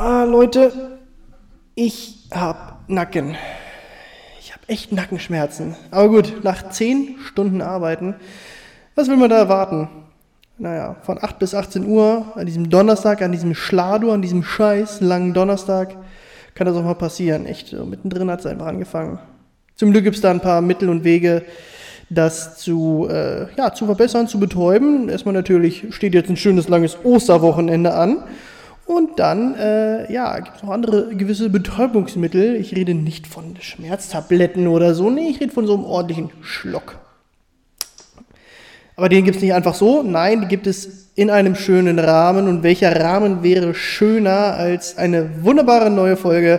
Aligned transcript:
Ah, 0.00 0.22
Leute, 0.22 0.70
ich 1.74 2.28
hab 2.30 2.88
Nacken. 2.88 3.34
Ich 4.38 4.54
hab 4.54 4.60
echt 4.68 4.92
Nackenschmerzen. 4.92 5.74
Aber 5.90 6.08
gut, 6.08 6.44
nach 6.44 6.70
10 6.70 7.16
Stunden 7.26 7.60
Arbeiten, 7.60 8.14
was 8.94 9.08
will 9.08 9.16
man 9.16 9.28
da 9.28 9.38
erwarten? 9.38 9.88
Naja, 10.56 10.94
von 11.02 11.18
8 11.20 11.40
bis 11.40 11.52
18 11.52 11.84
Uhr 11.84 12.26
an 12.36 12.46
diesem 12.46 12.70
Donnerstag, 12.70 13.22
an 13.22 13.32
diesem 13.32 13.56
Schlado, 13.56 14.12
an 14.12 14.22
diesem 14.22 14.44
scheiß 14.44 15.00
langen 15.00 15.34
Donnerstag, 15.34 15.96
kann 16.54 16.68
das 16.68 16.76
auch 16.76 16.84
mal 16.84 16.94
passieren. 16.94 17.44
Echt, 17.44 17.66
so 17.66 17.84
mittendrin 17.84 18.30
hat 18.30 18.38
es 18.38 18.46
einfach 18.46 18.66
angefangen. 18.66 19.18
Zum 19.74 19.90
Glück 19.90 20.04
gibt 20.04 20.14
es 20.14 20.22
da 20.22 20.30
ein 20.30 20.38
paar 20.38 20.60
Mittel 20.60 20.90
und 20.90 21.02
Wege, 21.02 21.42
das 22.08 22.56
zu, 22.58 23.08
äh, 23.10 23.52
ja, 23.56 23.74
zu 23.74 23.86
verbessern, 23.86 24.28
zu 24.28 24.38
betäuben. 24.38 25.08
Erstmal 25.08 25.34
natürlich 25.34 25.86
steht 25.90 26.14
jetzt 26.14 26.30
ein 26.30 26.36
schönes 26.36 26.68
langes 26.68 26.98
Osterwochenende 27.02 27.94
an. 27.94 28.22
Und 28.88 29.18
dann, 29.18 29.54
äh, 29.54 30.10
ja, 30.10 30.38
gibt 30.40 30.56
es 30.56 30.62
noch 30.62 30.70
andere 30.70 31.14
gewisse 31.14 31.50
Betäubungsmittel. 31.50 32.56
Ich 32.56 32.74
rede 32.74 32.94
nicht 32.94 33.26
von 33.26 33.54
Schmerztabletten 33.60 34.66
oder 34.66 34.94
so. 34.94 35.10
Nee, 35.10 35.28
ich 35.28 35.40
rede 35.40 35.52
von 35.52 35.66
so 35.66 35.74
einem 35.74 35.84
ordentlichen 35.84 36.30
Schluck. 36.40 36.96
Aber 38.96 39.10
den 39.10 39.26
gibt 39.26 39.36
es 39.36 39.42
nicht 39.42 39.52
einfach 39.52 39.74
so. 39.74 40.02
Nein, 40.02 40.40
die 40.40 40.48
gibt 40.48 40.66
es 40.66 41.10
in 41.14 41.28
einem 41.28 41.54
schönen 41.54 41.98
Rahmen. 41.98 42.48
Und 42.48 42.62
welcher 42.62 42.98
Rahmen 42.98 43.42
wäre 43.42 43.74
schöner 43.74 44.54
als 44.54 44.96
eine 44.96 45.44
wunderbare 45.44 45.90
neue 45.90 46.16
Folge 46.16 46.58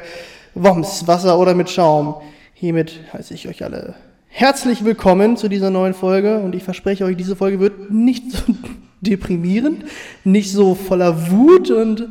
Woms, 0.53 1.07
Wasser 1.07 1.39
oder 1.39 1.55
mit 1.55 1.71
Schaum? 1.71 2.21
Hiermit 2.53 2.99
heiße 3.11 3.33
ich 3.33 3.47
euch 3.47 3.63
alle 3.63 3.95
herzlich 4.31 4.85
willkommen 4.85 5.35
zu 5.35 5.49
dieser 5.49 5.69
neuen 5.69 5.93
Folge. 5.93 6.39
Und 6.39 6.55
ich 6.55 6.63
verspreche 6.63 7.03
euch, 7.03 7.17
diese 7.17 7.35
Folge 7.35 7.59
wird 7.59 7.91
nicht 7.91 8.31
so 8.31 8.53
deprimierend, 9.01 9.85
nicht 10.23 10.51
so 10.51 10.75
voller 10.75 11.31
Wut 11.31 11.71
und 11.71 12.09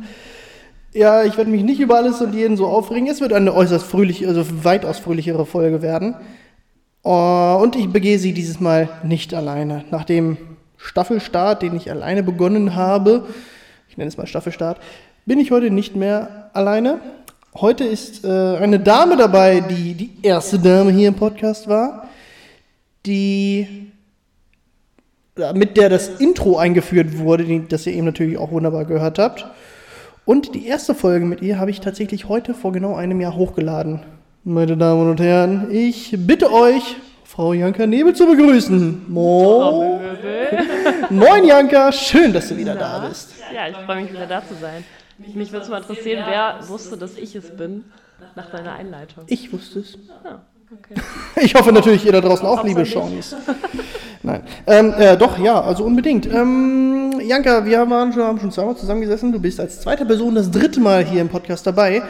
ja, 0.93 1.23
ich 1.23 1.37
werde 1.37 1.51
mich 1.51 1.63
nicht 1.63 1.79
über 1.79 1.97
alles 1.97 2.21
und 2.21 2.33
jeden 2.33 2.57
so 2.57 2.65
aufregen. 2.65 3.07
Es 3.07 3.21
wird 3.21 3.33
eine 3.33 3.53
äußerst 3.53 3.85
fröhliche, 3.85 4.27
also 4.27 4.43
weitaus 4.63 4.97
fröhlichere 4.99 5.45
Folge 5.45 5.81
werden. 5.81 6.15
Uh, 7.05 7.57
und 7.61 7.75
ich 7.75 7.89
begehe 7.89 8.19
sie 8.19 8.33
dieses 8.33 8.59
Mal 8.59 8.89
nicht 9.03 9.33
alleine. 9.33 9.85
Nach 9.91 10.03
dem 10.03 10.37
Staffelstart, 10.77 11.61
den 11.61 11.75
ich 11.75 11.89
alleine 11.91 12.23
begonnen 12.23 12.75
habe, 12.75 13.27
ich 13.87 13.97
nenne 13.97 14.09
es 14.09 14.17
mal 14.17 14.27
Staffelstart, 14.27 14.79
bin 15.25 15.39
ich 15.39 15.51
heute 15.51 15.69
nicht 15.69 15.95
mehr 15.95 16.49
alleine. 16.53 16.99
Heute 17.55 17.83
ist 17.83 18.25
äh, 18.25 18.27
eine 18.27 18.79
Dame 18.79 19.15
dabei, 19.15 19.59
die 19.61 19.93
die 19.93 20.11
erste 20.21 20.59
Dame 20.59 20.91
hier 20.91 21.09
im 21.09 21.15
Podcast 21.15 21.67
war, 21.67 22.09
die 23.05 23.88
mit 25.53 25.77
der 25.77 25.89
das 25.89 26.07
Intro 26.19 26.57
eingeführt 26.57 27.17
wurde, 27.17 27.43
die, 27.43 27.67
das 27.67 27.85
ihr 27.85 27.93
eben 27.93 28.05
natürlich 28.05 28.37
auch 28.37 28.51
wunderbar 28.51 28.85
gehört 28.85 29.19
habt. 29.19 29.45
Und 30.25 30.53
die 30.53 30.67
erste 30.67 30.93
Folge 30.93 31.25
mit 31.25 31.41
ihr 31.41 31.59
habe 31.59 31.71
ich 31.71 31.81
tatsächlich 31.81 32.27
heute 32.27 32.53
vor 32.53 32.71
genau 32.71 32.95
einem 32.95 33.19
Jahr 33.19 33.35
hochgeladen. 33.35 34.01
Meine 34.43 34.77
Damen 34.77 35.09
und 35.09 35.19
Herren, 35.19 35.69
ich 35.71 36.15
bitte 36.17 36.51
euch, 36.51 36.95
Frau 37.25 37.53
Janka 37.53 37.85
Nebel 37.87 38.13
zu 38.13 38.25
begrüßen. 38.25 39.05
Moin. 39.07 39.99
Moin 41.09 41.45
Janka, 41.45 41.91
schön, 41.91 42.31
dass 42.33 42.49
du 42.49 42.57
wieder 42.57 42.75
Na? 42.75 42.99
da 42.99 43.07
bist. 43.07 43.33
Ja, 43.53 43.67
ich 43.67 43.75
freue 43.77 44.01
mich 44.01 44.11
wieder 44.11 44.27
da 44.27 44.41
zu 44.45 44.55
sein. 44.55 44.83
Mich 45.17 45.51
würde 45.51 45.63
es 45.63 45.69
mal 45.69 45.81
interessieren, 45.81 46.23
wer 46.27 46.59
wusste, 46.67 46.95
dass 46.95 47.17
ich 47.17 47.35
es 47.35 47.55
bin, 47.55 47.85
nach 48.35 48.49
deiner 48.49 48.73
Einleitung. 48.73 49.23
Ich 49.27 49.51
wusste 49.51 49.79
es. 49.79 49.97
Ah, 50.23 50.39
okay. 50.71 51.01
Ich 51.41 51.55
hoffe 51.55 51.71
natürlich, 51.71 52.05
ihr 52.05 52.11
da 52.11 52.21
draußen 52.21 52.45
auch, 52.45 52.63
liebe. 52.63 52.85
Shawnies. 52.85 53.35
Nein. 54.21 54.41
Ähm, 54.67 54.93
äh, 54.97 55.17
doch, 55.17 55.37
ja, 55.39 55.61
also 55.61 55.83
unbedingt. 55.85 56.27
Ähm, 56.31 57.19
Janka, 57.21 57.65
wir 57.65 57.89
waren 57.89 58.11
schon, 58.11 58.23
haben 58.23 58.39
schon 58.39 58.51
zweimal 58.51 58.75
zusammengesessen. 58.75 59.31
Du 59.31 59.39
bist 59.39 59.59
als 59.59 59.81
zweite 59.81 60.05
Person 60.05 60.35
das 60.35 60.51
dritte 60.51 60.79
Mal 60.79 61.05
hier 61.05 61.21
im 61.21 61.29
Podcast 61.29 61.65
dabei. 61.65 62.03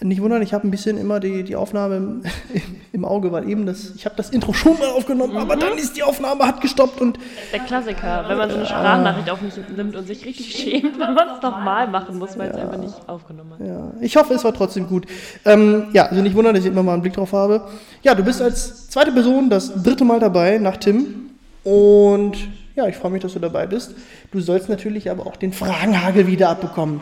Nicht 0.00 0.20
wundern, 0.20 0.42
ich 0.42 0.52
habe 0.52 0.66
ein 0.66 0.70
bisschen 0.70 0.98
immer 0.98 1.20
die, 1.20 1.44
die 1.44 1.56
Aufnahme 1.56 1.96
im, 1.96 2.22
im 2.92 3.04
Auge, 3.04 3.30
weil 3.32 3.48
eben 3.48 3.64
das, 3.64 3.92
ich 3.94 4.04
habe 4.04 4.16
das 4.16 4.30
Intro 4.30 4.52
schon 4.52 4.76
mal 4.78 4.88
aufgenommen, 4.88 5.36
aber 5.36 5.56
dann 5.56 5.78
ist 5.78 5.96
die 5.96 6.02
Aufnahme 6.02 6.46
hat 6.46 6.60
gestoppt 6.60 7.00
und 7.00 7.18
Der 7.52 7.60
Klassiker, 7.60 8.24
wenn 8.28 8.36
man 8.36 8.50
so 8.50 8.56
eine 8.56 8.66
Sprachnachricht 8.66 9.30
auf 9.30 9.40
mich 9.40 9.54
nimmt 9.74 9.96
und 9.96 10.06
sich 10.06 10.26
richtig 10.26 10.52
schämt, 10.52 10.98
wenn 10.98 11.14
man 11.14 11.28
es 11.36 11.42
nochmal 11.42 11.88
machen 11.88 12.18
muss, 12.18 12.36
weil 12.36 12.50
es 12.50 12.56
einfach 12.56 12.76
nicht 12.76 12.94
aufgenommen 13.06 13.52
hat. 13.52 13.66
ja, 13.66 13.92
ich 14.00 14.16
hoffe, 14.16 14.34
es 14.34 14.44
war 14.44 14.52
trotzdem 14.52 14.88
gut. 14.88 15.06
Ähm, 15.44 15.86
ja, 15.92 16.06
also 16.06 16.20
nicht 16.20 16.34
wundern, 16.34 16.54
dass 16.54 16.64
ich 16.64 16.70
immer 16.70 16.82
mal 16.82 16.94
einen 16.94 17.02
Blick 17.02 17.14
drauf 17.14 17.32
habe. 17.32 17.62
Ja, 18.02 18.14
du 18.14 18.24
bist 18.24 18.42
als 18.42 18.90
zweite 18.90 19.12
Person 19.12 19.48
das 19.48 19.82
dritte 19.82 20.04
Mal 20.04 20.18
dabei 20.18 20.58
nach 20.58 20.76
Tim 20.76 21.30
und 21.64 22.36
ja, 22.76 22.86
ich 22.88 22.96
freue 22.96 23.10
mich, 23.12 23.22
dass 23.22 23.32
du 23.34 23.38
dabei 23.38 23.66
bist. 23.66 23.94
Du 24.30 24.40
sollst 24.40 24.68
natürlich 24.68 25.10
aber 25.10 25.26
auch 25.26 25.36
den 25.36 25.52
Fragenhagel 25.52 26.26
wieder 26.26 26.48
abbekommen. 26.50 27.00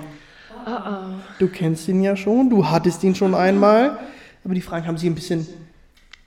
Du 1.39 1.49
kennst 1.49 1.89
ihn 1.89 2.03
ja 2.03 2.15
schon, 2.15 2.49
du 2.50 2.69
hattest 2.71 3.03
ihn 3.03 3.15
schon 3.15 3.34
einmal, 3.34 3.99
aber 4.45 4.55
die 4.55 4.61
Fragen 4.61 4.87
haben 4.87 4.97
sich 4.97 5.09
ein 5.09 5.15
bisschen 5.15 5.47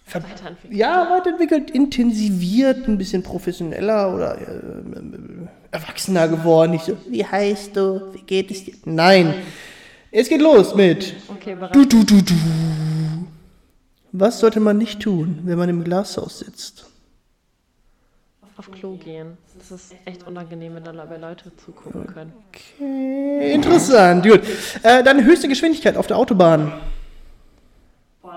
ver 0.03 0.21
Weiterentwickeln. 0.23 0.77
ja, 0.77 1.07
weiterentwickelt, 1.09 1.71
intensiviert, 1.71 2.87
ein 2.87 2.97
bisschen 2.97 3.23
professioneller 3.23 4.13
oder 4.13 4.37
äh, 4.37 4.45
erwachsener 5.71 6.27
geworden. 6.27 6.71
Nicht 6.71 6.85
so, 6.85 6.97
wie 7.09 7.25
heißt 7.25 7.75
du, 7.75 8.13
wie 8.13 8.21
geht 8.21 8.51
es 8.51 8.65
dir? 8.65 8.73
Nein. 8.85 9.33
Es 10.11 10.27
geht 10.29 10.41
los 10.41 10.75
mit 10.75 11.13
Okay, 11.29 11.55
bereit. 11.55 11.75
du, 11.75 11.85
du, 11.85 12.03
du, 12.03 12.21
du. 12.21 12.33
Was 14.11 14.39
sollte 14.39 14.59
man 14.59 14.77
nicht 14.77 15.01
tun, 15.01 15.39
wenn 15.43 15.57
man 15.57 15.69
im 15.69 15.83
Glashaus 15.83 16.39
sitzt? 16.39 16.85
Auf 18.57 18.71
Klo 18.71 18.95
gehen. 18.95 19.37
Das 19.57 19.71
ist 19.71 19.93
echt 20.05 20.25
unangenehm, 20.25 20.75
wenn 20.75 20.83
da 20.83 20.93
dabei 20.93 21.17
Leute 21.17 21.51
zugucken 21.57 22.07
können. 22.07 22.33
Okay, 22.49 23.51
interessant, 23.53 24.25
gut. 24.25 24.41
Äh, 24.81 25.03
deine 25.03 25.25
höchste 25.25 25.49
Geschwindigkeit 25.49 25.97
auf 25.97 26.07
der 26.07 26.17
Autobahn. 26.17 26.71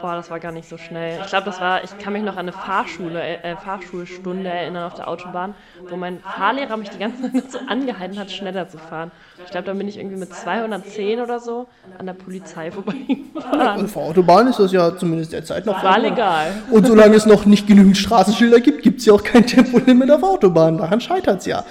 Boah, 0.01 0.15
das 0.15 0.31
war 0.31 0.39
gar 0.39 0.53
nicht 0.53 0.69
so 0.69 0.77
schnell. 0.77 1.19
Ich 1.23 1.29
glaube, 1.29 1.47
das 1.47 1.61
war, 1.61 1.83
ich 1.83 1.97
kann 1.99 2.13
mich 2.13 2.23
noch 2.23 2.35
an 2.35 2.41
eine 2.41 2.53
Fahrschule, 2.53 3.43
äh, 3.43 3.57
Fahrschulstunde 3.57 4.49
erinnern 4.49 4.85
auf 4.85 4.95
der 4.95 5.09
Autobahn, 5.09 5.55
wo 5.89 5.97
mein 5.97 6.21
Fahrlehrer 6.21 6.77
mich 6.77 6.91
die 6.91 6.99
ganze 6.99 7.33
Zeit 7.33 7.51
so 7.51 7.59
angehalten 7.67 8.19
hat, 8.19 8.31
schneller 8.31 8.69
zu 8.69 8.79
fahren. 8.79 9.11
Ich 9.45 9.51
glaube, 9.51 9.67
da 9.67 9.73
bin 9.73 9.89
ich 9.89 9.97
irgendwie 9.97 10.17
mit 10.17 10.33
210 10.33 11.21
oder 11.21 11.41
so 11.41 11.67
an 11.99 12.07
der 12.07 12.13
Polizei 12.13 12.71
vorbeigefahren. 12.73 13.85
Auf 13.85 13.93
der 13.93 14.03
Autobahn 14.03 14.49
ist 14.49 14.59
das 14.59 14.73
ja 14.73 14.97
zumindest 14.97 15.33
derzeit 15.33 15.65
noch 15.65 15.83
War 15.83 15.99
legal. 15.99 16.53
Und 16.71 16.87
solange 16.87 17.17
es 17.17 17.27
noch 17.27 17.47
nicht 17.47 17.67
genügend 17.67 17.97
Straßenschilder 17.97 18.61
gibt, 18.61 18.83
gibt 18.83 19.01
es 19.01 19.07
ja 19.07 19.15
auch 19.15 19.25
kein 19.25 19.47
Tempolimit 19.47 20.11
auf 20.11 20.23
Autobahnen. 20.23 20.79
Daran 20.79 21.01
scheitert 21.01 21.41
es 21.41 21.47
ja. 21.47 21.65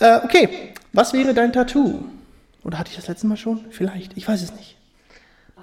Äh, 0.00 0.20
okay, 0.24 0.48
was 0.92 1.12
wäre 1.12 1.34
dein 1.34 1.52
Tattoo? 1.52 2.04
Oder 2.64 2.78
hatte 2.78 2.90
ich 2.90 2.96
das 2.96 3.08
letzte 3.08 3.26
Mal 3.26 3.36
schon? 3.36 3.64
Vielleicht, 3.70 4.16
ich 4.16 4.28
weiß 4.28 4.42
es 4.42 4.54
nicht. 4.54 4.76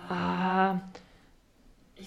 Ah, 0.09 0.75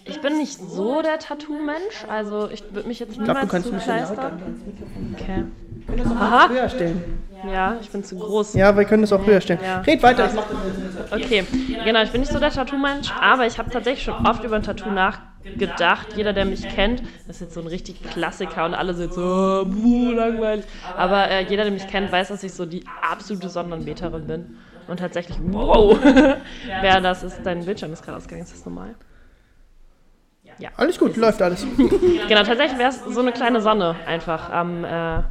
ich 0.04 0.20
bin 0.20 0.38
nicht 0.38 0.58
so 0.58 1.02
der 1.02 1.18
Tattoo-Mensch, 1.18 2.04
also 2.08 2.48
ich 2.50 2.62
würde 2.72 2.88
mich 2.88 2.98
jetzt 2.98 3.12
Ich 3.12 3.18
glaube, 3.18 3.40
du 3.40 3.46
niemals 3.46 3.50
kannst 3.50 3.68
zu 3.68 3.74
ein 3.74 3.78
bisschen 3.78 3.98
lauter 3.98 4.14
kleistern. 4.14 5.54
Okay. 5.94 6.14
Aha. 6.18 6.48
höher 6.48 6.68
stellen. 6.68 7.20
Ja, 7.50 7.76
ich 7.80 7.90
bin 7.90 8.04
zu 8.04 8.16
groß. 8.16 8.54
Ja, 8.54 8.76
wir 8.76 8.84
können 8.84 9.02
es 9.02 9.12
auch 9.12 9.24
höher 9.24 9.40
stellen. 9.40 9.60
Ja. 9.62 9.80
Red 9.80 10.02
weiter. 10.02 10.26
Ich 10.26 10.34
das. 10.34 11.12
Okay, 11.12 11.44
genau, 11.84 12.02
ich 12.02 12.10
bin 12.10 12.20
nicht 12.20 12.32
so 12.32 12.38
der 12.38 12.50
Tattoo-Mensch, 12.50 13.12
aber 13.18 13.46
ich 13.46 13.58
habe 13.58 13.70
tatsächlich 13.70 14.04
schon 14.04 14.26
oft 14.26 14.44
über 14.44 14.56
ein 14.56 14.62
Tattoo 14.62 14.90
nachgedacht. 14.90 16.08
Jeder, 16.16 16.32
der 16.32 16.44
mich 16.44 16.68
kennt, 16.68 17.02
das 17.26 17.36
ist 17.36 17.42
jetzt 17.42 17.54
so 17.54 17.60
ein 17.60 17.66
richtig 17.66 18.02
Klassiker 18.02 18.66
und 18.66 18.74
alle 18.74 18.94
sind 18.94 19.14
so, 19.14 19.22
oh, 19.22 19.64
buh, 19.64 20.12
langweilig. 20.12 20.66
Aber 20.96 21.30
äh, 21.30 21.44
jeder, 21.44 21.64
der 21.64 21.72
mich 21.72 21.88
kennt, 21.88 22.12
weiß, 22.12 22.28
dass 22.28 22.42
ich 22.42 22.52
so 22.52 22.66
die 22.66 22.84
absolute 23.00 23.48
Sonnenanbeterin 23.48 24.26
bin. 24.26 24.56
Und 24.86 24.98
tatsächlich, 24.98 25.38
wow, 25.40 25.96
wer 26.80 27.00
das 27.00 27.22
ist, 27.22 27.40
dein 27.44 27.64
Bildschirm 27.64 27.92
ist 27.92 28.02
gerade 28.02 28.18
ausgegangen, 28.18 28.42
ist 28.42 28.52
das 28.52 28.64
normal? 28.64 28.94
Alles 30.76 30.98
gut, 30.98 31.16
läuft 31.16 31.40
alles. 31.42 31.66
Genau, 32.28 32.42
tatsächlich 32.44 32.78
wäre 32.78 32.90
es 32.90 33.02
so 33.04 33.20
eine 33.20 33.32
kleine 33.32 33.60
Sonne 33.60 33.96
einfach 34.06 34.50
am 34.50 34.84
äh, 34.84 35.22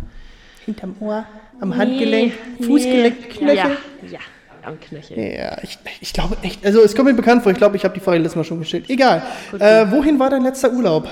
Hinterm 0.66 0.96
Ohr, 1.00 1.26
am 1.62 1.76
Handgelenk, 1.76 2.34
nee, 2.60 2.66
Fußgelenk, 2.66 3.16
nee. 3.20 3.38
Knöchel. 3.38 3.56
Ja, 3.56 4.10
ja, 4.12 4.20
am 4.64 4.80
Knöchel. 4.80 5.18
Ja, 5.18 5.58
ich, 5.64 5.80
ich 6.02 6.14
glaube 6.14 6.38
echt, 6.42 6.66
also 6.66 6.82
es 6.82 6.96
kommt 6.96 7.08
mir 7.08 7.16
bekannt 7.16 7.44
vor, 7.44 7.52
ich 7.52 7.58
glaube, 7.58 7.78
ich 7.78 7.84
habe 7.84 7.94
die 7.94 8.00
Frage 8.00 8.18
letztes 8.18 8.36
Mal 8.36 8.44
schon 8.44 8.60
gestellt. 8.60 8.90
Egal. 8.90 9.24
Äh, 9.58 9.90
wohin 9.92 10.20
war 10.20 10.30
dein 10.30 10.44
letzter 10.44 10.72
Urlaub? 10.72 11.08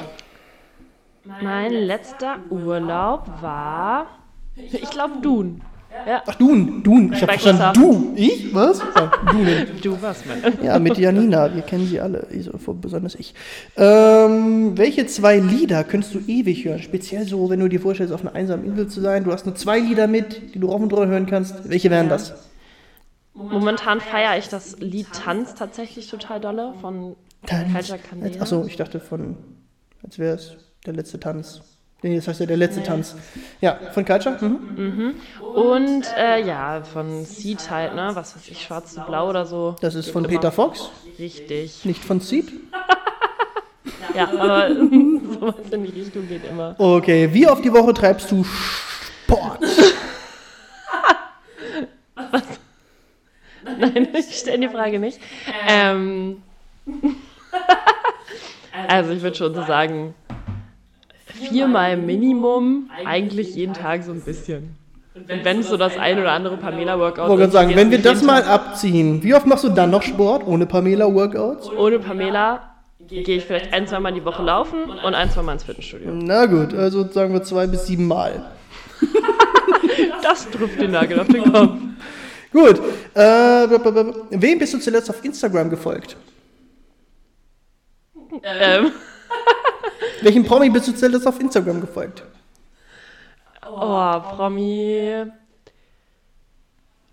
Mein 1.41 1.71
letzter 1.71 2.37
Urlaub 2.49 3.29
war, 3.41 4.07
ich 4.55 4.89
glaube, 4.89 5.21
Dun. 5.21 5.61
Ja. 6.05 6.23
Ach, 6.25 6.35
Dun, 6.35 6.83
Dun. 6.83 7.13
Ich 7.13 7.21
habe 7.21 7.33
verstanden, 7.37 7.81
du. 7.81 8.13
Ich? 8.15 8.53
Was? 8.53 8.79
Ja. 8.79 9.11
Du 9.81 10.01
warst 10.01 10.23
mein. 10.25 10.63
Ja, 10.63 10.79
mit 10.79 10.97
Janina. 10.97 11.53
Wir 11.53 11.61
kennen 11.61 11.87
sie 11.87 11.99
alle. 11.99 12.27
Also, 12.31 12.51
besonders 12.73 13.15
ich. 13.15 13.33
Ähm, 13.75 14.77
welche 14.77 15.05
zwei 15.07 15.37
Lieder 15.37 15.83
könntest 15.83 16.13
du 16.13 16.19
ewig 16.27 16.65
hören? 16.65 16.79
Speziell 16.81 17.25
so, 17.25 17.49
wenn 17.49 17.59
du 17.59 17.67
dir 17.67 17.79
vorstellst, 17.79 18.13
auf 18.13 18.21
einer 18.21 18.35
einsamen 18.35 18.65
Insel 18.65 18.87
zu 18.87 19.01
sein. 19.01 19.23
Du 19.23 19.31
hast 19.31 19.45
nur 19.45 19.55
zwei 19.55 19.79
Lieder 19.79 20.07
mit, 20.07 20.53
die 20.55 20.59
du 20.59 20.67
rauf 20.67 20.81
und 20.81 20.91
runter 20.91 21.07
hören 21.07 21.25
kannst. 21.25 21.69
Welche 21.69 21.89
wären 21.89 22.09
das? 22.09 22.33
Momentan 23.33 24.01
feiere 24.01 24.37
ich 24.37 24.49
das 24.49 24.79
Lied 24.79 25.11
Tanz 25.13 25.53
tatsächlich 25.53 26.09
total 26.09 26.39
dolle 26.39 26.73
von 26.81 27.15
Culture 27.47 27.99
Kanäle. 27.99 28.41
Achso, 28.41 28.65
ich 28.65 28.75
dachte 28.77 28.99
von, 28.99 29.37
als 30.03 30.17
wäre 30.17 30.35
es 30.35 30.57
der 30.85 30.93
letzte 30.93 31.19
Tanz. 31.19 31.61
Nee, 32.03 32.15
das 32.15 32.27
heißt 32.27 32.41
ja 32.41 32.45
der 32.45 32.57
letzte 32.57 32.83
Tanz. 32.83 33.15
Ja, 33.59 33.79
von 33.93 34.05
Culture? 34.05 34.37
Mhm. 34.39 35.15
Und 35.55 36.05
äh, 36.15 36.45
ja, 36.45 36.83
von 36.83 37.25
Seed 37.25 37.71
halt, 37.71 37.95
ne? 37.95 38.11
Was 38.13 38.35
weiß 38.35 38.47
ich, 38.49 38.61
schwarz 38.61 38.93
zu 38.93 39.01
blau 39.01 39.29
oder 39.29 39.45
so. 39.47 39.75
Das 39.81 39.95
ist 39.95 40.05
Geht 40.05 40.13
von. 40.13 40.23
Peter 40.27 40.51
Fox, 40.51 40.91
Richtig. 41.17 41.85
nicht 41.85 42.03
von 42.03 42.19
Seed. 42.19 42.51
Ja, 44.13 44.29
aber 44.37 44.69
sowas 44.75 45.55
in 45.71 45.83
die 45.85 46.01
Richtung 46.01 46.27
geht 46.27 46.43
immer. 46.49 46.75
Okay, 46.77 47.29
wie 47.31 47.47
oft 47.47 47.63
die 47.63 47.71
Woche 47.71 47.93
treibst 47.93 48.31
du 48.31 48.43
Sport? 48.43 49.59
Nein, 53.79 54.07
ich 54.13 54.35
stelle 54.37 54.59
die 54.59 54.69
Frage 54.69 54.97
nicht. 54.99 55.19
Ähm, 55.67 56.41
also 58.87 59.11
ich 59.11 59.21
würde 59.21 59.37
schon 59.37 59.53
so 59.53 59.63
sagen, 59.63 60.15
viermal 61.37 61.97
Minimum, 61.97 62.89
eigentlich 63.05 63.55
jeden 63.55 63.73
Tag 63.73 64.03
so 64.03 64.11
ein 64.11 64.21
bisschen. 64.21 64.75
Und 65.15 65.43
wenn 65.43 65.59
es 65.59 65.69
so 65.69 65.77
das 65.77 65.97
ein 65.97 66.19
oder 66.19 66.31
andere 66.31 66.57
Pamela-Workout 66.57 67.23
Ich 67.23 67.29
wollte 67.29 67.41
gerade 67.41 67.51
sagen, 67.51 67.75
wenn 67.75 67.89
wir 67.89 68.01
das 68.01 68.21
mal 68.21 68.43
abziehen, 68.43 69.23
wie 69.23 69.33
oft 69.33 69.47
machst 69.47 69.63
du 69.63 69.69
dann 69.69 69.89
noch 69.89 70.03
Sport 70.03 70.45
ohne 70.45 70.65
Pamela-Workouts? 70.65 71.71
Ohne 71.71 71.99
Pamela 71.99 72.61
gehe 73.07 73.37
ich 73.37 73.45
vielleicht 73.45 73.73
ein, 73.73 73.87
zweimal 73.87 74.13
die 74.13 74.23
Woche 74.25 74.43
laufen 74.43 74.83
und 74.83 75.15
ein, 75.15 75.29
zweimal 75.31 75.55
ins 75.55 75.63
Fitnessstudio. 75.63 76.11
Na 76.13 76.45
gut, 76.45 76.73
also 76.73 77.07
sagen 77.07 77.33
wir 77.33 77.43
zwei 77.43 77.67
bis 77.67 77.87
sieben 77.87 78.07
Mal. 78.07 78.45
Das 80.21 80.49
trifft 80.49 80.79
den 80.81 80.91
Nagel 80.91 81.19
auf 81.21 81.27
den 81.27 81.51
Kopf. 81.51 81.71
Gut, 82.51 82.81
äh, 83.13 83.21
wem 84.31 84.59
bist 84.59 84.73
du 84.73 84.79
zuletzt 84.79 85.09
auf 85.09 85.23
Instagram 85.23 85.69
gefolgt? 85.69 86.17
Ähm, 88.43 88.91
Welchen 90.21 90.43
Promi 90.43 90.69
bist 90.69 90.87
du 90.87 90.93
zuletzt 90.93 91.27
auf 91.27 91.39
Instagram 91.39 91.81
gefolgt? 91.81 92.23
oh, 93.69 94.19
Promi. 94.35 95.25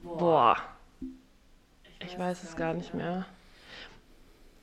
Boah. 0.02 0.56
Ich 2.06 2.18
weiß 2.18 2.42
es 2.44 2.56
gar 2.56 2.74
nicht 2.74 2.94
mehr. 2.94 3.26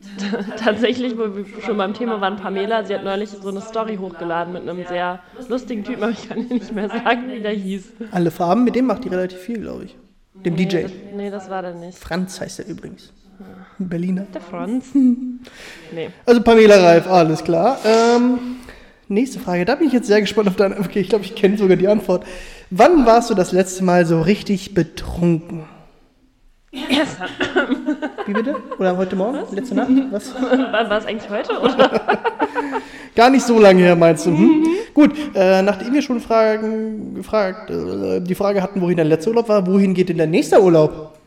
Tatsächlich, 0.58 1.18
wo 1.18 1.36
wir 1.36 1.46
schon 1.62 1.78
beim 1.78 1.94
Thema 1.94 2.22
waren, 2.22 2.38
Pamela, 2.38 2.84
sie 2.84 2.96
hat 2.96 3.04
neulich 3.04 3.30
so 3.30 3.50
eine 3.50 3.62
Story 3.62 3.98
hochgeladen 3.98 4.54
mit 4.54 4.68
einem 4.68 4.84
sehr 4.88 5.20
lustigen 5.48 5.84
Typen, 5.84 6.04
aber 6.04 6.12
ich 6.12 6.28
kann 6.28 6.48
dir 6.48 6.56
nicht 6.56 6.72
mehr 6.72 6.90
sagen, 6.90 7.30
wie 7.30 7.40
der 7.40 7.52
hieß. 7.52 7.94
Alle 8.12 8.32
Farben, 8.32 8.64
mit 8.64 8.76
dem 8.76 8.86
macht 8.86 9.04
die 9.04 9.10
relativ 9.10 9.40
viel, 9.40 9.60
glaube 9.60 9.86
ich. 9.86 9.98
Dem 10.34 10.56
DJ. 10.56 10.78
Nee, 10.78 10.82
das, 10.82 10.92
nee, 11.14 11.30
das 11.30 11.50
war 11.50 11.62
der 11.62 11.76
nicht. 11.76 11.98
Franz 12.00 12.42
heißt 12.42 12.60
er 12.60 12.68
übrigens. 12.68 13.14
Ein 13.80 13.90
Berliner. 13.90 14.26
Der 14.34 14.42
Franz. 14.42 14.86
Nee. 15.94 16.10
Also 16.26 16.42
Pamela 16.42 16.78
Reif, 16.78 17.06
alles 17.06 17.44
klar. 17.44 17.78
Ähm, 17.84 18.40
nächste 19.10 19.40
Frage, 19.42 19.66
da 19.66 19.76
bin 19.76 19.88
ich 19.88 19.94
jetzt 19.94 20.08
sehr 20.08 20.22
gespannt 20.22 20.48
auf 20.48 20.56
deine. 20.56 20.80
Okay, 20.80 21.02
ich 21.02 21.10
glaube, 21.10 21.26
ich 21.26 21.36
kenne 21.36 21.58
sogar 21.58 21.76
die 21.76 21.90
Antwort. 21.90 22.24
Wann 22.70 23.06
warst 23.06 23.30
du 23.30 23.34
das 23.34 23.52
letzte 23.52 23.84
Mal 23.84 24.06
so 24.06 24.22
richtig 24.22 24.74
betrunken? 24.74 25.64
Wie 26.72 28.34
bitte? 28.34 28.56
Oder 28.80 28.96
heute 28.96 29.18
Morgen? 29.18 29.40
Letzte 29.54 29.76
Nacht? 29.76 29.90
Was? 30.12 30.34
War, 30.42 30.90
war 30.90 30.98
es 30.98 31.06
eigentlich 31.06 31.30
heute? 31.30 31.50
Gar 33.16 33.30
nicht 33.32 33.46
so 33.46 33.60
lange 33.60 33.82
her, 33.82 33.98
meinst 33.98 34.26
du? 34.26 34.30
Hm? 34.30 34.66
Gut, 34.94 35.12
äh, 35.36 35.62
nachdem 35.62 35.94
wir 35.94 36.02
schon 36.02 36.22
Fragen 36.22 37.16
gefragt, 37.16 37.70
äh, 37.70 38.22
die 38.22 38.36
Frage 38.36 38.64
hatten, 38.64 38.80
wohin 38.80 38.96
der 38.96 39.06
letzte 39.06 39.32
Urlaub 39.32 39.50
war, 39.50 39.68
wohin 39.68 39.94
geht 39.94 40.08
denn 40.08 40.18
der 40.18 40.28
nächste 40.28 40.62
Urlaub? 40.62 41.18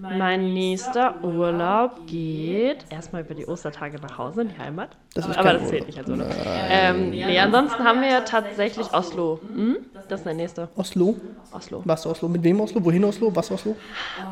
Mein 0.00 0.52
nächster 0.52 1.22
Urlaub 1.22 2.06
geht 2.06 2.84
erstmal 2.90 3.22
über 3.22 3.34
die 3.34 3.46
Ostertage 3.46 3.98
nach 4.00 4.18
Hause 4.18 4.42
in 4.42 4.48
die 4.48 4.58
Heimat. 4.58 4.90
Das 5.14 5.26
ist 5.28 5.36
aber 5.38 5.50
kein 5.50 5.60
das 5.60 5.68
zählt 5.68 5.82
Urlaub. 5.82 5.86
nicht 5.86 5.98
als 5.98 6.08
Urlaub. 6.10 6.26
Ähm, 6.68 7.10
nee, 7.10 7.38
ansonsten 7.38 7.84
haben 7.84 8.00
wir 8.00 8.08
ja 8.08 8.20
tatsächlich 8.22 8.92
Oslo. 8.92 9.40
Hm? 9.54 9.76
Das 10.08 10.20
ist 10.20 10.26
der 10.26 10.34
nächste. 10.34 10.68
Oslo? 10.76 11.14
Oslo. 11.52 11.82
Was 11.84 12.06
Oslo? 12.06 12.28
Mit 12.28 12.42
wem 12.42 12.60
Oslo? 12.60 12.84
Wohin 12.84 13.04
Oslo? 13.04 13.30
Was 13.34 13.50
Oslo? 13.52 13.76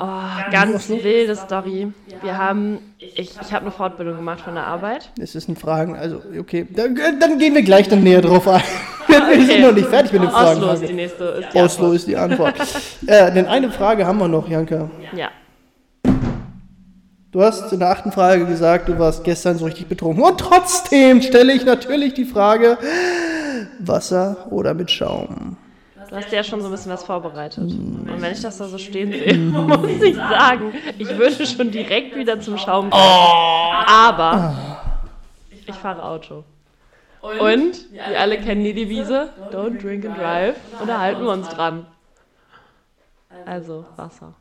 Oh, 0.01 0.51
ganz 0.51 0.89
wilde 0.89 1.37
Story. 1.37 1.93
Wir 2.23 2.37
haben, 2.37 2.79
ich, 2.99 3.37
ich 3.41 3.53
habe 3.53 3.63
eine 3.63 3.71
Fortbildung 3.71 4.17
gemacht 4.17 4.41
von 4.41 4.55
der 4.55 4.67
Arbeit. 4.67 5.11
Das 5.19 5.35
ist 5.35 5.49
ein 5.49 5.57
Fragen, 5.57 5.97
also 5.97 6.21
okay, 6.39 6.67
dann, 6.71 6.99
dann 7.21 7.39
gehen 7.39 7.55
wir 7.55 7.63
gleich 7.63 7.89
dann 7.89 8.03
näher 8.03 8.21
drauf 8.21 8.49
ein. 8.49 8.63
Wir 9.09 9.19
Okay. 9.23 9.45
sind 9.45 9.61
noch 9.63 9.73
nicht 9.73 9.89
fertig 9.89 10.13
mit 10.13 10.23
den 10.23 10.31
Fragen. 10.31 10.63
Oslo 10.63 10.73
ist 10.73 10.89
die 10.89 10.93
nächste. 10.95 11.25
Ist 11.25 11.53
die 11.53 11.59
Oslo 11.59 11.85
Antwort. 11.85 11.97
ist 11.97 12.07
die 12.09 12.17
Antwort. 12.17 12.55
äh, 13.07 13.33
denn 13.33 13.47
eine 13.47 13.71
Frage 13.71 14.07
haben 14.07 14.19
wir 14.19 14.29
noch, 14.29 14.49
Janka. 14.49 14.89
Ja. 15.15 15.29
Du 17.33 17.43
hast 17.43 17.73
in 17.73 17.79
der 17.79 17.89
achten 17.89 18.13
Frage 18.13 18.45
gesagt, 18.45 18.91
du 18.91 18.99
warst 18.99 19.25
gestern 19.25 19.57
so 19.57 19.65
richtig 19.65 19.87
betrunken. 19.87 20.23
Und 20.23 20.39
trotzdem 20.39 21.23
stelle 21.23 21.55
ich 21.55 21.65
natürlich 21.65 22.13
die 22.13 22.27
Frage, 22.27 22.77
Wasser 23.79 24.49
oder 24.51 24.75
mit 24.75 24.91
Schaum? 24.91 25.57
Du 26.11 26.17
hast 26.17 26.31
ja 26.31 26.45
schon 26.45 26.61
so 26.61 26.67
ein 26.67 26.73
bisschen 26.73 26.93
was 26.93 27.05
vorbereitet. 27.05 27.65
Und 27.65 28.21
wenn 28.21 28.33
ich 28.33 28.43
das 28.43 28.59
da 28.59 28.67
so 28.67 28.77
stehen 28.77 29.13
sehe, 29.13 29.35
muss 29.39 30.03
ich 30.03 30.15
sagen, 30.15 30.75
ich 30.99 31.09
würde 31.17 31.47
schon 31.47 31.71
direkt 31.71 32.15
wieder 32.15 32.39
zum 32.39 32.59
Schaum 32.59 32.91
gehen. 32.91 33.01
Aber 33.01 34.55
ich 35.67 35.75
fahre 35.75 36.05
Auto. 36.05 36.45
Und 37.23 37.91
wir 37.93 38.21
alle 38.21 38.37
kennen 38.41 38.63
die 38.63 38.75
Devise, 38.75 39.31
don't 39.51 39.81
drink 39.81 40.05
and 40.05 40.19
drive. 40.19 40.57
Und 40.79 40.87
da 40.87 41.01
halten 41.01 41.23
wir 41.23 41.33
uns 41.33 41.49
dran. 41.49 41.87
Also 43.47 43.87
Wasser. 43.97 44.35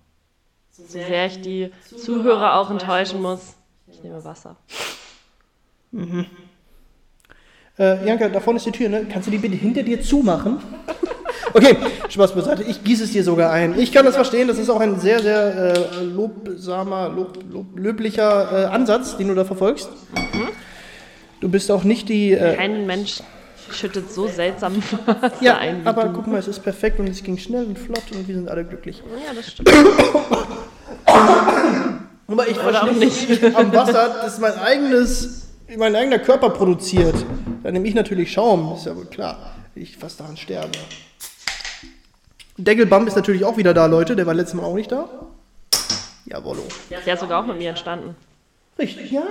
So 0.71 0.83
sehr 0.85 1.25
ich 1.25 1.41
die 1.41 1.71
Zuhörer 1.97 2.55
auch 2.55 2.71
enttäuschen 2.71 3.21
muss, 3.21 3.55
ich 3.87 4.01
nehme 4.03 4.23
Wasser. 4.23 4.55
Äh, 7.77 8.07
Janka, 8.07 8.29
da 8.29 8.39
vorne 8.39 8.57
ist 8.57 8.65
die 8.65 8.71
Tür, 8.71 8.87
ne? 8.87 9.05
Kannst 9.11 9.27
du 9.27 9.31
die 9.31 9.37
bitte 9.37 9.55
hinter 9.55 9.83
dir 9.83 10.01
zumachen? 10.01 10.59
Okay, 11.53 11.75
Spaß 12.07 12.33
beiseite. 12.33 12.63
Ich 12.63 12.81
gieße 12.81 13.03
es 13.03 13.11
dir 13.11 13.25
sogar 13.25 13.51
ein. 13.51 13.77
Ich 13.77 13.91
kann 13.91 14.05
das 14.05 14.15
verstehen. 14.15 14.47
Das 14.47 14.57
ist 14.57 14.69
auch 14.69 14.79
ein 14.79 15.01
sehr, 15.01 15.19
sehr 15.19 15.75
äh, 15.75 16.03
lobsamer, 16.03 17.09
lob, 17.09 17.39
lob, 17.51 17.77
löblicher 17.77 18.51
äh, 18.51 18.65
Ansatz, 18.67 19.17
den 19.17 19.27
du 19.27 19.35
da 19.35 19.43
verfolgst. 19.43 19.89
Du 21.41 21.49
bist 21.49 21.69
auch 21.69 21.83
nicht 21.83 22.07
die. 22.07 22.31
Äh, 22.31 22.55
Kein 22.55 22.85
Mensch 22.85 23.21
schüttet 23.73 24.11
so 24.11 24.27
seltsam 24.27 24.75
Wasser 25.05 25.31
ja, 25.41 25.57
ein 25.57 25.85
aber 25.85 26.05
du. 26.05 26.13
guck 26.13 26.27
mal, 26.27 26.37
es 26.37 26.47
ist 26.47 26.59
perfekt 26.59 26.99
und 26.99 27.07
es 27.07 27.23
ging 27.23 27.37
schnell 27.37 27.65
und 27.65 27.77
flott 27.79 28.03
und 28.11 28.27
wir 28.27 28.35
sind 28.35 28.49
alle 28.49 28.65
glücklich. 28.65 29.01
Ja, 29.25 29.33
das 29.33 29.51
stimmt. 29.51 29.69
Aber 32.27 32.47
ich 32.47 32.57
Oder 32.57 32.83
auch 32.83 32.87
verstehe 32.87 33.39
nicht 33.39 33.55
am 33.55 33.73
Wasser, 33.73 34.21
das 34.21 34.39
mein 34.39 34.57
eigenes, 34.57 35.49
mein 35.77 35.93
eigener 35.95 36.19
Körper 36.19 36.49
produziert. 36.49 37.15
Da 37.61 37.71
nehme 37.71 37.85
ich 37.87 37.93
natürlich 37.93 38.31
Schaum, 38.31 38.73
ist 38.73 38.85
ja 38.85 38.95
wohl 38.95 39.05
klar. 39.05 39.55
Ich 39.75 39.97
fast 39.97 40.21
daran 40.21 40.37
sterbe. 40.37 40.71
Deckelbump 42.57 43.07
ist 43.07 43.15
natürlich 43.15 43.43
auch 43.43 43.57
wieder 43.57 43.73
da, 43.73 43.85
Leute. 43.85 44.15
Der 44.15 44.25
war 44.27 44.33
letztes 44.33 44.53
Mal 44.53 44.63
auch 44.63 44.75
nicht 44.75 44.91
da. 44.91 45.09
Jawollo. 46.25 46.63
Der 47.05 47.13
ist 47.13 47.19
sogar 47.19 47.43
auch 47.43 47.47
mit 47.47 47.57
mir 47.57 47.69
entstanden. 47.69 48.15
Richtig, 48.79 49.11
ja. 49.11 49.23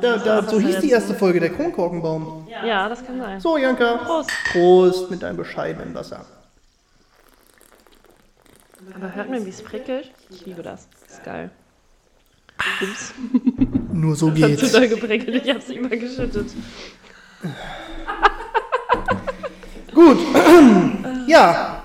Da, 0.00 0.16
da, 0.16 0.42
so 0.42 0.58
hieß 0.58 0.80
die 0.80 0.90
erste 0.90 1.14
Folge, 1.14 1.40
der 1.40 1.50
Kronkorkenbaum. 1.50 2.46
Ja, 2.48 2.88
das 2.88 3.04
kann 3.04 3.20
sein. 3.20 3.40
So, 3.40 3.56
Janka. 3.56 3.96
Prost. 3.98 4.30
Prost 4.52 5.10
mit 5.10 5.22
deinem 5.22 5.36
bescheidenen 5.36 5.94
Wasser. 5.94 6.24
Aber 8.94 9.14
hört 9.14 9.30
mir, 9.30 9.44
wie 9.44 9.50
es 9.50 9.62
prickelt? 9.62 10.10
Ich 10.30 10.44
liebe 10.46 10.62
das. 10.62 10.88
Das 11.06 11.18
ist 11.18 11.24
geil. 11.24 11.50
Ups, 12.80 13.12
Nur 13.92 14.16
so 14.16 14.30
das 14.30 14.42
hat 14.42 14.48
geht's. 14.50 14.72
doll 14.72 14.88
geprickelt. 14.88 15.44
Ich 15.44 15.54
hab's 15.54 15.68
übergeschüttet. 15.68 16.50
Gut. 19.94 20.18
ja. 21.26 21.82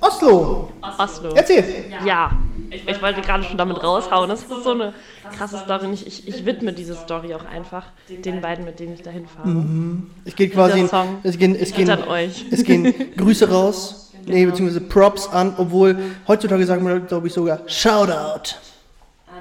Oslo. 0.00 0.72
Oslo. 0.98 1.30
Erzähl. 1.34 1.92
Ja. 2.04 2.30
Ich 2.70 3.02
wollte 3.02 3.20
gerade 3.20 3.42
schon 3.44 3.58
damit 3.58 3.82
raushauen. 3.82 4.28
Das 4.28 4.42
ist 4.42 4.48
so 4.64 4.70
eine 4.70 4.94
krasse 5.36 5.58
Story. 5.58 5.92
Ich, 5.92 6.06
ich, 6.06 6.28
ich 6.28 6.46
widme 6.46 6.72
diese 6.72 6.94
Story 6.94 7.34
auch 7.34 7.44
einfach 7.44 7.86
den 8.08 8.40
beiden, 8.40 8.64
mit 8.64 8.78
denen 8.78 8.94
ich 8.94 9.02
dahin 9.02 9.26
fahre. 9.26 9.64
Es 10.24 10.36
geht 10.36 10.52
quasi. 10.52 10.86
Song 10.86 11.18
Es 11.22 11.36
gehen, 11.38 11.54
es 11.54 11.68
Geht 11.68 11.86
gehen, 11.86 11.90
an 11.90 12.04
euch. 12.04 12.46
es 12.50 12.64
gehen 12.64 12.94
Grüße 13.16 13.50
raus. 13.50 14.12
Nee, 14.26 14.44
beziehungsweise 14.46 14.82
Props 14.82 15.28
an, 15.28 15.54
obwohl 15.56 15.98
heutzutage 16.28 16.64
sagen 16.66 16.86
wir, 16.86 17.00
glaube 17.00 17.26
ich, 17.28 17.32
sogar 17.32 17.60
Shoutout. 17.66 18.54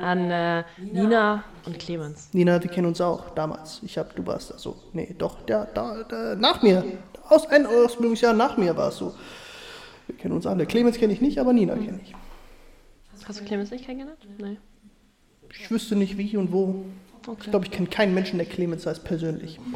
An 0.01 0.31
äh, 0.31 0.63
Nina 0.77 1.43
und 1.65 1.77
Clemens. 1.77 2.29
Nina, 2.31 2.63
wir 2.63 2.69
kennen 2.69 2.87
uns 2.87 3.01
auch 3.01 3.31
damals. 3.31 3.81
Ich 3.83 3.97
hab, 3.97 4.15
du 4.15 4.25
warst 4.25 4.51
da 4.51 4.57
so. 4.57 4.77
Nee, 4.93 5.13
doch, 5.17 5.41
der, 5.41 5.65
da, 5.73 6.03
da, 6.07 6.35
nach 6.35 6.61
mir. 6.61 6.83
Aus 7.27 7.45
ein 7.47 7.65
Ausbildungsjahr 7.65 8.33
nach 8.33 8.57
mir 8.57 8.75
warst 8.77 9.01
du. 9.01 9.13
Wir 10.07 10.15
kennen 10.15 10.33
uns 10.33 10.47
alle. 10.47 10.65
Clemens 10.65 10.97
kenne 10.97 11.11
ich 11.13 11.21
nicht, 11.21 11.37
aber 11.37 11.51
Nina 11.51 11.75
kenne 11.75 11.99
ich. 12.01 12.15
Hast 13.27 13.39
du 13.39 13.45
Clemens 13.45 13.71
nicht 13.71 13.85
kennengelernt? 13.85 14.19
Nee. 14.39 14.57
Ich 15.59 15.69
wüsste 15.71 15.95
nicht 15.95 16.17
wie 16.17 16.37
und 16.37 16.51
wo. 16.51 16.85
Ich 17.21 17.27
Okay. 17.27 17.49
glaube, 17.51 17.65
ich 17.65 17.71
kenne 17.71 17.87
keinen 17.87 18.13
Menschen, 18.13 18.37
der 18.37 18.47
Clemens 18.47 18.85
heißt 18.85 19.03
persönlich. 19.03 19.59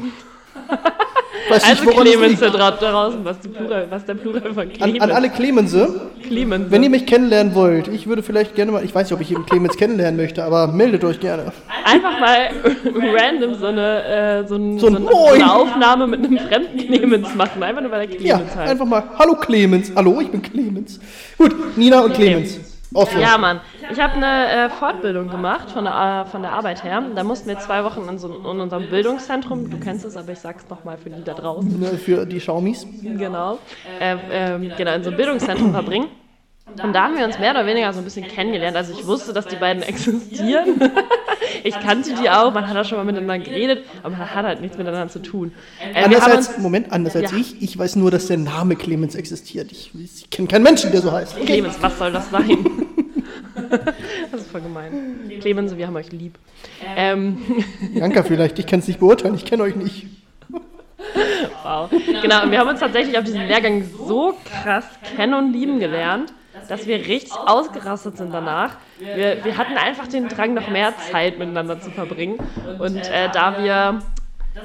Weiß 1.50 1.62
Also 1.64 1.90
es 1.90 1.96
Clemens 1.96 2.40
da 2.40 2.46
dra- 2.46 2.70
draußen, 2.70 3.22
was, 3.24 3.38
die 3.40 3.48
Plural, 3.48 3.86
was 3.90 4.04
der 4.06 4.14
Plural 4.14 4.54
von 4.54 4.72
Clemens 4.72 5.02
An, 5.02 5.10
an 5.10 5.16
alle 5.16 5.28
Clemense, 5.28 6.10
Clemens. 6.22 6.70
wenn 6.70 6.82
ihr 6.82 6.88
mich 6.88 7.04
kennenlernen 7.06 7.54
wollt, 7.54 7.88
ich 7.88 8.06
würde 8.06 8.22
vielleicht 8.22 8.54
gerne 8.54 8.72
mal, 8.72 8.82
ich 8.84 8.94
weiß 8.94 9.08
nicht, 9.10 9.12
ob 9.14 9.20
ich 9.20 9.30
eben 9.32 9.44
Clemens 9.44 9.76
kennenlernen 9.76 10.16
möchte, 10.16 10.42
aber 10.42 10.68
meldet 10.68 11.04
euch 11.04 11.20
gerne. 11.20 11.52
Einfach 11.84 12.18
mal 12.18 12.48
random 12.94 13.54
so 13.56 13.66
eine, 13.66 14.04
äh, 14.44 14.48
so, 14.48 14.54
ein, 14.56 14.78
So 14.78 14.86
ein 14.86 15.06
so 15.06 15.26
eine 15.28 15.52
Aufnahme 15.54 16.06
mit 16.06 16.24
einem 16.24 16.38
fremden 16.38 16.78
Clemens 16.78 17.34
machen. 17.34 17.62
Einfach 17.62 17.82
nur, 17.82 17.90
weil 17.90 18.08
er 18.08 18.20
Ja, 18.20 18.36
Clemens 18.38 18.56
heißt. 18.56 18.70
einfach 18.70 18.86
mal, 18.86 19.02
hallo 19.18 19.34
Clemens, 19.34 19.92
hallo, 19.94 20.20
ich 20.20 20.30
bin 20.30 20.40
Clemens. 20.40 20.98
Gut, 21.36 21.76
Nina 21.76 22.00
und 22.00 22.14
Clemens. 22.14 22.58
Oslo. 22.94 23.20
Ja, 23.20 23.36
Mann. 23.38 23.60
Ich 23.92 24.00
habe 24.00 24.14
eine 24.14 24.66
äh, 24.66 24.70
Fortbildung 24.70 25.28
gemacht 25.28 25.70
von 25.70 25.84
der, 25.84 26.24
äh, 26.26 26.30
von 26.30 26.42
der 26.42 26.52
Arbeit 26.52 26.84
her. 26.84 27.02
Da 27.14 27.24
mussten 27.24 27.48
wir 27.48 27.58
zwei 27.58 27.84
Wochen 27.84 28.08
in, 28.08 28.18
so, 28.18 28.28
in 28.28 28.60
unserem 28.60 28.88
Bildungszentrum, 28.88 29.68
du 29.68 29.78
kennst 29.78 30.04
es, 30.04 30.16
aber 30.16 30.32
ich 30.32 30.38
sag's 30.38 30.64
nochmal 30.70 30.96
für 30.96 31.10
die 31.10 31.22
da 31.24 31.34
draußen, 31.34 31.78
Ne, 31.78 31.86
Für 31.98 32.24
die 32.24 32.38
Xiaomis. 32.38 32.86
genau, 33.02 33.58
äh, 34.00 34.16
ähm, 34.30 34.72
genau, 34.76 34.94
in 34.94 35.02
so 35.02 35.10
einem 35.10 35.16
Bildungszentrum 35.16 35.72
verbringen. 35.72 36.06
Und 36.66 36.92
da 36.94 37.04
haben 37.04 37.16
wir 37.16 37.24
uns 37.24 37.38
mehr 37.38 37.50
oder 37.50 37.66
weniger 37.66 37.92
so 37.92 37.98
ein 38.00 38.04
bisschen 38.04 38.26
kennengelernt. 38.26 38.76
Also 38.76 38.94
ich 38.98 39.06
wusste, 39.06 39.32
dass 39.32 39.46
die 39.46 39.56
beiden 39.56 39.82
existieren. 39.82 40.80
ich 41.62 41.78
kannte 41.78 42.14
die 42.20 42.28
auch, 42.30 42.52
man 42.52 42.66
hat 42.68 42.76
auch 42.76 42.88
schon 42.88 42.98
mal 42.98 43.04
miteinander 43.04 43.38
geredet, 43.44 43.84
aber 44.02 44.16
man 44.16 44.34
hat 44.34 44.44
halt 44.46 44.60
nichts 44.60 44.78
miteinander 44.78 45.08
zu 45.12 45.20
tun. 45.20 45.52
Äh, 45.94 46.04
Anders 46.04 46.22
als, 46.22 46.48
uns, 46.48 46.58
Moment, 46.58 46.90
anders 46.90 47.14
als 47.16 47.32
Ja. 47.32 47.38
ich. 47.38 47.62
Ich 47.62 47.78
weiß 47.78 47.96
nur, 47.96 48.10
dass 48.10 48.26
der 48.26 48.38
Name 48.38 48.76
Clemens 48.76 49.14
existiert. 49.14 49.70
Ich, 49.72 49.90
ich 49.94 50.30
kenne 50.30 50.48
keinen 50.48 50.62
Menschen, 50.62 50.90
der 50.90 51.02
so 51.02 51.12
heißt. 51.12 51.36
Okay. 51.36 51.46
Clemens, 51.46 51.76
was 51.80 51.98
soll 51.98 52.12
das 52.12 52.30
sein? 52.30 52.48
das 54.32 54.40
ist 54.40 54.50
voll 54.50 54.62
gemein. 54.62 55.30
Clemens, 55.40 55.76
wir 55.76 55.86
haben 55.86 55.96
euch 55.96 56.12
lieb. 56.12 56.38
Ähm, 56.96 57.38
Janka 57.92 58.22
vielleicht, 58.22 58.58
ich 58.58 58.66
kann 58.66 58.80
es 58.80 58.88
nicht 58.88 59.00
beurteilen, 59.00 59.34
ich 59.34 59.44
kenne 59.44 59.62
euch 59.64 59.76
nicht. 59.76 60.06
Wow. 61.62 61.90
Genau, 62.22 62.42
und 62.42 62.50
wir 62.50 62.58
haben 62.58 62.68
uns 62.68 62.80
tatsächlich 62.80 63.16
auf 63.18 63.24
diesem 63.24 63.42
Lehrgang 63.42 63.84
so 64.06 64.34
krass 64.44 64.84
kennen 65.16 65.34
und 65.34 65.52
lieben 65.52 65.78
gelernt, 65.78 66.32
dass 66.68 66.86
wir 66.86 66.96
richtig 66.98 67.32
ausgerastet 67.32 68.16
sind 68.16 68.32
danach. 68.32 68.76
Wir, 68.98 69.44
wir 69.44 69.56
hatten 69.56 69.76
einfach 69.76 70.06
den 70.06 70.28
Drang, 70.28 70.54
noch 70.54 70.68
mehr 70.68 70.94
Zeit 71.10 71.38
miteinander 71.38 71.80
zu 71.80 71.90
verbringen. 71.90 72.38
Und 72.78 72.96
äh, 72.96 73.28
da 73.32 73.62
wir 73.62 74.00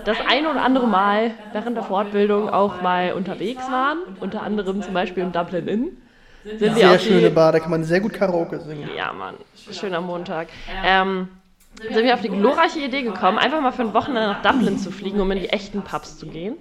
das 0.05 0.17
ein 0.27 0.45
oder 0.45 0.61
andere 0.61 0.87
Mal 0.87 1.31
während 1.51 1.75
der 1.75 1.83
Fortbildung 1.83 2.49
auch 2.49 2.81
mal 2.81 3.13
unterwegs 3.13 3.63
waren, 3.69 3.99
unter 4.19 4.43
anderem 4.43 4.81
zum 4.81 4.93
Beispiel 4.93 5.23
im 5.23 5.31
Dublin 5.31 5.67
Inn, 5.67 5.97
sind 6.43 6.61
wir 6.61 6.73
Sehr 6.73 6.91
auf 6.91 7.01
schöne 7.01 7.29
Bar, 7.31 7.51
da 7.51 7.59
kann 7.59 7.71
man 7.71 7.83
sehr 7.83 7.99
gut 7.99 8.13
Karaoke 8.13 8.61
singen. 8.61 8.89
ja, 8.95 9.11
Mann. 9.11 9.35
Schöner 9.71 9.99
Montag. 9.99 10.47
Ähm, 10.85 11.27
sind 11.81 12.03
wir 12.03 12.13
auf 12.13 12.21
die 12.21 12.29
glorreiche 12.29 12.79
Idee 12.79 13.03
gekommen, 13.03 13.37
einfach 13.37 13.61
mal 13.61 13.71
für 13.71 13.81
ein 13.81 13.93
Wochenende 13.93 14.29
nach 14.29 14.41
Dublin 14.41 14.77
zu 14.77 14.91
fliegen, 14.91 15.19
um 15.19 15.29
in 15.31 15.39
die 15.39 15.49
echten 15.49 15.81
Pubs 15.81 16.17
zu 16.17 16.27
gehen. 16.27 16.55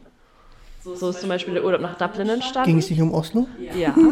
So 0.82 1.10
ist 1.10 1.20
zum 1.20 1.28
Beispiel 1.28 1.54
der 1.54 1.64
Urlaub 1.64 1.80
nach 1.80 1.96
Dublin 1.96 2.28
entstanden. 2.28 2.68
Ging 2.68 2.78
es 2.78 2.90
nicht 2.90 3.00
um 3.00 3.12
Oslo? 3.12 3.46
Ja. 3.74 3.94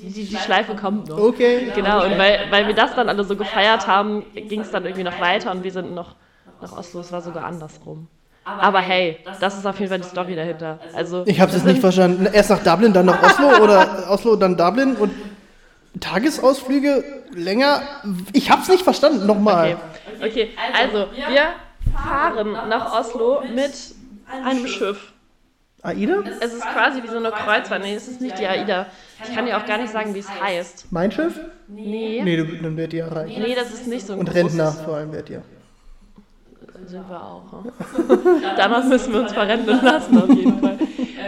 Die, 0.00 0.10
die, 0.10 0.24
die 0.26 0.36
Schleife 0.36 0.74
kommt 0.74 1.08
noch. 1.08 1.18
Okay. 1.18 1.70
Genau, 1.74 2.04
und 2.04 2.18
weil, 2.18 2.46
weil 2.50 2.66
wir 2.66 2.74
das 2.74 2.94
dann 2.94 3.08
alle 3.08 3.24
so 3.24 3.36
gefeiert 3.36 3.86
haben, 3.86 4.24
ging 4.34 4.60
es 4.60 4.70
dann 4.70 4.84
irgendwie 4.84 5.04
noch 5.04 5.20
weiter 5.20 5.50
und 5.50 5.64
wir 5.64 5.72
sind 5.72 5.94
noch 5.94 6.14
nach 6.60 6.76
Oslo. 6.76 7.00
Es 7.00 7.12
war 7.12 7.20
sogar 7.20 7.44
andersrum. 7.44 8.08
Aber 8.44 8.80
hey, 8.80 9.18
das 9.40 9.58
ist 9.58 9.66
auf 9.66 9.78
jeden 9.78 9.90
Fall 9.90 10.00
die 10.00 10.08
Story 10.08 10.34
dahinter. 10.34 10.78
Also, 10.94 11.22
Ich 11.26 11.38
habe 11.40 11.50
es 11.50 11.56
jetzt 11.58 11.66
nicht 11.66 11.80
verstanden. 11.80 12.26
Erst 12.32 12.50
nach 12.50 12.62
Dublin, 12.62 12.92
dann 12.92 13.06
nach 13.06 13.22
Oslo 13.22 13.62
oder 13.62 14.06
Oslo, 14.08 14.36
dann 14.36 14.56
Dublin 14.56 14.96
und 14.96 15.12
Tagesausflüge 16.00 17.04
länger. 17.34 17.82
Ich 18.32 18.50
habe 18.50 18.62
es 18.62 18.68
nicht 18.68 18.84
verstanden. 18.84 19.26
Nochmal. 19.26 19.76
Okay. 20.18 20.26
okay, 20.26 20.50
also 20.72 21.06
wir 21.12 21.50
fahren 21.94 22.52
nach 22.68 22.98
Oslo 22.98 23.42
mit 23.54 23.72
einem 24.44 24.66
Schiff. 24.66 25.12
Aida? 25.82 26.22
Es 26.40 26.52
ist 26.52 26.62
quasi 26.62 27.02
wie 27.02 27.08
so 27.08 27.16
eine 27.18 27.30
Kreuzfahrt. 27.30 27.82
Nee, 27.82 27.94
es 27.94 28.08
ist 28.08 28.20
nicht 28.20 28.38
die 28.38 28.46
AIDA. 28.46 28.86
Ich 29.26 29.34
kann 29.34 29.46
dir 29.46 29.56
auch 29.56 29.64
gar 29.64 29.78
nicht 29.78 29.92
sagen, 29.92 30.14
wie 30.14 30.18
es 30.18 30.28
heißt. 30.40 30.86
Mein 30.90 31.12
Schiff? 31.12 31.38
Nee. 31.68 32.20
Nee, 32.24 32.36
du- 32.36 32.44
dann 32.62 32.76
werdet 32.76 32.94
ihr 32.94 33.06
reich. 33.06 33.36
Nee, 33.38 33.54
das 33.54 33.72
ist 33.72 33.86
nicht 33.86 34.06
so 34.06 34.14
ein 34.14 34.20
Und 34.20 34.34
Rentner 34.34 34.72
vor 34.72 34.96
allem 34.96 35.12
werdet 35.12 35.30
ihr. 35.30 35.42
Sind 36.86 37.08
wir 37.08 37.22
auch. 37.22 37.42
Hm? 37.52 37.72
Danach 38.56 38.84
müssen 38.84 39.12
wir 39.12 39.20
uns 39.20 39.32
verrenten 39.32 39.80
lassen, 39.84 40.22
auf 40.22 40.28
jeden 40.30 40.58
Fall. 40.60 40.78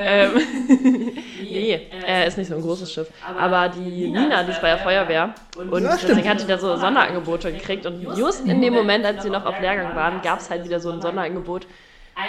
ähm, 0.03 0.31
nee, 1.43 1.81
äh, 2.07 2.27
ist 2.27 2.39
nicht 2.39 2.49
so 2.49 2.55
ein 2.55 2.63
großes 2.63 2.91
Schiff. 2.93 3.09
Aber 3.39 3.69
die 3.69 4.09
Nina, 4.09 4.43
die 4.45 4.53
ist 4.53 4.61
bei 4.63 4.69
der 4.69 4.79
Feuerwehr. 4.79 5.35
Und 5.57 5.83
Ja, 5.83 5.97
deswegen 6.01 6.29
hat 6.29 6.41
die 6.41 6.47
da 6.47 6.57
so 6.59 6.77
Sonderangebote 6.77 7.53
gekriegt. 7.53 7.85
Und 7.87 8.03
just 8.17 8.47
in 8.47 8.61
dem 8.63 8.73
Moment, 8.75 9.05
als 9.05 9.23
sie 9.23 9.31
noch 9.31 9.45
auf 9.45 9.61
Lehrgang 9.61 9.95
waren, 9.95 10.23
gab 10.23 10.41
es 10.41 10.49
halt 10.51 10.65
wieder 10.65 10.81
so 10.81 10.91
ein 10.91 11.01
Sonderangebot. 11.03 11.67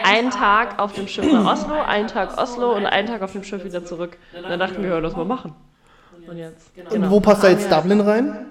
Einen 0.03 0.29
Tag 0.31 0.79
auf 0.79 0.93
dem 0.93 1.07
Schiff 1.07 1.31
nach 1.31 1.53
Oslo, 1.53 1.75
einen 1.81 2.07
Tag 2.07 2.37
Oslo 2.37 2.75
und 2.75 2.85
einen 2.85 3.07
Tag 3.07 3.21
auf 3.21 3.31
dem 3.33 3.43
Schiff 3.43 3.63
wieder 3.63 3.83
zurück. 3.85 4.17
Und 4.35 4.43
dann 4.49 4.59
dachten 4.59 4.81
wir, 4.81 4.89
ja, 4.89 4.99
lass 4.99 5.15
mal 5.15 5.25
machen. 5.25 5.53
Und 6.27 6.37
jetzt. 6.37 6.71
Und 6.77 6.89
genau. 6.89 7.09
wo 7.09 7.19
passt 7.19 7.43
da 7.43 7.49
jetzt 7.49 7.71
Dublin 7.71 8.01
rein? 8.01 8.45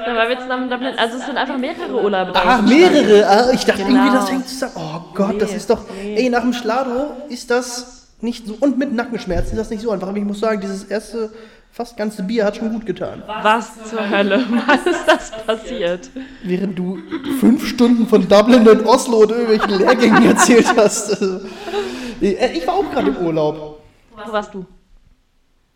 Na, 0.05 0.15
weil 0.15 0.29
wir 0.29 0.39
zusammen 0.39 0.63
in 0.63 0.69
Dublin, 0.69 0.93
also 0.97 1.17
es 1.17 1.25
sind 1.25 1.37
einfach 1.37 1.57
mehrere 1.57 2.01
Urlaube. 2.01 2.31
Ah, 2.33 2.43
daraus 2.57 2.69
mehrere. 2.69 3.27
Ah, 3.27 3.51
ich 3.51 3.65
dachte 3.65 3.83
Genau. 3.83 3.99
irgendwie, 3.99 4.15
das 4.17 4.31
hängt 4.31 4.47
zusammen. 4.47 4.73
Oh 4.77 5.01
Gott, 5.13 5.41
das 5.41 5.53
ist 5.53 5.69
doch. 5.69 5.81
nee. 6.01 6.15
Ey, 6.15 6.29
nach 6.29 6.41
dem 6.41 6.53
Schlado 6.53 7.11
ist 7.29 7.51
das 7.51 8.07
nicht 8.21 8.47
so. 8.47 8.55
Und 8.59 8.77
mit 8.77 8.93
Nackenschmerzen 8.93 9.51
ist 9.51 9.57
das 9.59 9.69
nicht 9.69 9.81
so 9.81 9.91
einfach. 9.91 10.07
Aber 10.07 10.17
ich 10.17 10.23
muss 10.23 10.39
sagen, 10.39 10.61
dieses 10.61 10.83
erste, 10.85 11.31
fast 11.71 11.97
ganze 11.97 12.23
Bier 12.23 12.45
hat 12.45 12.57
schon 12.57 12.71
gut 12.71 12.85
getan. 12.85 13.23
Was 13.41 13.89
zur 13.89 14.09
Hölle? 14.09 14.43
Was 14.67 14.85
ist 14.85 15.05
das 15.07 15.31
passiert? 15.45 16.09
Während 16.43 16.77
du 16.77 16.99
fünf 17.39 17.65
Stunden 17.67 18.07
von 18.07 18.27
Dublin 18.27 18.67
und 18.67 18.85
Oslo 18.85 19.19
und 19.21 19.31
irgendwelchen 19.31 19.79
Lehrgängen 19.79 20.25
erzählt 20.25 20.67
hast. 20.75 21.11
Also, 21.11 21.41
äh, 22.21 22.57
ich 22.57 22.67
war 22.67 22.75
auch 22.75 22.91
gerade 22.91 23.09
im 23.09 23.17
Urlaub. 23.17 23.81
Wo 24.11 24.31
warst 24.31 24.53
du? 24.53 24.65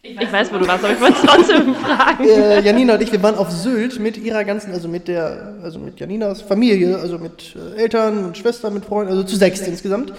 Ich 0.07 0.31
weiß, 0.31 0.53
wo 0.53 0.59
du 0.59 0.67
warst, 0.67 0.83
aber 0.83 0.93
ich 0.93 1.01
wollte 1.01 1.15
es 1.15 1.23
trotzdem 1.23 1.73
fragen. 1.83 2.23
Äh, 2.25 2.61
Janina 2.61 2.93
und 2.93 3.01
ich, 3.01 3.11
wir 3.11 3.23
waren 3.23 3.35
auf 3.35 3.49
Sylt 3.49 3.99
mit 3.99 4.17
ihrer 4.17 4.43
ganzen, 4.43 4.71
also 4.71 4.87
mit 4.87 5.07
der, 5.07 5.55
also 5.63 5.79
mit 5.79 5.99
Janinas 5.99 6.41
Familie, 6.43 6.97
also 6.99 7.17
mit 7.17 7.55
äh, 7.55 7.81
Eltern 7.81 8.25
und 8.25 8.37
Schwestern, 8.37 8.75
mit 8.75 8.85
Freunden, 8.85 9.11
also 9.11 9.23
zu 9.23 9.35
sechs 9.35 9.61
insgesamt. 9.61 10.13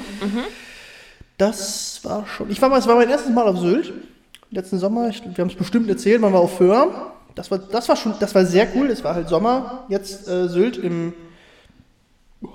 Das 1.39 2.01
war 2.03 2.27
schon. 2.27 2.51
Ich 2.51 2.61
war 2.61 2.69
mal, 2.69 2.79
es 2.79 2.89
war 2.89 2.97
mein 2.97 3.09
erstes 3.11 3.33
Mal 3.33 3.47
auf 3.47 3.59
Sylt. 3.59 3.93
Letzten 4.51 4.79
Sommer, 4.79 5.09
ich, 5.09 5.23
wir 5.25 5.43
haben 5.43 5.51
es 5.51 5.57
bestimmt 5.57 5.89
erzählt, 5.89 6.21
man 6.21 6.33
war 6.33 6.41
auf 6.41 6.57
Föhr. 6.57 7.13
Das 7.35 7.51
war, 7.51 7.59
das 7.59 7.89
war 7.89 7.97
schon, 7.97 8.15
das 8.21 8.35
war 8.35 8.47
sehr 8.47 8.69
cool. 8.75 8.91
Es 8.91 9.05
war 9.05 9.15
halt 9.15 9.29
Sommer. 9.29 9.85
Jetzt 9.89 10.29
äh, 10.29 10.49
Sylt 10.49 10.79
im, 10.79 11.13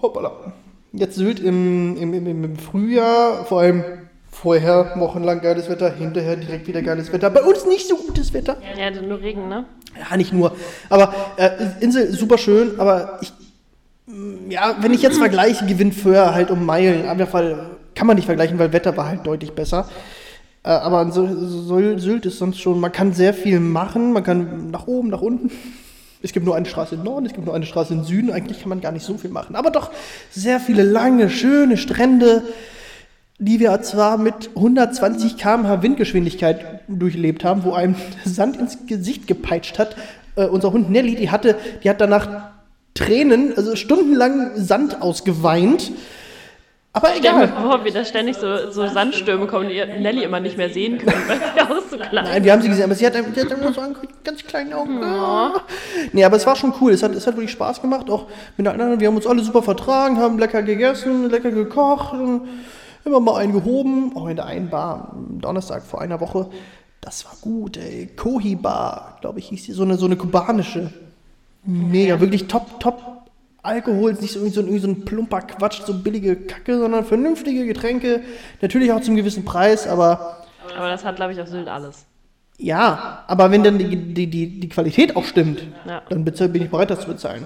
hoppala, 0.02 0.54
jetzt 0.94 1.16
Sylt 1.16 1.40
im, 1.40 1.98
im, 1.98 2.14
im, 2.14 2.44
im 2.44 2.58
Frühjahr, 2.58 3.46
vor 3.46 3.62
allem 3.62 3.84
vorher 4.32 4.94
wochenlang 4.96 5.42
geiles 5.42 5.70
Wetter, 5.70 5.94
hinterher 5.94 6.38
direkt 6.38 6.68
wieder 6.68 6.82
geiles 6.82 7.12
Wetter. 7.12 7.30
Bei 7.30 7.44
uns 7.44 7.66
nicht 7.66 7.88
so 7.88 7.98
gutes 7.98 8.34
Wetter. 8.34 8.58
Ja, 8.78 8.90
nur 8.90 9.20
Regen, 9.20 9.50
ne? 9.50 9.66
Ja, 10.10 10.18
nicht 10.18 10.34
nur. 10.34 10.56
Aber 10.90 11.14
äh, 11.38 11.50
Insel 11.82 12.12
super 12.12 12.38
schön, 12.38 12.80
aber 12.80 13.20
ich, 13.22 13.34
ja, 14.50 14.78
wenn 14.80 14.94
ich 14.94 15.02
jetzt 15.02 15.18
vergleiche, 15.18 15.66
gewinnt 15.66 15.94
Föhr 15.94 16.34
halt 16.34 16.50
um 16.50 16.66
Meilen. 16.66 17.08
Auf 17.08 17.18
jeden 17.18 17.30
Fall 17.30 17.72
kann 17.94 18.08
man 18.08 18.16
nicht 18.16 18.26
vergleichen, 18.26 18.58
weil 18.58 18.74
Wetter 18.74 18.96
war 18.98 19.08
halt 19.08 19.28
deutlich 19.28 19.52
besser. 19.52 19.88
Äh, 20.64 20.70
aber 20.70 21.02
in 21.02 21.12
Sylt, 21.12 22.26
ist 22.26 22.38
sonst 22.38 22.60
schon, 22.60 22.80
man 22.80 22.92
kann 22.92 23.14
sehr 23.14 23.34
viel 23.34 23.60
machen, 23.60 24.14
man 24.14 24.24
kann 24.24 24.70
nach 24.72 24.88
oben, 24.88 25.10
nach 25.10 25.22
unten. 25.22 25.52
Es 26.24 26.34
gibt 26.34 26.46
nur 26.46 26.56
eine 26.56 26.68
Straße 26.68 26.96
im 26.96 27.04
Norden, 27.04 27.26
es 27.26 27.34
gibt 27.34 27.46
nur 27.46 27.56
eine 27.56 27.66
Straße 27.66 27.94
im 27.94 28.04
Süden. 28.04 28.32
Eigentlich 28.32 28.60
kann 28.60 28.70
man 28.70 28.80
gar 28.80 28.92
nicht 28.92 29.06
so 29.06 29.18
viel 29.18 29.32
machen. 29.32 29.56
Aber 29.56 29.72
doch 29.72 29.90
sehr 30.30 30.60
viele 30.60 30.84
lange, 30.84 31.32
schöne 31.32 31.78
Strände, 31.78 32.44
die 33.40 33.60
wir 33.60 33.82
zwar 33.82 34.20
mit 34.20 34.52
120 34.56 35.38
km/h 35.38 35.82
Windgeschwindigkeit 35.82 36.82
durchlebt 36.88 37.44
haben, 37.44 37.64
wo 37.64 37.74
einem 37.74 37.96
Sand 38.26 38.58
ins 38.58 38.86
Gesicht 38.86 39.26
gepeitscht 39.26 39.80
hat. 39.80 39.96
Äh, 40.36 40.46
unser 40.46 40.72
Hund 40.72 40.92
Nelly, 40.92 41.16
die 41.16 41.32
hatte, 41.32 41.56
die 41.84 41.90
hat 41.90 42.00
danach 42.00 42.52
Tränen, 42.94 43.58
also 43.58 43.76
stundenlang 43.76 44.52
Sand 44.58 45.02
ausgeweint. 45.02 45.92
Aber 46.94 47.08
Stell 47.18 47.34
mir 47.34 47.44
egal. 47.46 47.62
vor, 47.62 47.86
wie 47.86 47.92
da 47.92 48.04
ständig 48.04 48.36
so, 48.36 48.70
so 48.70 48.86
Sandstürme 48.86 49.48
kommen, 49.48 49.70
die 49.70 49.76
ihr 49.76 49.86
Nelly 49.86 50.24
immer 50.24 50.42
nicht 50.42 50.58
mehr 50.58 50.70
sehen 50.70 50.98
können, 50.98 51.22
weil 51.26 51.38
sie 51.40 51.62
auch 51.62 51.82
so 51.90 51.96
klein 51.96 52.26
Nein, 52.26 52.44
wir 52.44 52.52
haben 52.52 52.62
sie 52.62 52.68
gesehen, 52.68 52.84
aber 52.84 52.96
sie 52.96 53.06
hat, 53.06 53.14
sie 53.14 53.42
hat 53.42 53.52
immer 53.52 53.72
so 53.72 53.80
einen 53.80 53.96
ganz 54.26 54.44
kleinen 54.44 54.74
Augen. 54.74 55.00
Nee, 56.12 56.26
aber 56.26 56.36
es 56.36 56.46
war 56.46 56.58
schon 56.58 56.74
cool. 56.82 56.92
Es 56.92 57.02
hat, 57.02 57.16
es 57.16 57.26
hat 57.26 57.36
wirklich 57.36 57.52
Spaß 57.52 57.82
gemacht, 57.82 58.10
auch 58.10 58.28
mit 58.58 58.66
den 58.66 58.74
anderen. 58.74 59.00
Wir 59.00 59.08
haben 59.08 59.16
uns 59.16 59.26
alle 59.26 59.42
super 59.42 59.64
vertragen, 59.64 60.18
haben 60.18 60.38
lecker 60.38 60.64
gegessen, 60.64 61.30
lecker 61.30 61.52
gekocht, 61.52 62.14
immer 63.06 63.20
mal 63.22 63.38
einen 63.38 63.54
gehoben. 63.54 64.12
Auch 64.18 64.28
in 64.28 64.36
der 64.36 64.48
einen 64.48 64.70
Bar 64.70 65.12
am 65.14 65.40
Donnerstag 65.40 65.84
vor 65.84 66.02
einer 66.02 66.20
Woche. 66.20 66.50
Das 67.00 67.24
war 67.24 67.34
gut, 67.40 67.78
ey. 67.78 68.10
Kohi 68.18 68.56
Bar, 68.56 69.18
glaube 69.22 69.40
ich, 69.40 69.48
hieß 69.48 69.64
die. 69.64 69.72
So 69.72 69.84
eine, 69.84 69.96
so 69.96 70.08
eine 70.08 70.18
kubanische. 70.18 70.92
Mega, 71.64 72.20
wirklich 72.20 72.48
top, 72.48 72.82
top 72.82 73.21
Alkohol, 73.64 74.14
nicht 74.14 74.32
so 74.34 74.40
irgendwie, 74.40 74.54
so 74.54 74.62
irgendwie 74.62 74.80
so 74.80 74.88
ein 74.88 75.06
plumper 75.06 75.42
Quatsch, 75.42 75.82
so 75.86 75.94
billige 75.94 76.36
Kacke, 76.36 76.78
sondern 76.80 77.06
vernünftige 77.06 77.66
Getränke. 77.66 78.22
Natürlich 78.62 78.92
auch 78.92 79.02
zum 79.02 79.16
gewissen 79.16 79.46
Preis, 79.46 79.88
aber 79.88 80.46
Aber 80.76 80.90
das 80.90 81.04
hat, 81.06 81.16
glaube 81.18 81.34
ich, 81.34 81.42
auf 81.42 81.48
Sylt 81.48 81.68
alles. 81.68 82.06
ja, 82.58 83.24
aber 83.28 83.52
wenn 83.52 83.64
dann 83.64 83.78
die, 83.78 83.96
die, 83.96 84.28
die, 84.28 84.60
die 84.60 84.70
Qualität 84.70 85.16
auch 85.16 85.26
stimmt, 85.26 85.62
Ja. 85.86 86.02
dann 86.10 86.24
bin 86.26 86.62
ich 86.64 86.70
bereit, 86.70 86.90
das 86.90 87.02
zu 87.02 87.08
bezahlen. 87.08 87.46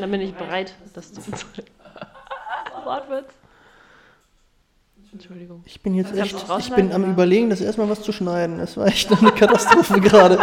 Dann 0.00 0.10
bin 0.10 0.20
ich 0.20 0.34
bereit, 0.34 0.74
das 0.94 1.12
zu 1.12 1.20
bezahlen. 1.22 1.66
Wortwitz. 2.84 3.32
Entschuldigung. 5.12 5.62
Ich 5.66 5.80
bin 5.82 5.94
jetzt 5.94 6.16
echt, 6.16 6.34
ich 6.58 6.72
bin 6.72 6.90
am 6.90 7.02
oder? 7.02 7.12
überlegen, 7.12 7.50
das 7.50 7.60
erstmal 7.60 7.88
was 7.90 8.00
zu 8.00 8.12
schneiden. 8.12 8.58
Das 8.58 8.78
war 8.78 8.86
echt 8.86 9.12
eine 9.12 9.30
Katastrophe 9.36 10.00
gerade. 10.00 10.38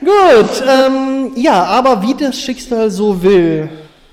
Gut, 0.00 0.62
ähm, 0.68 1.32
ja, 1.34 1.64
aber 1.64 2.00
wie 2.02 2.14
das 2.14 2.38
Schicksal 2.38 2.92
so 2.92 3.22
will, 3.22 3.68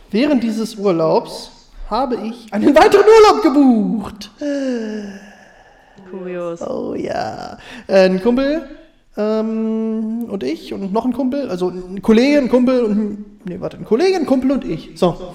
während 0.10 0.44
dieses 0.44 0.76
Urlaubs 0.76 1.52
habe 1.88 2.16
ich 2.16 2.52
einen 2.52 2.76
weiteren 2.76 3.06
Urlaub 3.06 3.44
gebucht. 3.44 4.32
Kurios. 6.10 6.62
Oh 6.62 6.96
ja. 6.96 7.58
Äh, 7.88 8.06
ein 8.06 8.22
Kumpel 8.24 8.68
ähm, 9.18 10.26
und 10.30 10.44
ich 10.44 10.74
und 10.74 10.92
noch 10.92 11.06
ein 11.06 11.14
Kumpel, 11.14 11.50
also 11.50 11.70
ein 11.70 12.02
Kollege, 12.02 12.40
ein 12.40 12.50
Kumpel 12.50 12.84
und 12.84 12.92
ein, 12.92 13.26
nee, 13.46 13.60
warte, 13.60 13.78
ein 13.78 13.86
Kollege, 13.86 14.18
ein 14.18 14.26
Kumpel 14.26 14.52
und 14.52 14.66
ich. 14.66 14.92
So. 14.96 15.34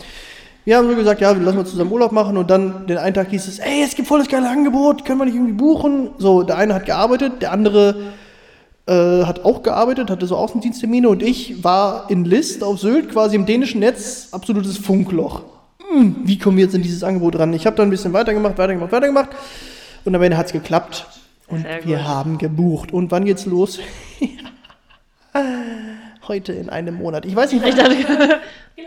Wir 0.65 0.79
haben 0.79 0.89
so 0.89 0.97
gesagt, 0.97 1.21
ja, 1.21 1.37
wir 1.37 1.45
lassen 1.45 1.59
mal 1.59 1.67
zusammen 1.67 1.93
Urlaub 1.93 2.13
machen 2.13 2.39
und 2.39 2.51
dann 2.51 2.87
den 2.87 2.97
einen 2.97 3.13
Tag 3.13 3.29
hieß 3.29 3.49
es, 3.49 3.59
ey, 3.59 3.83
es 3.85 3.95
gibt 3.95 4.09
voll 4.09 4.21
das 4.21 4.29
geile 4.29 4.49
Angebot, 4.49 5.05
können 5.05 5.19
wir 5.19 5.27
nicht 5.27 5.35
irgendwie 5.35 5.53
buchen? 5.53 6.11
So, 6.17 6.43
der 6.43 6.57
eine 6.57 6.75
hat 6.75 6.87
gearbeitet, 6.87 7.43
der 7.43 7.53
andere 7.53 7.97
äh, 8.87 9.25
hat 9.25 9.45
auch 9.45 9.63
gearbeitet, 9.63 10.09
hatte 10.09 10.27
so 10.27 10.37
Außendiensttermine 10.37 11.07
und 11.09 11.23
ich 11.23 11.63
war 11.63 12.11
in 12.11 12.25
List 12.25 12.65
auf 12.65 12.81
Sylt, 12.81 13.11
quasi 13.11 13.37
im 13.37 13.45
dänischen 13.45 13.81
Netz, 13.81 14.29
absolutes 14.33 14.79
Funkloch. 14.79 15.43
Hm, 15.91 16.17
wie 16.25 16.39
kommen 16.39 16.57
wir 16.57 16.65
jetzt 16.65 16.75
in 16.75 16.83
dieses 16.83 17.05
Angebot 17.05 17.39
ran? 17.39 17.53
Ich 17.53 17.67
habe 17.67 17.77
dann 17.77 17.89
ein 17.89 17.91
bisschen 17.91 18.15
weitergemacht, 18.15 18.57
weitergemacht, 18.57 18.91
weitergemacht 18.91 19.31
und 20.07 20.15
am 20.15 20.23
Ende 20.23 20.39
hat 20.39 20.47
es 20.47 20.53
geklappt 20.53 21.07
und 21.47 21.67
wir 21.85 22.09
haben 22.09 22.39
gebucht. 22.39 22.91
Und 22.91 23.11
wann 23.11 23.27
geht's 23.27 23.45
los? 23.45 23.81
Heute 26.27 26.55
in 26.55 26.71
einem 26.71 26.95
Monat. 26.95 27.27
Ich 27.27 27.37
weiß 27.37 27.53
nicht, 27.53 27.67
Ich 27.67 27.75
dachte, 27.75 28.41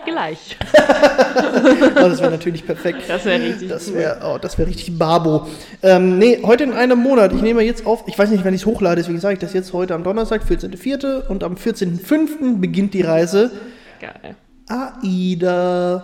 gleich. 0.05 0.57
oh, 0.73 1.93
das 1.95 2.19
wäre 2.21 2.31
natürlich 2.31 2.65
perfekt. 2.65 3.03
Das 3.07 3.25
wäre 3.25 3.41
richtig 3.41 3.69
Das 3.69 3.87
cool. 3.89 3.95
wäre 3.95 4.19
oh, 4.23 4.37
das 4.37 4.57
wär 4.57 4.67
richtig 4.67 4.97
Babo. 4.97 5.47
Ähm, 5.81 6.17
nee, 6.17 6.41
heute 6.43 6.63
in 6.63 6.73
einem 6.73 6.99
Monat. 6.99 7.33
Ich 7.33 7.41
nehme 7.41 7.61
jetzt 7.61 7.85
auf, 7.85 8.03
ich 8.07 8.17
weiß 8.17 8.29
nicht, 8.29 8.43
wann 8.43 8.53
ich 8.53 8.61
es 8.61 8.65
hochlade, 8.65 8.97
deswegen 8.97 9.19
sage 9.19 9.35
ich 9.35 9.39
das 9.39 9.53
jetzt 9.53 9.73
heute 9.73 9.95
am 9.95 10.03
Donnerstag, 10.03 10.43
14.04. 10.43 11.27
Und 11.27 11.43
am 11.43 11.55
14.05. 11.55 12.59
beginnt 12.59 12.93
die 12.93 13.01
Reise 13.01 13.51
Geil. 13.99 14.35
AIDA, 14.67 16.03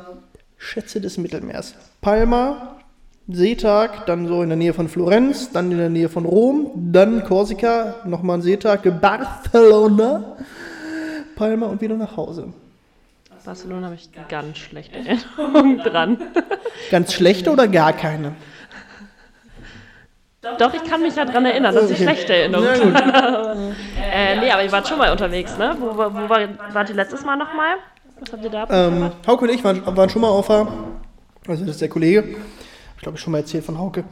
Schätze 0.57 1.01
des 1.01 1.17
Mittelmeers. 1.17 1.75
Palma, 2.01 2.77
Seetag, 3.27 4.05
dann 4.05 4.27
so 4.27 4.41
in 4.41 4.49
der 4.49 4.57
Nähe 4.57 4.73
von 4.73 4.87
Florenz, 4.89 5.51
dann 5.51 5.71
in 5.71 5.77
der 5.77 5.89
Nähe 5.89 6.09
von 6.09 6.25
Rom, 6.25 6.71
dann 6.91 7.23
Korsika, 7.23 7.95
nochmal 8.05 8.37
ein 8.37 8.41
Seetag, 8.41 9.01
Barcelona, 9.01 10.37
Palma 11.35 11.67
und 11.67 11.81
wieder 11.81 11.95
nach 11.95 12.17
Hause. 12.17 12.53
Barcelona 13.43 13.87
habe 13.87 13.95
ich 13.95 14.09
ganz 14.29 14.57
schlechte 14.57 14.97
Erinnerungen 14.97 15.77
dran. 15.83 16.17
Ganz 16.91 17.13
schlechte 17.13 17.51
oder 17.51 17.67
gar 17.67 17.93
keine? 17.93 18.35
Doch, 20.59 20.73
ich 20.73 20.83
kann 20.83 21.01
mich 21.01 21.13
daran 21.13 21.45
erinnern, 21.45 21.73
dass 21.73 21.89
ich 21.89 21.97
schlechte 21.97 22.35
Erinnerungen 22.35 22.93
gut. 22.93 23.01
Äh, 24.13 24.39
nee, 24.39 24.51
aber 24.51 24.63
ihr 24.63 24.71
wart 24.71 24.87
schon 24.87 24.97
mal 24.97 25.11
unterwegs, 25.11 25.57
ne? 25.57 25.75
Wo, 25.79 25.87
wo, 25.97 26.13
wo 26.13 26.29
war, 26.29 26.39
wart 26.73 26.89
ihr 26.89 26.95
letztes 26.95 27.23
Mal 27.23 27.37
nochmal? 27.37 27.75
Was 28.19 28.33
habt 28.33 28.43
ihr 28.43 28.49
da 28.49 28.67
Ähm, 28.69 29.11
Hauke 29.25 29.45
und 29.45 29.51
ich 29.51 29.63
waren, 29.63 29.83
waren 29.95 30.09
schon 30.09 30.21
mal 30.21 30.27
auf 30.29 30.47
der, 30.47 30.67
also 31.47 31.63
das 31.65 31.75
ist 31.75 31.81
der 31.81 31.89
Kollege, 31.89 32.35
ich 32.97 33.01
glaube, 33.01 33.17
ich 33.17 33.23
schon 33.23 33.31
mal 33.31 33.39
erzählt 33.39 33.63
von 33.63 33.77
Hauke. 33.77 34.03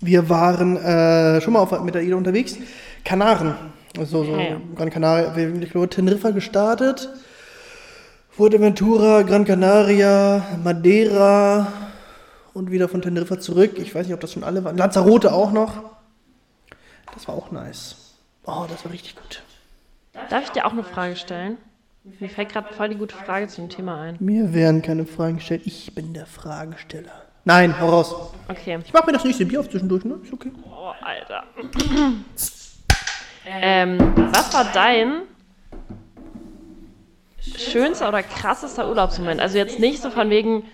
Wir 0.00 0.28
waren 0.28 0.76
äh, 0.76 1.40
schon 1.40 1.52
mal 1.52 1.58
auf, 1.60 1.78
mit 1.82 1.94
der 1.94 2.02
Ida 2.02 2.16
unterwegs. 2.16 2.56
Kanaren, 3.04 3.54
also 3.98 4.24
so 4.24 4.32
Ja, 4.32 4.40
ja. 4.40 4.56
Gran 4.76 4.90
Canaria, 4.90 5.34
wir 5.36 5.50
sind, 5.50 5.62
ich 5.64 5.70
glaube, 5.70 5.88
Teneriffa 5.88 6.30
gestartet. 6.30 7.08
Fuerteventura, 8.30 9.22
Gran 9.22 9.44
Canaria, 9.44 10.58
Madeira 10.62 11.66
und 12.54 12.70
wieder 12.70 12.88
von 12.88 13.02
Teneriffa 13.02 13.40
zurück. 13.40 13.72
Ich 13.78 13.94
weiß 13.94 14.06
nicht, 14.06 14.14
ob 14.14 14.20
das 14.20 14.32
schon 14.32 14.44
alle 14.44 14.62
waren. 14.64 14.76
Lanzarote 14.76 15.32
auch 15.32 15.50
noch. 15.52 15.82
Das 17.12 17.26
war 17.26 17.34
auch 17.34 17.50
nice. 17.50 18.14
Oh, 18.44 18.66
das 18.68 18.84
war 18.84 18.92
richtig 18.92 19.16
gut. 19.16 19.42
Darf 20.30 20.44
ich 20.44 20.50
dir 20.50 20.64
auch 20.64 20.72
eine 20.72 20.84
Frage 20.84 21.16
stellen? 21.16 21.58
Mir 22.18 22.30
fällt 22.30 22.50
gerade 22.50 22.72
voll 22.72 22.88
die 22.88 22.96
gute 22.96 23.14
Frage 23.14 23.48
zu 23.48 23.60
dem 23.60 23.68
Thema 23.68 24.00
ein. 24.00 24.16
Mir 24.20 24.54
werden 24.54 24.80
keine 24.80 25.04
Fragen 25.06 25.36
gestellt. 25.36 25.62
Ich 25.64 25.94
bin 25.94 26.14
der 26.14 26.26
Fragesteller. 26.26 27.12
Nein, 27.44 27.78
hau 27.80 27.90
raus. 27.90 28.14
Okay. 28.48 28.78
Ich 28.84 28.92
mach 28.92 29.04
mir 29.06 29.12
das 29.12 29.24
nächste 29.24 29.44
Bier 29.44 29.60
auf 29.60 29.68
zwischendurch, 29.68 30.04
ne? 30.04 30.20
Ist 30.22 30.32
okay. 30.32 30.52
Oh, 30.64 30.92
Alter. 31.00 31.44
ähm, 33.46 33.98
was 34.32 34.54
war 34.54 34.66
dein 34.72 35.22
schönster 37.56 38.08
oder 38.08 38.22
krassester 38.22 38.88
Urlaubsmoment? 38.88 39.40
Also 39.40 39.58
jetzt 39.58 39.78
nicht 39.78 40.02
so 40.02 40.10
von 40.10 40.30
wegen, 40.30 40.64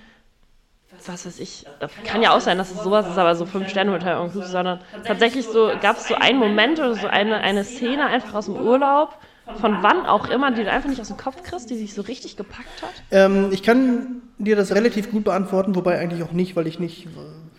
was 1.07 1.27
weiß 1.27 1.39
ich, 1.41 1.67
kann 2.05 2.23
ja 2.23 2.35
auch 2.35 2.41
sein, 2.41 2.59
dass 2.59 2.71
es 2.71 2.83
sowas 2.83 3.07
ist, 3.07 3.19
aber 3.19 3.35
so 3.35 3.47
fünf 3.47 3.69
Sterne 3.69 3.93
Hotel 3.93 4.17
irgendwo, 4.17 4.43
sondern 4.43 4.81
tatsächlich 5.05 5.47
so, 5.47 5.71
gab 5.81 5.99
es 5.99 6.09
so 6.09 6.15
einen 6.15 6.39
Moment 6.39 6.79
oder 6.79 6.95
so 6.95 7.07
eine, 7.07 7.39
eine 7.39 7.65
Szene 7.65 8.07
einfach 8.07 8.35
aus 8.35 8.47
dem 8.47 8.57
Urlaub, 8.57 9.17
von 9.61 9.83
wann 9.83 10.07
auch 10.07 10.29
immer, 10.29 10.51
die 10.51 10.65
du 10.65 10.71
einfach 10.71 10.89
nicht 10.89 11.01
aus 11.01 11.09
dem 11.09 11.17
Kopf 11.17 11.43
kriegst, 11.43 11.71
die 11.71 11.77
sich 11.77 11.95
so 11.95 12.03
richtig 12.03 12.37
gepackt 12.37 12.83
hat? 12.83 12.91
Ähm, 13.11 13.51
ich 13.53 13.63
kann 13.63 14.23
dir 14.39 14.57
das 14.57 14.75
relativ 14.75 15.11
gut 15.11 15.25
beantworten, 15.25 15.77
wobei 15.77 15.99
eigentlich 15.99 16.23
auch 16.23 16.33
nicht, 16.33 16.57
weil 16.57 16.67
ich 16.67 16.81
nicht, 16.81 17.07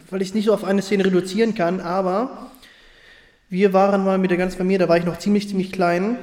weil 0.10 0.22
ich 0.22 0.30
es 0.30 0.34
nicht 0.34 0.46
so 0.46 0.54
auf 0.54 0.64
eine 0.64 0.82
Szene 0.82 1.06
reduzieren 1.06 1.56
kann, 1.56 1.80
aber 1.80 2.52
wir 3.50 3.72
waren 3.72 4.04
mal 4.04 4.18
mit 4.18 4.32
der 4.32 4.38
ganzen 4.38 4.58
Familie, 4.58 4.80
da 4.80 4.90
war 4.90 4.98
ich 4.98 5.06
noch 5.06 5.20
ziemlich, 5.20 5.48
ziemlich 5.48 5.72
klein. 5.72 6.18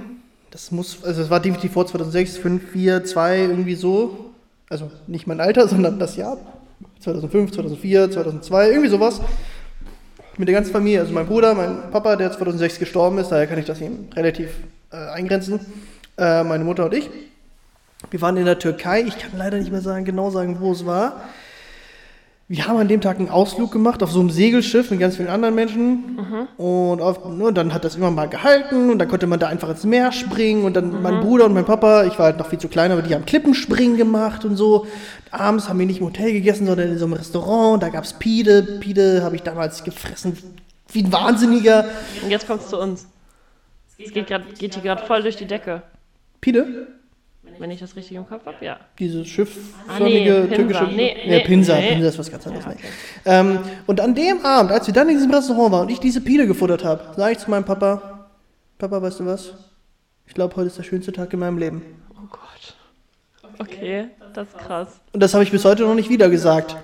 Das 0.54 0.70
muss, 0.70 1.02
also 1.02 1.20
es 1.20 1.30
war 1.30 1.40
definitiv 1.40 1.72
vor 1.72 1.84
2006, 1.84 2.36
5, 2.36 2.70
4, 2.70 3.04
2, 3.04 3.38
irgendwie 3.38 3.74
so. 3.74 4.30
Also 4.68 4.88
nicht 5.08 5.26
mein 5.26 5.40
Alter, 5.40 5.66
sondern 5.68 5.98
das 5.98 6.14
Jahr. 6.14 6.38
2005, 7.00 7.50
2004, 7.50 8.12
2002, 8.12 8.68
irgendwie 8.68 8.88
sowas. 8.88 9.20
Mit 10.36 10.46
der 10.46 10.54
ganzen 10.54 10.70
Familie, 10.70 11.00
also 11.00 11.12
mein 11.12 11.26
Bruder, 11.26 11.54
mein 11.56 11.90
Papa, 11.90 12.14
der 12.14 12.30
2006 12.30 12.78
gestorben 12.78 13.18
ist, 13.18 13.30
daher 13.30 13.48
kann 13.48 13.58
ich 13.58 13.64
das 13.64 13.80
ihm 13.80 14.06
relativ 14.14 14.50
äh, 14.92 14.96
eingrenzen. 14.96 15.58
Äh, 16.16 16.44
meine 16.44 16.62
Mutter 16.62 16.84
und 16.84 16.94
ich. 16.94 17.10
Wir 18.12 18.20
waren 18.20 18.36
in 18.36 18.44
der 18.44 18.60
Türkei. 18.60 19.02
Ich 19.02 19.18
kann 19.18 19.36
leider 19.36 19.58
nicht 19.58 19.72
mehr 19.72 19.80
sagen, 19.80 20.04
genau 20.04 20.30
sagen, 20.30 20.58
wo 20.60 20.70
es 20.70 20.86
war. 20.86 21.20
Wir 22.46 22.66
haben 22.66 22.76
an 22.76 22.88
dem 22.88 23.00
Tag 23.00 23.18
einen 23.18 23.30
Ausflug 23.30 23.72
gemacht 23.72 24.02
auf 24.02 24.12
so 24.12 24.20
einem 24.20 24.28
Segelschiff 24.28 24.90
mit 24.90 25.00
ganz 25.00 25.16
vielen 25.16 25.28
anderen 25.28 25.54
Menschen. 25.54 26.18
Und, 26.58 27.00
auf, 27.00 27.24
ne, 27.24 27.52
dann 27.54 27.72
hat 27.72 27.84
das 27.84 27.96
immer 27.96 28.10
mal 28.10 28.28
gehalten 28.28 28.90
und 28.90 28.98
dann 28.98 29.08
konnte 29.08 29.26
man 29.26 29.40
da 29.40 29.48
einfach 29.48 29.70
ins 29.70 29.84
Meer 29.84 30.12
springen. 30.12 30.64
Und 30.64 30.74
dann 30.74 31.02
mein 31.02 31.20
Bruder 31.20 31.46
und 31.46 31.54
mein 31.54 31.64
Papa, 31.64 32.04
ich 32.04 32.18
war 32.18 32.26
halt 32.26 32.38
noch 32.38 32.48
viel 32.48 32.58
zu 32.58 32.68
klein, 32.68 32.92
aber 32.92 33.00
die 33.00 33.14
haben 33.14 33.24
Klippenspringen 33.24 33.96
gemacht 33.96 34.44
und 34.44 34.56
so. 34.56 34.86
Abends 35.30 35.70
haben 35.70 35.78
wir 35.78 35.86
nicht 35.86 36.00
im 36.00 36.06
Hotel 36.06 36.32
gegessen, 36.32 36.66
sondern 36.66 36.90
in 36.90 36.98
so 36.98 37.06
einem 37.06 37.14
Restaurant. 37.14 37.82
Da 37.82 37.88
gab 37.88 38.04
es 38.04 38.12
Pide. 38.12 38.78
Pide 38.80 39.22
habe 39.22 39.36
ich 39.36 39.42
damals 39.42 39.82
gefressen 39.82 40.36
wie 40.92 41.02
ein 41.02 41.12
Wahnsinniger. 41.12 41.86
Und 42.22 42.30
jetzt 42.30 42.46
kommst 42.46 42.66
du 42.66 42.76
zu 42.76 42.82
uns. 42.82 43.06
Es 43.98 44.12
geht, 44.12 44.26
grad, 44.26 44.42
geht 44.58 44.74
hier 44.74 44.82
gerade 44.82 45.06
voll 45.06 45.22
durch 45.22 45.36
die 45.36 45.46
Decke. 45.46 45.82
Pide? 46.40 46.88
Wenn 47.58 47.70
ich 47.70 47.80
das 47.80 47.94
richtig 47.96 48.16
im 48.16 48.26
Kopf 48.26 48.44
habe, 48.46 48.56
ja. 48.64 48.78
Dieses 48.98 49.26
schiffförmige 49.28 49.88
Ah, 49.88 50.46
nee, 50.48 50.56
türkische. 50.56 50.84
Nee, 50.84 51.16
nee, 51.26 51.40
Pinsa. 51.40 51.76
nee. 51.76 51.88
Pinsa 51.94 52.08
ist 52.08 52.18
was 52.18 52.30
ganz 52.30 52.46
anderes. 52.46 52.66
nee. 52.66 52.74
Ähm, 53.24 53.58
und 53.86 54.00
an 54.00 54.14
dem 54.14 54.44
Abend, 54.44 54.72
als 54.72 54.86
wir 54.86 54.94
dann 54.94 55.08
in 55.08 55.16
diesem 55.16 55.32
Restaurant 55.32 55.72
waren 55.72 55.82
und 55.86 55.90
ich 55.90 56.00
diese 56.00 56.20
Pide 56.20 56.46
gefuttert 56.46 56.84
habe, 56.84 57.14
sage 57.16 57.32
ich 57.32 57.38
zu 57.38 57.50
meinem 57.50 57.64
Papa: 57.64 58.26
Papa, 58.78 59.00
weißt 59.02 59.20
du 59.20 59.26
was? 59.26 59.52
Ich 60.26 60.34
glaube, 60.34 60.56
heute 60.56 60.68
ist 60.68 60.78
der 60.78 60.82
schönste 60.84 61.12
Tag 61.12 61.32
in 61.32 61.38
meinem 61.40 61.58
Leben. 61.58 61.82
Oh 62.16 62.26
Gott. 62.30 62.74
Okay, 63.58 64.06
das 64.34 64.48
ist 64.48 64.58
krass. 64.58 64.88
Und 65.12 65.22
das 65.22 65.34
habe 65.34 65.44
ich 65.44 65.50
bis 65.50 65.64
heute 65.64 65.82
noch 65.84 65.94
nicht 65.94 66.08
wieder 66.10 66.28
gesagt. 66.28 66.76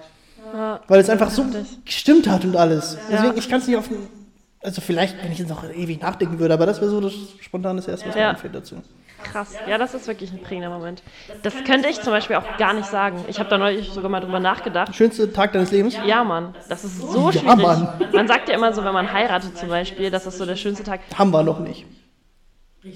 Ja. 0.53 0.81
Weil 0.89 1.01
es 1.01 1.09
einfach 1.09 1.31
so 1.31 1.45
gestimmt 1.85 2.29
hat 2.29 2.45
und 2.45 2.57
alles. 2.57 2.95
Ja. 3.11 3.17
Deswegen, 3.23 3.39
ich 3.39 3.49
kann 3.49 3.61
es 3.61 3.67
nicht 3.67 3.77
auf. 3.77 3.89
Also, 4.63 4.81
vielleicht, 4.83 5.23
wenn 5.23 5.33
ich 5.33 5.39
jetzt 5.39 5.49
noch 5.49 5.65
ewig 5.73 6.03
nachdenken 6.03 6.39
würde, 6.39 6.53
aber 6.53 6.67
das 6.67 6.81
wäre 6.83 6.91
so 6.91 7.01
das 7.01 7.15
spontane 7.41 7.79
Erste, 7.79 8.09
was 8.09 8.15
mir 8.15 8.21
Ja. 8.21 8.31
einfällt 8.31 8.55
dazu. 8.55 8.77
Krass. 9.25 9.55
Ja, 9.69 9.79
das 9.79 9.95
ist 9.95 10.07
wirklich 10.09 10.33
ein 10.33 10.43
prägender 10.43 10.71
Moment. 10.71 11.03
Das 11.43 11.55
könnte 11.65 11.89
ich 11.89 12.01
zum 12.01 12.13
Beispiel 12.13 12.37
auch 12.37 12.57
gar 12.57 12.73
nicht 12.73 12.87
sagen. 12.89 13.25
Ich 13.29 13.39
habe 13.39 13.49
da 13.49 13.59
neulich 13.59 13.91
sogar 13.91 14.11
mal 14.11 14.21
drüber 14.21 14.41
nachgedacht. 14.41 14.95
Schönste 14.95 15.33
Tag 15.33 15.53
deines 15.53 15.71
Lebens? 15.71 15.97
Ja, 16.07 16.25
Mann, 16.25 16.55
das 16.69 16.85
ist 16.85 16.99
so 17.01 17.31
Ja, 17.31 17.41
schwierig. 17.41 17.57
Mann. 17.59 17.89
Man 18.13 18.27
sagt 18.29 18.49
ja 18.49 18.55
immer 18.55 18.73
so, 18.73 18.85
wenn 18.85 18.93
man 18.95 19.13
heiratet 19.13 19.57
zum 19.57 19.69
Beispiel, 19.69 20.11
das 20.11 20.27
ist 20.27 20.39
so 20.39 20.47
der 20.47 20.57
schönste 20.57 20.83
Tag. 20.85 21.01
Haben 21.17 21.31
wir 21.33 21.43
noch 21.43 21.61
nicht. 21.61 21.87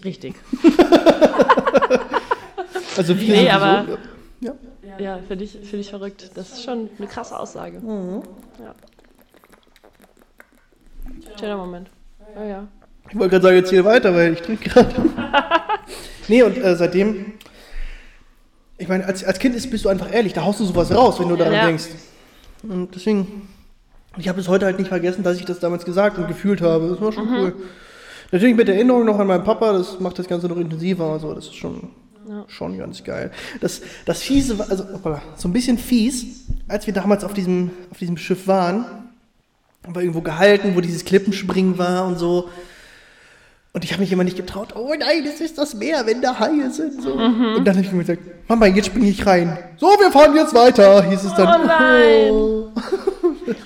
Richtig. 0.05 0.35
Also, 2.97 3.19
wir 3.21 3.35
Nee, 3.35 3.51
aber- 3.51 3.85
so, 3.89 3.99
ja. 4.41 4.53
Ja, 4.99 5.19
finde 5.27 5.43
ich, 5.45 5.51
find 5.53 5.75
ich 5.75 5.91
verrückt. 5.91 6.31
Das 6.37 6.53
ist 6.53 6.63
schon 6.63 6.89
eine 6.97 7.09
krasse 7.09 7.37
Aussage. 7.39 7.83
Ja. 8.63 8.75
Schöner 11.39 11.57
Moment. 11.57 11.91
Ja, 12.37 12.45
ja. 12.45 12.69
Ich 13.11 13.17
wollte 13.17 13.31
gerade 13.31 13.43
sagen, 13.43 13.57
erzähl 13.57 13.85
weiter, 13.85 14.15
weil 14.15 14.33
ich 14.35 14.41
trinke 14.43 14.69
gerade. 14.69 14.95
nee, 16.29 16.43
und 16.43 16.57
äh, 16.57 16.75
seitdem 16.77 17.27
ich 18.77 18.89
meine, 18.89 19.07
als, 19.07 19.23
als 19.23 19.39
Kind 19.39 19.55
ist, 19.55 19.71
bist 19.71 19.85
du 19.85 19.89
einfach 19.89 20.13
ehrlich, 20.13 20.33
da 20.33 20.43
haust 20.45 20.59
du 20.59 20.65
sowas 20.65 20.93
raus, 20.93 21.21
wenn 21.21 21.29
du 21.29 21.37
daran 21.37 21.53
Ja. 21.53 21.67
denkst. 21.67 21.85
Und 22.65 22.93
deswegen, 22.95 23.49
ich 24.19 24.27
habe 24.29 24.39
bis 24.39 24.49
heute 24.49 24.65
halt 24.67 24.79
nicht 24.79 24.89
vergessen, 24.89 25.23
dass 25.23 25.39
ich 25.39 25.45
das 25.45 25.61
damals 25.61 25.85
gesagt 25.85 26.19
und 26.19 26.27
gefühlt 26.27 26.61
habe. 26.61 26.89
Das 26.89 27.01
war 27.01 27.13
schon 27.13 27.27
Mhm. 27.29 27.35
cool. 27.37 27.55
Natürlich 28.33 28.57
mit 28.57 28.69
Erinnerung 28.69 29.05
noch 29.05 29.19
an 29.21 29.29
meinen 29.29 29.45
Papa, 29.45 29.73
das 29.75 30.01
macht 30.01 30.19
das 30.19 30.27
Ganze 30.27 30.49
noch 30.49 30.57
intensiver. 30.57 31.05
Also 31.05 31.35
das 31.35 31.45
ist 31.47 31.55
schon, 31.55 31.91
schon 32.49 32.77
ganz 32.77 33.05
geil. 33.05 33.31
Das, 33.61 33.81
das 34.07 34.23
Fiese, 34.23 34.59
war- 34.59 34.69
also 34.69 34.85
hoppala, 34.93 35.23
so 35.37 35.47
ein 35.47 35.53
bisschen 35.53 35.79
fies, 35.79 36.47
als 36.67 36.87
wir 36.87 36.95
damals 36.95 37.23
auf 37.23 37.33
diesem, 37.33 37.71
auf 37.93 37.99
diesem 37.99 38.17
Schiff 38.17 38.49
waren, 38.49 38.87
haben 39.85 39.95
wir 39.95 40.01
irgendwo 40.03 40.23
gehalten, 40.23 40.73
wo 40.75 40.81
dieses 40.81 41.05
Klippenspringen 41.05 41.79
war 41.79 42.07
und 42.09 42.19
so. 42.19 42.49
Und 43.75 43.85
ich 43.85 43.91
habe 43.93 44.03
mich 44.03 44.13
immer 44.13 44.23
nicht 44.23 44.37
getraut, 44.37 44.75
oh 44.77 44.95
nein, 44.97 45.25
es 45.27 45.41
ist 45.41 45.59
das 45.59 45.75
Meer, 45.75 46.07
wenn 46.07 46.23
da 46.23 46.39
Haie 46.39 46.71
sind. 46.71 47.03
So. 47.03 47.17
Mhm. 47.17 47.57
Und 47.57 47.65
dann 47.65 47.75
habe 47.77 47.85
ich 47.85 47.91
mir 47.93 48.05
gesagt, 48.05 48.23
Mama, 48.49 48.67
jetzt 48.67 48.87
springe 48.87 49.09
ich 49.09 49.27
rein. 49.27 49.59
So, 49.79 49.89
wir 49.89 50.13
fahren 50.13 50.35
jetzt 50.37 50.55
weiter, 50.55 51.03
hieß 51.03 51.25
es 51.25 51.35
dann. 51.35 51.61
Oh 51.63 51.67
nein. 51.67 52.31
Oh. 52.31 52.71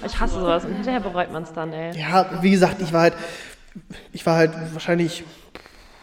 Ich 0.04 0.18
hasse 0.18 0.40
sowas 0.40 0.64
und 0.64 0.72
hinterher 0.74 1.00
bereut 1.00 1.30
man 1.30 1.42
es 1.42 1.52
dann, 1.52 1.72
ey. 1.72 1.96
Ja, 1.96 2.26
wie 2.42 2.50
gesagt, 2.50 2.80
ich 2.80 2.92
war 2.92 3.02
halt, 3.02 3.14
ich 4.12 4.24
war 4.26 4.36
halt 4.36 4.52
wahrscheinlich 4.72 5.22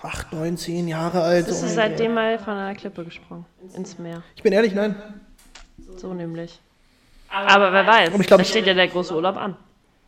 acht, 0.02 0.32
neun, 0.32 0.56
zehn 0.58 0.88
Jahre 0.88 1.22
alt. 1.24 1.48
Bist 1.48 1.64
du 1.64 1.68
seitdem 1.68 2.14
mal 2.14 2.38
von 2.40 2.54
einer 2.54 2.76
Klippe 2.76 3.04
gesprungen? 3.04 3.46
Ins 3.76 3.98
Meer. 3.98 4.22
Ich 4.36 4.44
bin 4.44 4.54
ehrlich, 4.54 4.74
nein. 4.76 4.96
So 5.98 6.14
nämlich. 6.14 6.60
Aber 7.30 7.74
wer 7.74 7.86
weiß, 7.88 8.10
ich 8.18 8.28
glaub, 8.28 8.38
da 8.38 8.44
ich- 8.44 8.50
steht 8.50 8.68
ja 8.68 8.74
der 8.76 8.88
große 8.88 9.14
Urlaub 9.14 9.36
an. 9.38 9.58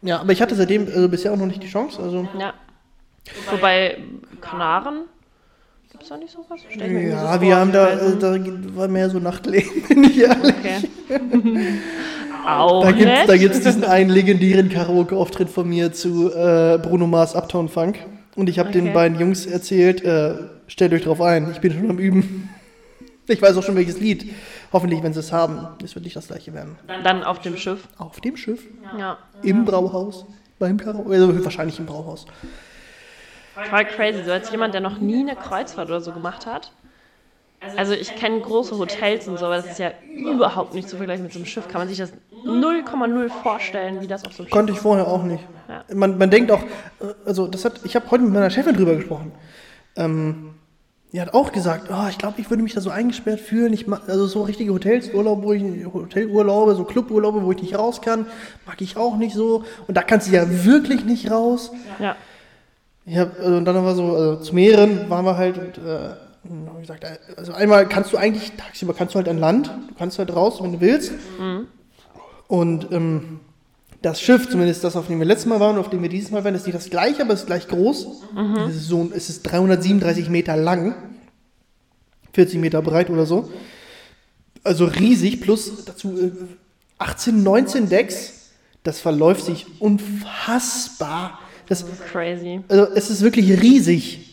Ja, 0.04 0.20
aber 0.20 0.32
ich 0.32 0.42
hatte 0.42 0.56
seitdem 0.56 0.86
also 0.88 1.10
bisher 1.10 1.34
auch 1.34 1.38
noch 1.38 1.48
nicht 1.48 1.64
die 1.64 1.68
Chance. 1.70 2.02
Also 2.02 2.28
Ja. 2.40 2.54
Wobei, 3.52 3.98
Kanaren, 4.42 5.06
gibt 5.92 6.04
es 6.04 6.10
da 6.10 6.18
nicht 6.18 6.32
so 6.32 6.46
ja, 6.80 7.32
vor, 7.32 7.42
wir 7.42 7.56
haben 7.56 7.72
da, 7.72 7.90
äh, 7.90 8.18
da 8.18 8.36
war 8.76 8.88
mehr 8.88 9.10
so 9.10 9.20
Nachtleben, 9.20 9.84
bin 9.88 10.04
ich 10.04 10.20
ehrlich. 10.20 10.54
Okay. 10.60 10.82
Auch 12.46 12.84
Da 12.86 13.26
da 13.26 13.36
gibt's 13.38 13.60
diesen 13.60 13.84
einen 13.84 14.10
legendären 14.10 14.70
Karaoke-Auftritt 14.70 15.50
von 15.50 15.68
mir 15.68 15.92
zu 15.92 16.32
äh, 16.34 16.78
Bruno 16.82 17.06
Mars 17.08 17.36
Uptown 17.36 17.68
Funk. 17.68 18.00
Und 18.36 18.48
ich 18.50 18.58
habe 18.60 18.72
den 18.72 18.86
Okay. 18.86 18.94
beiden 18.94 19.20
Jungs 19.20 19.46
erzählt, 19.46 20.04
äh, 20.04 20.36
stellt 20.68 20.94
euch 20.94 21.04
drauf 21.04 21.20
ein, 21.22 21.52
ich 21.52 21.60
bin 21.60 21.74
schon 21.74 21.90
am 21.90 22.00
Üben. 22.00 22.50
Ich 23.30 23.42
weiß 23.42 23.58
auch 23.58 23.64
schon 23.64 23.76
welches 23.76 24.00
Lied. 24.00 24.34
Hoffentlich, 24.72 25.04
wenn 25.04 25.12
sie 25.12 25.20
es 25.20 25.34
haben. 25.34 25.68
Es 25.84 25.96
wird 25.96 26.06
nicht 26.06 26.16
das 26.16 26.28
gleiche 26.28 26.54
werden. 26.54 26.78
Dann 27.04 27.26
auf 27.26 27.40
dem 27.42 27.58
Schiff. 27.58 27.86
Auf 27.98 28.22
dem 28.22 28.38
Schiff, 28.38 28.64
Ja. 28.98 29.18
im 29.44 29.66
Brauhaus, 29.66 30.26
beim 30.60 30.78
Karaoke, 30.78 31.12
also 31.14 31.44
wahrscheinlich 31.44 31.78
im 31.78 31.86
Brauhaus. 31.88 32.26
Voll 33.70 33.86
crazy. 33.86 34.24
So 34.24 34.32
als 34.32 34.52
jemand, 34.52 34.74
der 34.74 34.82
noch 34.82 35.00
nie 35.00 35.22
eine 35.22 35.36
Kreuzfahrt 35.36 35.90
oder 35.90 36.02
so 36.02 36.12
gemacht 36.12 36.46
hat. 36.46 36.72
Also 37.76 37.94
ich 37.94 38.16
kenne 38.16 38.40
große 38.40 38.78
Hotels 38.78 39.28
und 39.28 39.40
so, 39.40 39.46
aber 39.46 39.56
das 39.56 39.66
ist 39.66 39.80
ja 39.80 39.92
überhaupt 40.16 40.76
nicht 40.76 40.88
zu 40.88 40.98
vergleichen 40.98 41.24
mit 41.24 41.34
so 41.34 41.40
einem 41.40 41.48
Schiff. 41.48 41.68
Kann 41.68 41.82
man 41.82 41.88
sich 41.88 41.98
das 41.98 42.14
0,0 42.46 43.30
vorstellen, 43.30 44.00
wie 44.00 44.08
das 44.08 44.26
auf 44.26 44.34
so 44.34 44.44
einem 44.44 44.48
Schiff 44.48 44.54
Konnte 44.54 44.74
ich 44.74 44.80
vorher 44.80 45.08
auch 45.08 45.24
nicht. 45.24 45.44
Ja. 45.68 45.84
Man, 45.94 46.20
man 46.20 46.30
denkt 46.30 46.52
auch, 46.52 46.62
äh, 46.62 47.14
also 47.26 47.48
das 47.48 47.66
hat, 47.66 47.82
ich 47.84 47.96
habe 47.96 48.10
heute 48.12 48.24
mit 48.24 48.34
meiner 48.34 48.52
Chefin 48.52 48.76
drüber 48.76 48.96
gesprochen. 48.96 49.32
Ähm, 49.96 50.54
die 51.14 51.22
hat 51.22 51.34
auch 51.34 51.52
gesagt, 51.52 51.90
oh, 51.90 52.08
ich 52.10 52.18
glaube, 52.18 52.40
ich 52.42 52.50
würde 52.50 52.62
mich 52.62 52.74
da 52.74 52.82
so 52.82 52.90
eingesperrt 52.90 53.40
fühlen. 53.40 53.74
Ich 53.74 53.88
mag, 53.88 54.02
also 54.08 54.28
so 54.28 54.44
richtige 54.44 54.74
Hotelsurlaube, 54.74 55.42
wo 55.42 55.54
ich 55.54 55.64
Hotelurlaube, 55.86 56.76
so 56.76 56.84
Cluburlaube, 56.84 57.44
wo 57.44 57.52
ich 57.54 57.62
nicht 57.62 57.78
raus 57.78 58.02
kann, 58.02 58.28
mag 58.66 58.82
ich 58.82 58.98
auch 58.98 59.18
nicht 59.18 59.34
so. 59.34 59.64
Und 59.88 59.96
da 59.96 60.04
kannst 60.04 60.28
du 60.28 60.34
ja 60.34 60.66
wirklich 60.66 61.06
nicht 61.06 61.32
raus. 61.32 61.72
Ja. 61.98 62.18
Ich 63.10 63.18
hab, 63.18 63.40
also, 63.40 63.56
und 63.56 63.66
dann 63.66 63.76
war 63.86 63.96
so, 63.96 64.16
also 64.16 64.36
zu 64.42 64.54
mehreren 64.54 65.10
waren 65.10 65.24
wir 65.24 65.38
halt 65.38 65.58
und 65.58 65.78
äh, 65.78 66.10
dann 66.44 66.68
hab 66.68 66.76
ich 66.76 66.82
gesagt, 66.82 67.06
äh, 67.06 67.18
also 67.38 67.54
einmal 67.54 67.88
kannst 67.88 68.12
du 68.12 68.18
eigentlich, 68.18 68.52
tagsüber 68.58 68.94
kannst 68.94 69.16
du 69.16 69.20
halt 69.20 69.30
an 69.30 69.38
Land, 69.38 69.68
du 69.68 69.96
kannst 69.98 70.20
halt 70.20 70.36
raus, 70.36 70.62
wenn 70.62 70.74
du 70.74 70.82
willst. 70.82 71.14
Und 72.48 72.92
ähm, 72.92 73.40
das 74.02 74.22
Schiff, 74.22 74.50
zumindest 74.50 74.84
das, 74.84 74.98
auf 74.98 75.08
dem 75.08 75.20
wir 75.20 75.26
letztes 75.26 75.48
Mal 75.48 75.62
waren 75.62 75.76
und 75.76 75.80
auf 75.80 75.90
dem 75.90 76.02
wir 76.02 76.10
dieses 76.10 76.32
Mal 76.32 76.44
waren, 76.44 76.54
ist 76.54 76.66
nicht 76.66 76.76
das 76.76 76.90
gleiche, 76.90 77.22
aber 77.22 77.34
es 77.34 77.42
ist 77.42 77.46
gleich 77.46 77.68
groß. 77.70 78.08
Es, 78.70 78.76
ist 78.76 78.88
so, 78.88 79.10
es 79.14 79.30
ist 79.30 79.44
337 79.44 80.30
Meter 80.30 80.58
lang, 80.58 80.96
40 82.34 82.60
Meter 82.60 82.82
breit 82.82 83.10
oder 83.10 83.26
so. 83.26 83.50
Also 84.64 84.84
riesig, 84.86 85.40
plus 85.40 85.86
dazu 85.86 86.20
äh, 86.20 86.32
18, 86.98 87.42
19 87.42 87.88
Decks. 87.88 88.52
Das 88.84 89.00
verläuft 89.00 89.46
sich 89.46 89.66
unfassbar. 89.80 91.40
Das, 91.68 91.86
Crazy. 92.12 92.62
also 92.68 92.88
es 92.96 93.10
ist 93.10 93.22
wirklich 93.22 93.62
riesig. 93.62 94.24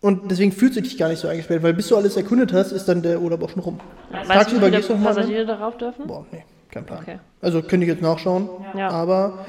Und 0.00 0.30
deswegen 0.32 0.50
fühlst 0.50 0.76
du 0.76 0.82
dich 0.82 0.98
gar 0.98 1.08
nicht 1.08 1.20
so 1.20 1.28
eingesperrt, 1.28 1.62
weil 1.62 1.74
bis 1.74 1.86
du 1.88 1.96
alles 1.96 2.16
erkundet 2.16 2.52
hast, 2.52 2.72
ist 2.72 2.86
dann 2.86 3.02
der 3.02 3.20
Urlaub 3.22 3.42
auch 3.44 3.50
schon 3.50 3.62
rum. 3.62 3.80
Weißt 4.10 4.28
du, 4.28 4.34
Tagsüber 4.34 4.70
gehst 4.70 4.88
du 4.88 4.94
viele 4.94 4.98
noch 4.98 5.04
mal 5.04 5.10
rein? 5.10 5.16
Passagiere 5.16 5.46
darauf 5.46 5.76
dürfen? 5.78 6.06
Boah, 6.08 6.26
nee, 6.32 6.44
kein 6.70 6.84
Plan. 6.84 6.98
Okay. 7.02 7.18
Also 7.40 7.62
könnte 7.62 7.86
ich 7.86 7.92
jetzt 7.92 8.02
nachschauen, 8.02 8.48
Ja. 8.76 8.88
aber 8.90 9.46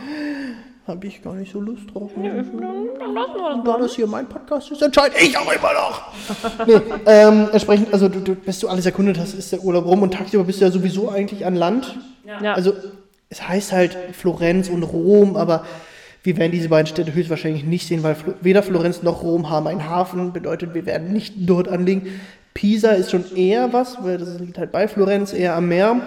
habe 0.86 1.08
ich 1.08 1.24
gar 1.24 1.34
nicht 1.34 1.52
so 1.52 1.60
Lust 1.60 1.84
drauf. 1.94 2.12
Dann 2.16 2.24
lassen 2.24 2.60
wir 2.60 3.56
das 3.56 3.64
Da 3.66 3.78
das 3.80 3.96
hier 3.96 4.06
mein 4.06 4.28
Podcast 4.28 4.70
ist, 4.72 4.82
entscheide 4.84 5.16
ich 5.20 5.36
auch 5.38 5.52
immer 5.52 5.74
noch. 5.74 6.68
nee, 6.68 6.82
ähm, 7.08 7.50
entsprechend, 7.52 7.92
also 7.92 8.08
du, 8.08 8.20
du, 8.20 8.36
bis 8.36 8.60
du 8.60 8.68
alles 8.68 8.86
erkundet 8.86 9.18
hast, 9.18 9.34
ist 9.34 9.52
der 9.54 9.64
Urlaub 9.64 9.86
rum 9.86 10.02
und 10.04 10.14
tagsüber 10.14 10.44
bist 10.44 10.62
du 10.62 10.66
ja 10.66 10.72
sowieso 10.72 11.10
eigentlich 11.10 11.46
an 11.46 11.56
Land. 11.56 11.98
Ja. 12.42 12.54
Also 12.54 12.74
es 13.30 13.48
heißt 13.48 13.72
halt 13.72 13.98
Florenz 14.12 14.70
und 14.70 14.84
Rom, 14.84 15.36
aber 15.36 15.66
wir 16.24 16.38
werden 16.38 16.54
diese 16.54 16.70
beiden 16.70 16.88
Städte 16.88 17.14
höchstwahrscheinlich 17.14 17.66
nicht 17.66 17.88
sehen, 17.88 18.02
weil 18.02 18.16
weder 18.42 18.64
Florenz 18.64 19.04
noch 19.04 19.24
Rom 19.24 19.50
haben 19.50 19.68
einen 19.68 19.90
Hafen, 19.90 20.32
bedeutet, 20.32 20.74
wir 20.74 20.86
werden 20.86 21.12
nicht 21.12 21.34
dort 21.38 21.68
anlegen. 21.68 22.08
Pisa 22.54 22.92
ist 22.92 23.12
schon 23.12 23.36
eher 23.36 23.74
was, 23.74 24.02
weil 24.04 24.18
das 24.18 24.40
liegt 24.40 24.58
halt 24.58 24.72
bei 24.72 24.88
Florenz, 24.88 25.34
eher 25.34 25.56
am 25.56 25.68
Meer. 25.68 26.02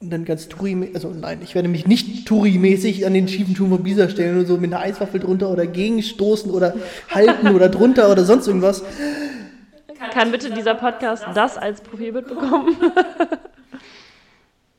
Und 0.00 0.10
dann 0.10 0.24
ganz 0.24 0.48
Touri, 0.48 0.90
also 0.94 1.10
nein, 1.10 1.40
ich 1.42 1.54
werde 1.54 1.68
mich 1.68 1.86
nicht 1.86 2.26
Touri-mäßig 2.26 3.06
an 3.06 3.14
den 3.14 3.28
schiefen 3.28 3.54
Turm 3.54 3.70
von 3.70 3.82
Pisa 3.82 4.08
stellen 4.08 4.38
und 4.38 4.46
so 4.46 4.56
mit 4.56 4.72
einer 4.72 4.82
Eiswaffel 4.82 5.20
drunter 5.20 5.50
oder 5.50 5.66
gegenstoßen 5.66 6.50
oder 6.50 6.74
halten 7.10 7.48
oder 7.54 7.68
drunter 7.68 8.10
oder 8.10 8.24
sonst 8.24 8.46
irgendwas. 8.46 8.82
Kann 10.12 10.32
bitte 10.32 10.50
dieser 10.50 10.74
Podcast 10.74 11.24
das 11.34 11.58
als 11.58 11.80
Profilbild 11.80 12.28
bekommen? 12.28 12.76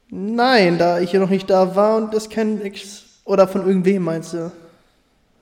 Nein, 0.09 0.77
da 0.77 0.99
ich 0.99 1.11
ja 1.11 1.19
noch 1.19 1.29
nicht 1.29 1.49
da 1.49 1.75
war 1.75 1.97
und 1.97 2.13
das 2.13 2.29
kein 2.29 2.61
Ex 2.61 3.06
oder 3.27 3.47
von 3.47 3.65
irgendwem 3.67 4.03
meinst 4.03 4.33
du? 4.33 4.51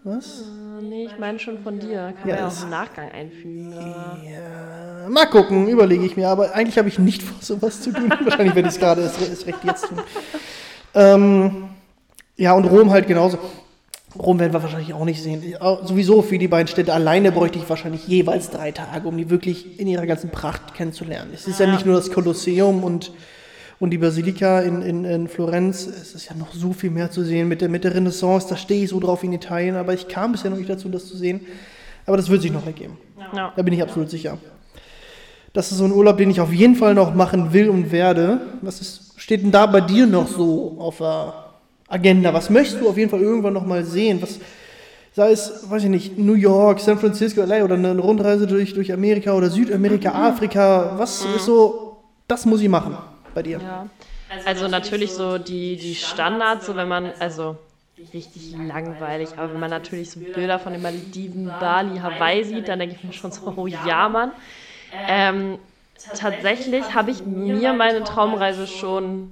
Was? 0.03 0.41
Äh, 0.41 0.83
nee, 0.83 1.05
ich 1.05 1.17
meine 1.17 1.39
schon 1.39 1.59
von 1.63 1.79
dir. 1.79 2.13
Kann 2.21 2.29
Ja, 2.29 2.35
man 2.35 2.43
ja 2.43 2.47
auch 2.47 2.63
im 2.63 2.69
Nachgang 2.69 3.11
einfügen. 3.11 3.71
Ja, 3.73 5.09
mal 5.09 5.25
gucken, 5.27 5.67
überlege 5.67 6.05
ich 6.05 6.15
mir, 6.17 6.27
aber 6.29 6.53
eigentlich 6.53 6.77
habe 6.77 6.89
ich 6.89 6.99
nicht 6.99 7.23
vor, 7.23 7.37
sowas 7.41 7.81
zu 7.81 7.91
tun. 7.91 8.11
Wahrscheinlich 8.23 8.53
werde 8.55 8.67
ich 8.69 8.75
es 8.75 8.79
gerade 8.79 9.01
erst, 9.01 9.21
erst 9.21 9.47
recht 9.47 9.63
jetzt 9.63 9.87
tun. 9.87 9.99
Ähm, 10.93 11.69
ja, 12.37 12.53
und 12.53 12.65
Rom 12.65 12.91
halt 12.91 13.07
genauso. 13.07 13.37
Rom 14.17 14.39
werden 14.39 14.53
wir 14.53 14.63
wahrscheinlich 14.63 14.93
auch 14.93 15.03
nicht 15.05 15.21
sehen. 15.21 15.43
Ja, 15.43 15.85
Sowieso 15.85 16.21
für 16.21 16.37
die 16.37 16.47
beiden 16.47 16.67
Städte 16.67 16.93
alleine 16.93 17.31
bräuchte 17.33 17.59
ich 17.59 17.69
wahrscheinlich 17.69 18.07
jeweils 18.07 18.49
drei 18.49 18.71
Tage, 18.71 19.07
um 19.07 19.17
die 19.17 19.29
wirklich 19.29 19.77
in 19.79 19.87
ihrer 19.87 20.05
ganzen 20.05 20.29
Pracht 20.29 20.73
kennenzulernen. 20.73 21.31
Es 21.33 21.47
ist 21.47 21.59
ja, 21.59 21.65
Ja. 21.65 21.73
nicht 21.73 21.85
nur 21.85 21.95
das 21.95 22.11
Kolosseum 22.11 22.83
und, 22.83 23.11
und 23.79 23.89
die 23.89 23.97
Basilika 23.97 24.61
in, 24.61 24.81
in, 24.81 25.05
in 25.05 25.27
Florenz. 25.27 25.85
Es 25.85 26.15
ist 26.15 26.29
ja 26.29 26.35
noch 26.35 26.53
so 26.53 26.73
viel 26.73 26.91
mehr 26.91 27.11
zu 27.11 27.23
sehen 27.23 27.47
mit 27.47 27.61
der, 27.61 27.69
mit 27.69 27.83
der 27.83 27.93
Renaissance. 27.93 28.47
Da 28.49 28.55
stehe 28.55 28.83
ich 28.83 28.89
so 28.89 28.99
drauf 28.99 29.23
in 29.23 29.33
Italien, 29.33 29.75
aber 29.75 29.93
ich 29.93 30.07
kam 30.07 30.31
bisher 30.31 30.49
noch 30.49 30.57
nicht 30.57 30.69
dazu, 30.69 30.89
das 30.89 31.07
zu 31.07 31.17
sehen. 31.17 31.41
Aber 32.05 32.17
das 32.17 32.29
wird 32.29 32.41
sich 32.41 32.51
noch 32.51 32.65
ergeben. 32.65 32.97
Ja. 33.33 33.51
Da 33.55 33.61
bin 33.61 33.73
ich 33.73 33.81
absolut 33.81 34.09
sicher. 34.09 34.37
Das 35.53 35.71
ist 35.71 35.77
so 35.77 35.85
ein 35.85 35.91
Urlaub, 35.91 36.17
den 36.17 36.29
ich 36.29 36.41
auf 36.41 36.53
jeden 36.53 36.75
Fall 36.75 36.93
noch 36.93 37.13
machen 37.13 37.53
will 37.53 37.69
und 37.69 37.91
werde. 37.91 38.41
Was 38.61 38.81
ist, 38.81 39.13
steht 39.17 39.41
denn 39.41 39.51
da 39.51 39.65
bei 39.65 39.81
dir 39.81 40.05
noch 40.05 40.27
so 40.27 40.75
auf 40.79 40.97
der 40.97 41.33
Agenda? 41.87 42.33
Was 42.33 42.49
möchtest 42.49 42.81
du 42.81 42.89
auf 42.89 42.97
jeden 42.97 43.09
Fall 43.09 43.21
irgendwann 43.21 43.53
noch 43.53 43.65
mal 43.65 43.83
sehen? 43.83 44.21
Was, 44.21 44.39
sei 45.13 45.31
es, 45.31 45.69
weiß 45.69 45.83
ich 45.85 45.89
nicht, 45.89 46.17
New 46.17 46.33
York, 46.33 46.79
San 46.79 46.99
Francisco, 46.99 47.41
LA 47.41 47.63
oder 47.63 47.75
eine 47.75 47.97
Rundreise 47.97 48.47
durch, 48.47 48.73
durch 48.73 48.91
Amerika 48.91 49.33
oder 49.33 49.49
Südamerika, 49.49 50.11
Afrika. 50.11 50.93
Was 50.97 51.25
ist 51.35 51.45
so, 51.45 52.03
das 52.27 52.45
muss 52.45 52.61
ich 52.61 52.69
machen 52.69 52.97
bei 53.35 53.43
dir? 53.43 53.59
Ja. 53.61 53.87
Also 54.45 54.67
natürlich 54.67 55.13
so 55.13 55.37
die, 55.37 55.75
die 55.77 55.95
Standards, 55.95 56.65
so 56.65 56.75
wenn 56.75 56.87
man, 56.87 57.13
also 57.19 57.57
richtig 58.13 58.55
langweilig, 58.55 59.37
aber 59.37 59.53
wenn 59.53 59.59
man 59.59 59.69
natürlich 59.69 60.11
so 60.11 60.19
Bilder 60.19 60.59
von 60.59 60.73
den 60.73 60.81
Malediven, 60.81 61.57
Bali, 61.59 61.99
Hawaii 61.99 62.43
sieht, 62.43 62.67
dann 62.67 62.79
denke 62.79 62.95
ich 62.95 63.03
mir 63.03 63.13
schon 63.13 63.31
so, 63.31 63.53
oh 63.55 63.67
ja, 63.67 64.09
Mann. 64.09 64.31
Ähm, 65.07 65.59
tatsächlich 66.13 66.93
habe 66.93 67.11
ich 67.11 67.25
mir 67.25 67.73
meine 67.73 68.03
Traumreise 68.03 68.67
schon 68.67 69.31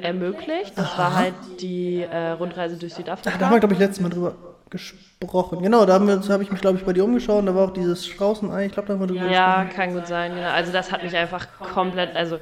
ermöglicht. 0.00 0.76
Das 0.76 0.96
war 0.98 1.14
halt 1.14 1.34
die 1.60 2.02
äh, 2.02 2.30
Rundreise 2.30 2.76
durch 2.76 2.94
Ah, 2.98 3.02
da 3.04 3.12
haben 3.12 3.22
wir, 3.24 3.32
Südafrika. 3.32 3.58
glaube 3.58 3.74
ich, 3.74 3.80
letztes 3.80 4.00
Mal 4.00 4.10
drüber 4.10 4.34
gesprochen. 4.70 5.62
Genau, 5.62 5.86
da 5.86 5.94
habe 5.94 6.42
ich 6.42 6.50
mich, 6.50 6.60
glaube 6.60 6.78
ich, 6.78 6.84
bei 6.84 6.92
dir 6.92 7.04
umgeschaut. 7.04 7.40
und 7.40 7.46
Da 7.46 7.54
war 7.54 7.68
auch 7.68 7.72
dieses 7.72 8.06
Straußenei. 8.06 8.66
Ich 8.66 8.72
glaube, 8.72 8.88
da 8.88 8.94
haben 8.94 9.00
wir 9.00 9.06
drüber 9.06 9.30
Ja, 9.30 9.64
kann 9.64 9.94
gut 9.94 10.06
sein. 10.06 10.34
Genau. 10.34 10.48
Also 10.48 10.72
das 10.72 10.90
hat 10.92 11.02
mich 11.04 11.16
einfach 11.16 11.46
komplett, 11.60 12.16
also 12.16 12.38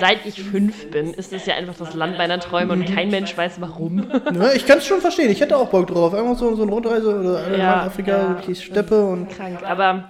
seit 0.00 0.26
ich 0.26 0.42
fünf 0.42 0.90
bin, 0.90 1.14
ist 1.14 1.32
es 1.32 1.46
ja 1.46 1.54
einfach 1.54 1.76
das 1.76 1.94
Land 1.94 2.18
meiner 2.18 2.40
Träume 2.40 2.72
und 2.72 2.84
kein 2.86 3.10
Mensch 3.10 3.36
weiß 3.36 3.60
warum. 3.60 4.10
Ja, 4.34 4.52
ich 4.54 4.66
kann 4.66 4.78
es 4.78 4.86
schon 4.86 5.00
verstehen. 5.00 5.30
Ich 5.30 5.40
hätte 5.40 5.56
auch 5.56 5.68
Bock 5.68 5.86
drauf. 5.86 6.14
Einfach 6.14 6.36
so, 6.36 6.54
so 6.56 6.62
eine 6.62 6.72
Rundreise 6.72 7.20
oder 7.20 7.56
Ja, 7.56 7.82
Afrika, 7.84 8.10
ja. 8.10 8.28
wirklich 8.30 8.64
Steppe 8.64 9.04
und. 9.06 9.28
Krank. 9.30 9.60
Aber 9.66 10.08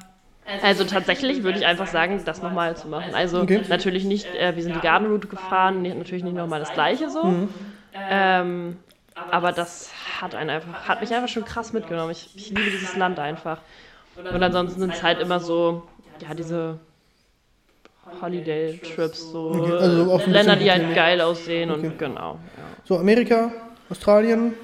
Also 0.62 0.85
tatsächlich 0.85 1.42
würde 1.42 1.59
ich 1.59 1.66
einfach 1.66 1.87
sagen, 1.87 2.20
das 2.24 2.42
nochmal 2.42 2.76
zu 2.76 2.88
machen. 2.88 3.14
Also 3.14 3.40
Okay. 3.42 3.61
natürlich 3.68 4.04
nicht, 4.04 4.35
äh, 4.35 4.57
wir 4.57 4.62
sind 4.62 4.74
die 4.74 4.81
Garden 4.81 5.07
Route 5.09 5.28
gefahren, 5.28 5.83
natürlich 5.83 6.24
nicht 6.24 6.37
nochmal 6.37 6.61
das 6.61 6.72
gleiche 6.72 7.11
so. 7.11 7.24
Mhm. 7.24 7.48
Ähm, 8.11 8.76
aber 9.31 9.52
das 9.52 9.90
hat 10.20 10.35
einen 10.35 10.50
einfach, 10.50 10.88
hat 10.88 11.00
mich 11.00 11.12
einfach 11.14 11.28
schon 11.28 11.44
krass 11.44 11.72
mitgenommen. 11.72 12.12
Ich, 12.12 12.31
ich 12.35 12.48
liebe 12.50 12.70
dieses 12.70 12.96
Land 12.96 13.18
einfach. 13.18 13.61
Und 14.16 14.42
ansonsten 14.42 14.81
sind 14.81 14.94
es 14.94 15.02
halt 15.02 15.20
immer 15.20 15.40
so, 15.40 15.83
ja, 16.20 16.35
diese 16.35 16.78
Holiday-Trips, 18.20 19.31
so 19.31 19.50
Okay, 19.50 19.72
also 19.72 20.31
Länder, 20.31 20.57
die 20.57 20.70
halt 20.70 20.94
geil 20.94 21.20
aussehen 21.20 21.70
Okay. 21.70 21.87
und 21.87 21.98
genau. 21.98 22.38
So, 22.85 22.98
Amerika, 22.98 23.52
Australien. 23.90 24.54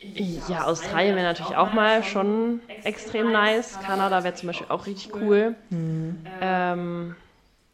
Ja. 0.00 0.42
ja, 0.48 0.64
Australien 0.64 1.16
wäre 1.16 1.26
natürlich 1.26 1.56
auch 1.56 1.72
mal 1.72 2.02
schon 2.04 2.60
extrem 2.84 3.32
nice. 3.32 3.78
Kanada 3.80 4.22
wäre 4.22 4.34
zum 4.34 4.48
Beispiel 4.48 4.66
auch 4.68 4.86
richtig 4.86 5.14
cool. 5.20 5.54
Mhm. 5.70 6.18
Ähm, 6.42 7.16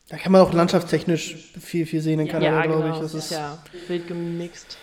Da 0.09 0.16
kann 0.16 0.33
man 0.33 0.40
auch 0.40 0.53
landschaftstechnisch 0.53 1.51
viel, 1.61 1.87
viel 1.87 2.01
sehen 2.01 2.20
in 2.20 2.29
Kanada, 2.29 2.57
ja, 2.57 2.62
glaube 2.66 2.85
genau. 2.85 2.94
ich. 2.94 3.01
Das 3.01 3.14
ist 3.14 3.31
ja 3.31 3.59
wild 3.88 4.07
gemixt. 4.07 4.79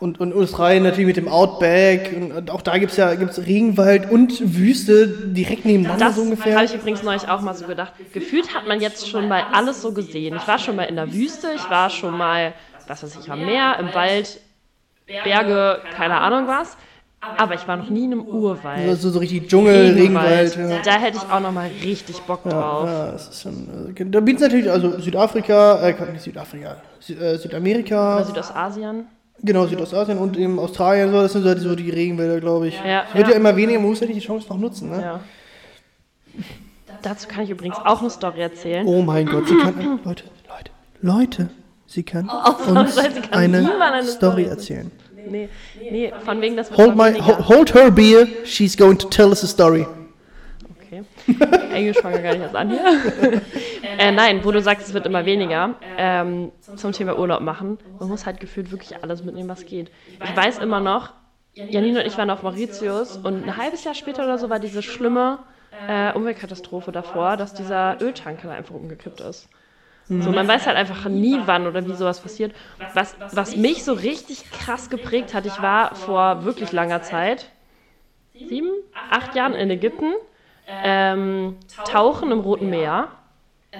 Und, 0.00 0.20
und 0.20 0.32
Australien 0.32 0.84
natürlich 0.84 1.06
mit 1.06 1.16
dem 1.16 1.28
Outback. 1.28 2.14
Und, 2.16 2.50
auch 2.50 2.62
da 2.62 2.78
gibt 2.78 2.92
es 2.92 2.98
ja 2.98 3.14
gibt's 3.14 3.38
Regenwald 3.38 4.10
und 4.10 4.56
Wüste 4.56 5.08
direkt 5.08 5.64
nebeneinander 5.64 6.06
Das 6.06 6.14
so 6.16 6.22
habe 6.22 6.30
ungefähr. 6.30 6.62
ich 6.62 6.74
übrigens 6.74 7.02
neulich 7.02 7.28
auch 7.28 7.40
mal 7.40 7.54
so 7.54 7.66
gedacht. 7.66 7.92
Gefühlt 8.12 8.54
hat 8.54 8.66
man 8.66 8.80
jetzt 8.80 9.08
schon 9.08 9.28
mal 9.28 9.44
alles 9.52 9.82
so 9.82 9.92
gesehen. 9.92 10.36
Ich 10.36 10.46
war 10.46 10.58
schon 10.58 10.76
mal 10.76 10.84
in 10.84 10.96
der 10.96 11.12
Wüste, 11.12 11.48
ich 11.54 11.68
war 11.68 11.90
schon 11.90 12.16
mal, 12.16 12.54
was 12.86 13.02
weiß 13.02 13.16
ich, 13.20 13.30
am 13.30 13.44
Meer, 13.44 13.76
im 13.80 13.92
Wald, 13.92 14.40
Berge, 15.06 15.80
keine 15.94 16.18
Ahnung 16.18 16.46
was. 16.46 16.76
Aber 17.36 17.54
ich 17.54 17.66
war 17.66 17.76
noch 17.76 17.90
nie 17.90 18.04
in 18.04 18.12
einem 18.12 18.22
Urwald. 18.26 18.88
Also 18.88 19.10
so 19.10 19.18
richtig 19.18 19.48
Dschungel, 19.48 19.94
Regenwald. 19.94 20.54
ja. 20.56 20.78
Da 20.84 20.92
hätte 21.00 21.16
ich 21.16 21.32
auch 21.32 21.40
noch 21.40 21.50
mal 21.50 21.68
richtig 21.82 22.20
Bock 22.20 22.44
drauf. 22.44 22.86
Ja, 22.86 23.10
das 23.10 23.28
ist 23.30 23.42
schon. 23.42 23.96
Äh, 23.96 24.04
da 24.08 24.20
bietet 24.20 24.42
natürlich, 24.42 24.70
also 24.70 25.00
Südafrika, 25.00 25.80
äh, 25.80 26.12
nicht 26.12 26.22
Südafrika, 26.22 26.76
Sü 27.00 27.14
äh, 27.14 27.36
Südamerika, 27.36 28.18
Oder 28.18 28.24
Südostasien. 28.26 29.08
Genau, 29.42 29.66
Südostasien 29.66 30.18
und 30.18 30.36
eben 30.36 30.58
Australien, 30.58 31.10
so, 31.10 31.22
das 31.22 31.32
sind 31.32 31.42
so 31.42 31.54
die, 31.54 31.60
so 31.60 31.74
die 31.74 31.90
Regenwälder, 31.90 32.40
glaube 32.40 32.68
ich. 32.68 32.80
Ja, 32.84 33.04
Es 33.08 33.14
wird 33.14 33.28
ja. 33.28 33.32
ja. 33.32 33.36
immer 33.36 33.56
weniger, 33.56 33.78
man 33.78 33.90
muss 33.90 34.00
ja 34.00 34.06
die 34.06 34.18
Chance 34.18 34.48
noch 34.48 34.58
nutzen, 34.58 34.90
ne? 34.90 35.00
Ja. 35.00 35.20
Dazu 37.02 37.28
kann 37.28 37.44
ich 37.44 37.50
übrigens 37.50 37.76
auch 37.78 38.00
eine 38.00 38.10
Story 38.10 38.40
erzählen. 38.40 38.86
Oh 38.86 39.02
mein 39.02 39.26
Gott, 39.26 39.46
sie 39.46 39.56
kann. 39.56 40.00
Leute, 40.04 40.24
Leute, 40.48 40.70
Leute, 41.00 41.50
sie 41.86 42.02
kann 42.02 42.28
uns 42.28 42.94
Seite, 42.94 43.14
sie 43.14 43.20
kann 43.20 43.38
eine, 43.38 43.80
eine 43.80 44.04
Story 44.04 44.44
erzählen. 44.44 44.90
Nee, 45.30 45.48
nee, 45.80 46.12
von 46.24 46.40
wegen, 46.40 46.56
das 46.56 46.70
wird 46.70 46.78
Hold, 46.78 46.96
my, 46.96 47.12
hold 47.20 47.74
her 47.74 47.90
beer, 47.90 48.26
she's 48.44 48.76
going 48.76 48.96
to 48.96 49.08
tell 49.08 49.28
us 49.28 49.44
a 49.44 49.46
story. 49.46 49.86
Englisch 51.72 51.98
fangen 51.98 52.16
wir 52.16 52.22
gar 52.22 52.32
nicht 52.32 52.42
erst 52.42 52.56
an 52.56 52.70
hier. 52.70 52.84
äh, 53.98 54.12
nein, 54.12 54.44
wo 54.44 54.52
du 54.52 54.60
sagst, 54.60 54.88
es 54.88 54.94
wird 54.94 55.06
immer 55.06 55.24
weniger. 55.24 55.74
Ähm, 55.96 56.52
zum 56.76 56.92
Thema 56.92 57.18
Urlaub 57.18 57.40
machen. 57.40 57.78
Man 57.98 58.08
muss 58.08 58.26
halt 58.26 58.40
gefühlt 58.40 58.70
wirklich 58.70 59.02
alles 59.02 59.24
mitnehmen, 59.24 59.48
was 59.48 59.66
geht. 59.66 59.90
Ich 60.24 60.36
weiß 60.36 60.58
immer 60.58 60.80
noch, 60.80 61.12
Janine 61.54 62.00
und 62.00 62.06
ich 62.06 62.16
waren 62.16 62.30
auf 62.30 62.42
Mauritius 62.42 63.16
und 63.16 63.44
ein 63.44 63.56
halbes 63.56 63.84
Jahr 63.84 63.94
später 63.94 64.24
oder 64.24 64.38
so 64.38 64.48
war 64.48 64.60
diese 64.60 64.82
schlimme 64.82 65.40
äh, 65.88 66.12
Umweltkatastrophe 66.12 66.92
davor, 66.92 67.36
dass 67.36 67.54
dieser 67.54 68.00
Öltanker 68.00 68.50
einfach 68.50 68.74
umgekippt 68.74 69.20
ist. 69.20 69.48
So, 70.10 70.30
man 70.30 70.48
weiß 70.48 70.66
halt 70.66 70.78
einfach 70.78 71.06
nie, 71.06 71.38
wann 71.44 71.66
oder 71.66 71.86
wie 71.86 71.92
sowas 71.92 72.20
passiert. 72.20 72.54
Was, 72.94 73.14
was 73.32 73.56
mich 73.56 73.84
so 73.84 73.92
richtig 73.92 74.50
krass 74.50 74.88
geprägt 74.88 75.34
hat, 75.34 75.44
ich 75.44 75.60
war 75.60 75.94
vor 75.94 76.46
wirklich 76.46 76.72
langer 76.72 77.02
Zeit, 77.02 77.50
sieben, 78.32 78.70
acht 79.10 79.34
Jahren 79.34 79.52
in 79.52 79.68
Ägypten, 79.68 80.14
ähm, 80.82 81.56
tauchen 81.84 82.30
im 82.32 82.40
Roten 82.40 82.70
Meer. 82.70 83.08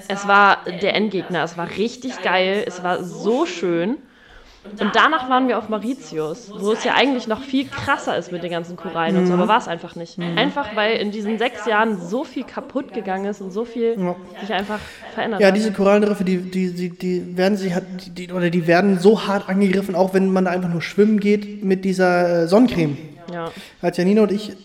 Es 0.09 0.27
war 0.27 0.59
der 0.81 0.95
Endgegner, 0.95 1.43
es 1.43 1.57
war 1.59 1.69
richtig 1.77 2.23
geil, 2.23 2.65
es 2.67 2.83
war 2.83 3.03
so 3.05 3.45
schön. 3.47 3.99
Und 4.81 4.95
danach 4.95 5.29
waren 5.29 5.49
wir 5.49 5.59
auf 5.59 5.69
Mauritius, 5.69 6.53
wo 6.57 6.73
es 6.73 6.85
ja 6.85 6.95
eigentlich 6.95 7.27
noch 7.27 7.43
viel 7.43 7.67
krasser 7.69 8.17
ist 8.17 8.31
mit 8.31 8.43
den 8.45 8.51
ganzen 8.51 8.77
Korallen 8.77 9.17
und 9.17 9.27
so, 9.27 9.35
aber 9.35 9.49
war 9.49 9.59
es 9.59 9.67
einfach 9.67 9.97
nicht. 9.97 10.19
Einfach 10.37 10.77
weil 10.77 10.97
in 10.99 11.11
diesen 11.11 11.37
sechs 11.37 11.67
Jahren 11.67 12.01
so 12.01 12.23
viel 12.23 12.45
kaputt 12.45 12.95
gegangen 12.95 13.25
ist 13.25 13.41
und 13.41 13.51
so 13.51 13.65
viel 13.65 13.97
Ja. 13.99 14.15
sich 14.41 14.53
einfach 14.53 14.79
verändert 15.15 15.41
Ja, 15.41 15.49
hat. 15.49 15.57
diese 15.57 15.73
Korallenriffe, 15.73 16.23
die, 16.25 16.39
die, 16.39 16.73
die, 16.73 16.91
die 16.91 17.37
werden 17.37 17.57
sich 17.57 17.75
halt, 17.75 17.85
die, 18.07 18.27
die, 18.27 18.33
oder 18.33 18.51
die 18.51 18.67
werden 18.69 18.99
so 19.01 19.27
hart 19.27 19.49
angegriffen, 19.49 19.95
auch 19.97 20.15
wenn 20.15 20.31
man 20.31 20.45
da 20.45 20.53
einfach 20.53 20.69
nur 20.71 20.83
schwimmen 20.83 21.19
geht 21.19 21.65
mit 21.65 21.85
dieser 21.85 22.45
äh, 22.45 22.47
Sonnencreme. 22.47 22.97
Ja. 23.33 23.51
Als 23.83 23.97
Janina 23.97 24.23
und 24.23 24.33
ich 24.33 24.65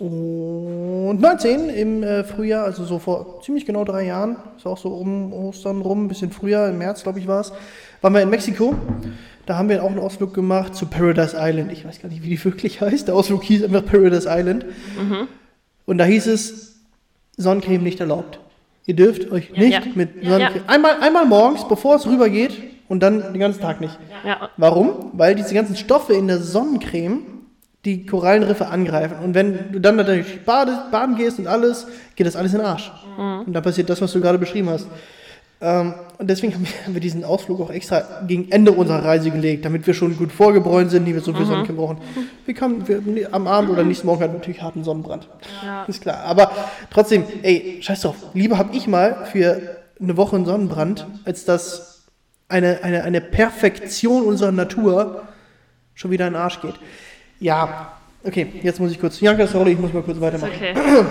2019 0.00 1.68
im 1.70 2.02
äh, 2.02 2.24
Frühjahr, 2.24 2.64
also 2.64 2.84
so 2.84 2.98
vor 2.98 3.40
ziemlich 3.42 3.64
genau 3.66 3.84
drei 3.84 4.04
Jahren, 4.06 4.36
ist 4.56 4.66
auch 4.66 4.78
so 4.78 4.88
um 4.90 5.32
Ostern 5.32 5.80
rum, 5.82 6.04
ein 6.04 6.08
bisschen 6.08 6.30
früher, 6.30 6.68
im 6.68 6.78
März 6.78 7.02
glaube 7.02 7.18
ich 7.18 7.26
war 7.26 7.40
es, 7.40 7.52
waren 8.00 8.14
wir 8.14 8.22
in 8.22 8.30
Mexiko. 8.30 8.74
Da 9.46 9.56
haben 9.56 9.68
wir 9.68 9.82
auch 9.82 9.88
einen 9.90 9.98
Ausflug 9.98 10.32
gemacht 10.34 10.74
zu 10.76 10.86
Paradise 10.86 11.34
Island. 11.38 11.72
Ich 11.72 11.84
weiß 11.84 12.00
gar 12.00 12.08
nicht, 12.08 12.22
wie 12.22 12.28
die 12.28 12.44
wirklich 12.44 12.80
heißt. 12.80 13.08
Der 13.08 13.14
Ausflug 13.16 13.42
hieß 13.42 13.64
einfach 13.64 13.84
Paradise 13.84 14.28
Island. 14.30 14.64
Und 15.86 15.98
da 15.98 16.04
hieß 16.04 16.26
es, 16.28 16.76
Sonnencreme 17.36 17.82
nicht 17.82 17.98
erlaubt. 18.00 18.38
Ihr 18.86 18.94
dürft 18.94 19.30
euch 19.32 19.50
nicht 19.52 19.72
Ja. 19.72 19.80
mit 19.94 20.22
Ja. 20.22 20.30
Sonnencreme... 20.30 20.62
Einmal, 20.68 21.00
einmal 21.00 21.26
morgens, 21.26 21.66
bevor 21.66 21.96
es 21.96 22.06
rübergeht 22.06 22.52
und 22.88 23.00
dann 23.02 23.20
den 23.32 23.40
ganzen 23.40 23.60
Tag 23.60 23.80
nicht. 23.80 23.98
ja. 24.24 24.50
Warum? 24.56 25.10
Weil 25.14 25.34
diese 25.34 25.54
ganzen 25.54 25.74
Stoffe 25.74 26.12
in 26.12 26.28
der 26.28 26.38
Sonnencreme 26.38 27.22
die 27.84 28.04
Korallenriffe 28.04 28.66
angreifen. 28.68 29.16
Und 29.24 29.34
wenn 29.34 29.72
du 29.72 29.80
dann 29.80 29.96
natürlich 29.96 30.44
bade, 30.44 30.84
baden 30.90 31.16
gehst 31.16 31.38
und 31.38 31.46
alles, 31.46 31.86
geht 32.14 32.26
das 32.26 32.36
alles 32.36 32.52
in 32.52 32.58
den 32.58 32.66
Arsch. 32.66 32.92
Und 33.46 33.52
dann 33.52 33.62
passiert 33.62 33.88
das, 33.88 34.00
was 34.00 34.12
du 34.12 34.20
gerade 34.20 34.38
beschrieben 34.38 34.68
hast. 34.68 34.86
Ähm, 35.62 35.94
und 36.18 36.28
deswegen 36.28 36.54
haben 36.54 36.66
wir, 36.94 37.00
diesen 37.00 37.22
Ausflug 37.22 37.60
auch 37.60 37.70
extra 37.70 38.02
gegen 38.26 38.50
Ende 38.50 38.72
unserer 38.72 39.04
Reise 39.04 39.30
gelegt, 39.30 39.64
damit 39.64 39.86
wir 39.86 39.92
schon 39.92 40.16
gut 40.16 40.32
vorgebräunt 40.32 40.90
sind, 40.90 41.04
die 41.04 41.14
wir 41.14 41.20
so 41.20 41.34
viel 41.34 41.44
Sonnencreme 41.44 41.76
brauchen. 41.76 41.98
Wir 42.46 42.54
kamen 42.54 42.88
wir, 42.88 43.34
am 43.34 43.46
Abend 43.46 43.70
oder 43.70 43.84
nächsten 43.84 44.06
Morgen 44.06 44.22
hatten 44.22 44.34
natürlich 44.34 44.62
harten 44.62 44.84
Sonnenbrand. 44.84 45.28
Ja. 45.62 45.84
Ist 45.84 46.00
klar. 46.00 46.24
Aber 46.24 46.50
trotzdem, 46.90 47.24
ey, 47.42 47.78
scheiß 47.82 48.02
drauf. 48.02 48.16
Lieber 48.32 48.56
habe 48.56 48.74
ich 48.74 48.86
mal 48.86 49.26
für 49.30 49.60
eine 50.00 50.16
Woche 50.16 50.36
einen 50.36 50.46
Sonnenbrand, 50.46 51.06
als 51.24 51.44
dass 51.44 52.04
eine, 52.48 52.82
eine, 52.82 53.04
eine 53.04 53.20
Perfektion 53.20 54.22
unserer 54.22 54.52
Natur 54.52 55.22
schon 55.94 56.10
wieder 56.10 56.26
in 56.26 56.32
den 56.32 56.40
Arsch 56.40 56.60
geht. 56.62 56.74
Ja, 57.40 57.92
okay, 58.22 58.46
jetzt 58.62 58.78
muss 58.78 58.92
ich 58.92 59.00
kurz. 59.00 59.18
Janka, 59.20 59.46
sorry, 59.46 59.72
ich 59.72 59.78
muss 59.78 59.92
mal 59.92 60.02
kurz 60.02 60.20
weitermachen. 60.20 60.52
okay. 60.54 60.74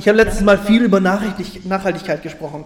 Ich 0.00 0.08
habe 0.08 0.18
letztes 0.18 0.40
Mal 0.40 0.58
viel 0.58 0.82
über 0.82 0.98
Nachhaltig 0.98 1.64
Nachhaltigkeit 1.64 2.20
gesprochen. 2.20 2.64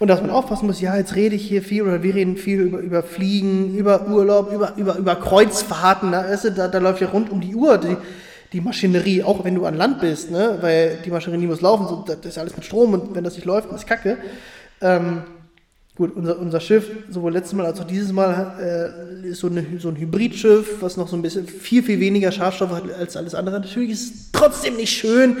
Und 0.00 0.08
dass 0.08 0.20
man 0.20 0.30
aufpassen 0.30 0.66
muss, 0.66 0.80
ja, 0.80 0.96
jetzt 0.96 1.14
rede 1.14 1.36
ich 1.36 1.46
hier 1.46 1.62
viel 1.62 1.82
oder 1.82 2.02
wir 2.02 2.16
reden 2.16 2.36
viel 2.36 2.60
über, 2.60 2.78
über 2.78 3.04
Fliegen, 3.04 3.76
über 3.76 4.08
Urlaub, 4.08 4.52
über, 4.52 4.72
über, 4.76 4.96
über 4.96 5.14
Kreuzfahrten. 5.14 6.10
Ne? 6.10 6.24
Weißt 6.28 6.46
du, 6.46 6.50
da, 6.50 6.66
da 6.66 6.78
läuft 6.78 7.00
ja 7.00 7.08
rund 7.10 7.30
um 7.30 7.40
die 7.40 7.54
Uhr 7.54 7.78
die, 7.78 7.96
die 8.52 8.60
Maschinerie, 8.60 9.22
auch 9.22 9.44
wenn 9.44 9.54
du 9.54 9.64
an 9.64 9.76
Land 9.76 10.00
bist, 10.00 10.32
ne? 10.32 10.58
weil 10.60 10.98
die 11.04 11.10
Maschinerie 11.10 11.46
muss 11.46 11.60
laufen, 11.60 11.86
so, 11.86 12.04
das 12.04 12.18
ist 12.26 12.38
alles 12.38 12.56
mit 12.56 12.64
Strom 12.64 12.94
und 12.94 13.14
wenn 13.14 13.22
das 13.22 13.36
nicht 13.36 13.44
läuft, 13.44 13.70
ist 13.70 13.86
Kacke. 13.86 14.16
Ähm, 14.80 15.22
gut, 15.96 16.16
unser, 16.16 16.38
unser 16.38 16.60
Schiff, 16.60 16.90
sowohl 17.10 17.32
letztes 17.32 17.54
Mal 17.54 17.66
als 17.66 17.80
auch 17.80 17.86
dieses 17.86 18.12
Mal, 18.12 19.22
äh, 19.24 19.28
ist 19.28 19.40
so, 19.40 19.48
eine, 19.48 19.66
so 19.78 19.88
ein 19.88 19.96
Hybridschiff, 19.96 20.80
was 20.80 20.96
noch 20.96 21.08
so 21.08 21.16
ein 21.16 21.22
bisschen 21.22 21.46
viel, 21.46 21.82
viel 21.82 22.00
weniger 22.00 22.32
Schadstoffe 22.32 22.72
hat 22.72 22.90
als 22.92 23.16
alles 23.16 23.34
andere. 23.34 23.60
Natürlich 23.60 23.90
ist 23.90 24.14
es 24.14 24.32
trotzdem 24.32 24.76
nicht 24.76 24.92
schön. 24.92 25.36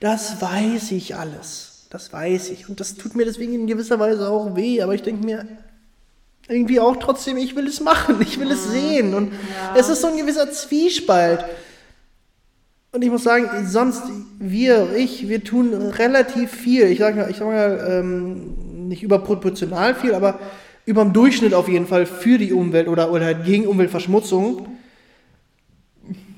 Das 0.00 0.40
weiß 0.40 0.92
ich 0.92 1.14
alles. 1.14 1.86
Das 1.90 2.12
weiß 2.12 2.50
ich. 2.50 2.68
Und 2.68 2.80
das 2.80 2.96
tut 2.96 3.14
mir 3.14 3.24
deswegen 3.24 3.54
in 3.54 3.66
gewisser 3.66 4.00
Weise 4.00 4.28
auch 4.28 4.56
weh. 4.56 4.82
Aber 4.82 4.94
ich 4.94 5.02
denke 5.02 5.24
mir 5.24 5.46
irgendwie 6.48 6.80
auch 6.80 6.96
trotzdem, 6.96 7.36
ich 7.36 7.54
will 7.54 7.66
es 7.66 7.80
machen. 7.80 8.16
Ich 8.20 8.40
will 8.40 8.50
es 8.50 8.70
sehen. 8.70 9.14
Und 9.14 9.32
es 9.76 9.88
ist 9.88 10.00
so 10.00 10.08
ein 10.08 10.16
gewisser 10.16 10.50
Zwiespalt. 10.50 11.44
Und 12.92 13.02
ich 13.02 13.10
muss 13.10 13.24
sagen, 13.24 13.68
sonst, 13.68 14.02
wir, 14.38 14.94
ich, 14.96 15.28
wir 15.28 15.44
tun 15.44 15.72
relativ 15.74 16.50
viel. 16.50 16.86
Ich 16.86 16.98
sage 16.98 17.20
mal, 17.20 17.30
ich 17.30 17.36
sag 17.36 17.46
mal 17.46 17.86
ähm, 17.88 18.71
nicht 18.92 19.02
überproportional 19.02 19.94
viel, 19.96 20.14
aber 20.14 20.38
über 20.86 21.02
dem 21.02 21.12
Durchschnitt 21.12 21.54
auf 21.54 21.68
jeden 21.68 21.86
Fall 21.86 22.06
für 22.06 22.38
die 22.38 22.52
Umwelt 22.52 22.86
oder, 22.88 23.10
oder 23.10 23.24
halt 23.26 23.44
gegen 23.44 23.66
Umweltverschmutzung, 23.66 24.68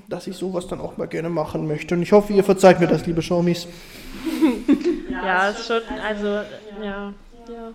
dass 0.09 0.27
ich 0.27 0.37
sowas 0.37 0.67
dann 0.67 0.81
auch 0.81 0.97
mal 0.97 1.07
gerne 1.09 1.29
machen 1.31 1.67
möchte. 1.67 1.95
Und 1.95 2.03
ich 2.03 2.13
hoffe, 2.13 2.33
ihr 2.33 2.45
verzeiht 2.45 2.81
mir 2.81 2.87
das, 2.87 3.05
liebe 3.07 3.21
Schaumis. 3.23 3.67
Ja, 5.11 5.49
ist 5.49 5.67
schon, 5.67 5.81
also, 6.07 6.27
ja, 6.83 7.13
ja. 7.49 7.73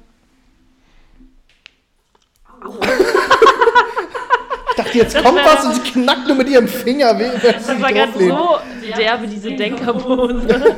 Ich 4.69 4.75
dachte, 4.75 4.97
jetzt 4.97 5.15
kommt 5.23 5.37
wär- 5.37 5.45
was 5.45 5.65
und 5.65 5.73
sie 5.75 5.91
knackt 5.91 6.27
nur 6.27 6.35
mit 6.35 6.49
ihrem 6.49 6.67
Finger. 6.67 7.17
weh, 7.17 7.29
Das 7.41 7.81
war 7.81 7.91
gerade 7.91 8.11
so 8.13 8.59
derbe, 8.97 9.27
diese 9.27 9.51
Denkerpose. 9.51 10.75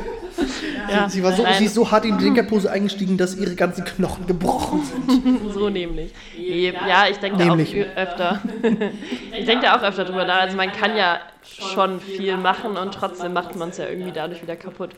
Ja, 0.90 1.08
Sie, 1.08 1.22
war 1.22 1.32
so, 1.32 1.42
nein, 1.42 1.54
sie 1.58 1.66
ist 1.66 1.74
so 1.74 1.90
hart 1.90 2.04
in 2.04 2.18
die 2.18 2.24
Denkerpose 2.24 2.70
eingestiegen, 2.70 3.16
dass 3.16 3.36
ihre 3.36 3.54
ganzen 3.54 3.84
Knochen 3.84 4.26
gebrochen 4.26 4.82
sind. 4.84 5.52
so 5.54 5.68
nämlich. 5.68 6.12
Ja, 6.36 7.06
ich 7.10 7.18
denke 7.18 7.38
da 7.38 7.52
auch 7.52 7.96
öfter. 7.96 8.40
ich 9.38 9.44
denke 9.44 9.66
da 9.66 9.76
auch 9.76 9.82
öfter 9.82 10.04
drüber 10.04 10.24
nach. 10.24 10.40
Also 10.40 10.56
man 10.56 10.72
kann 10.72 10.96
ja 10.96 11.20
schon 11.42 12.00
viel 12.00 12.36
machen 12.36 12.76
und 12.76 12.94
trotzdem 12.94 13.32
macht 13.32 13.56
man 13.56 13.70
es 13.70 13.78
ja 13.78 13.88
irgendwie 13.88 14.12
dadurch 14.12 14.42
wieder 14.42 14.56
kaputt. 14.56 14.90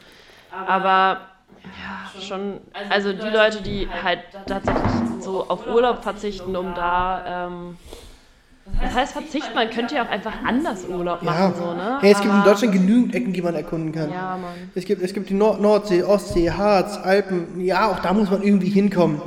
Aber 0.66 1.20
ja, 1.64 2.20
schon, 2.20 2.60
also 2.90 3.12
die 3.12 3.28
Leute, 3.28 3.62
die 3.62 3.88
halt 4.02 4.20
tatsächlich 4.46 4.82
so 5.20 5.48
auf 5.48 5.66
Urlaub 5.66 6.02
verzichten, 6.02 6.56
um 6.56 6.74
da, 6.74 7.46
ähm, 7.46 7.78
das 8.80 8.94
heißt 8.94 9.12
Verzicht, 9.12 9.54
man 9.54 9.68
könnte 9.70 9.94
ja 9.96 10.04
auch 10.04 10.08
einfach 10.10 10.32
anders 10.44 10.84
Urlaub 10.88 11.22
machen, 11.22 11.38
Ja. 11.38 11.52
so, 11.54 11.74
ne? 11.74 11.98
Hey, 12.00 12.12
es 12.12 12.18
gibt 12.20 12.32
in 12.32 12.40
Aber- 12.40 12.50
Deutschland 12.50 12.72
genügend 12.72 13.14
Ecken, 13.14 13.32
die 13.32 13.42
man 13.42 13.54
erkunden 13.54 13.92
kann. 13.92 14.10
Ja, 14.10 14.36
Mann. 14.38 14.70
Es 14.74 14.84
gibt, 14.84 15.02
es 15.02 15.12
gibt 15.12 15.28
die 15.28 15.34
Nord 15.34 15.60
Nordsee, 15.60 16.02
Ostsee, 16.02 16.50
Harz, 16.50 16.96
Alpen. 16.96 17.60
Ja, 17.60 17.90
auch 17.90 17.98
da 18.00 18.12
muss 18.12 18.30
man 18.30 18.42
irgendwie 18.42 18.70
hinkommen. 18.70 19.20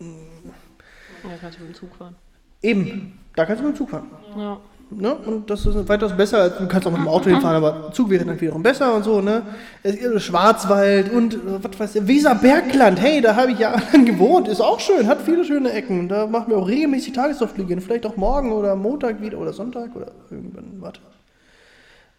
Ja, 0.00 1.30
kannst 1.40 1.58
du 1.58 1.64
mit 1.64 1.72
dem 1.72 1.74
Zug 1.74 1.94
fahren. 1.96 2.14
Eben, 2.62 3.18
da 3.34 3.44
kannst 3.44 3.62
du 3.62 3.66
mit 3.66 3.74
dem 3.74 3.78
Zug 3.78 3.90
fahren. 3.90 4.10
Ja. 4.36 4.58
Ne? 4.90 5.14
Und 5.14 5.50
das 5.50 5.66
ist 5.66 5.86
weitaus 5.86 6.16
besser, 6.16 6.38
als 6.42 6.56
du 6.56 6.66
kannst 6.66 6.86
auch 6.86 6.90
mit 6.90 7.00
dem 7.00 7.08
Auto 7.08 7.28
hinfahren, 7.28 7.56
aber 7.62 7.92
Zug 7.92 8.08
wäre 8.08 8.24
dann 8.24 8.40
wiederum 8.40 8.62
besser 8.62 8.94
und 8.94 9.02
so, 9.04 9.20
ne? 9.20 9.42
Gibt 9.82 10.22
Schwarzwald 10.22 11.12
und 11.12 11.34
äh, 11.34 11.38
was 11.62 11.78
weiß 11.78 11.94
ich, 11.96 12.06
Weserbergland, 12.08 12.98
hey, 12.98 13.20
da 13.20 13.36
habe 13.36 13.52
ich 13.52 13.58
jahrelang 13.58 14.04
gewohnt, 14.06 14.48
ist 14.48 14.62
auch 14.62 14.80
schön, 14.80 15.06
hat 15.06 15.20
viele 15.20 15.44
schöne 15.44 15.72
Ecken. 15.72 16.08
Da 16.08 16.26
machen 16.26 16.48
wir 16.48 16.56
auch 16.56 16.66
regelmäßig 16.66 17.12
Tagesausflüge, 17.12 17.78
vielleicht 17.82 18.06
auch 18.06 18.16
morgen 18.16 18.50
oder 18.50 18.76
Montag 18.76 19.20
wieder 19.20 19.36
oder 19.38 19.52
Sonntag 19.52 19.94
oder 19.94 20.10
irgendwann, 20.30 20.80
warte. 20.80 21.00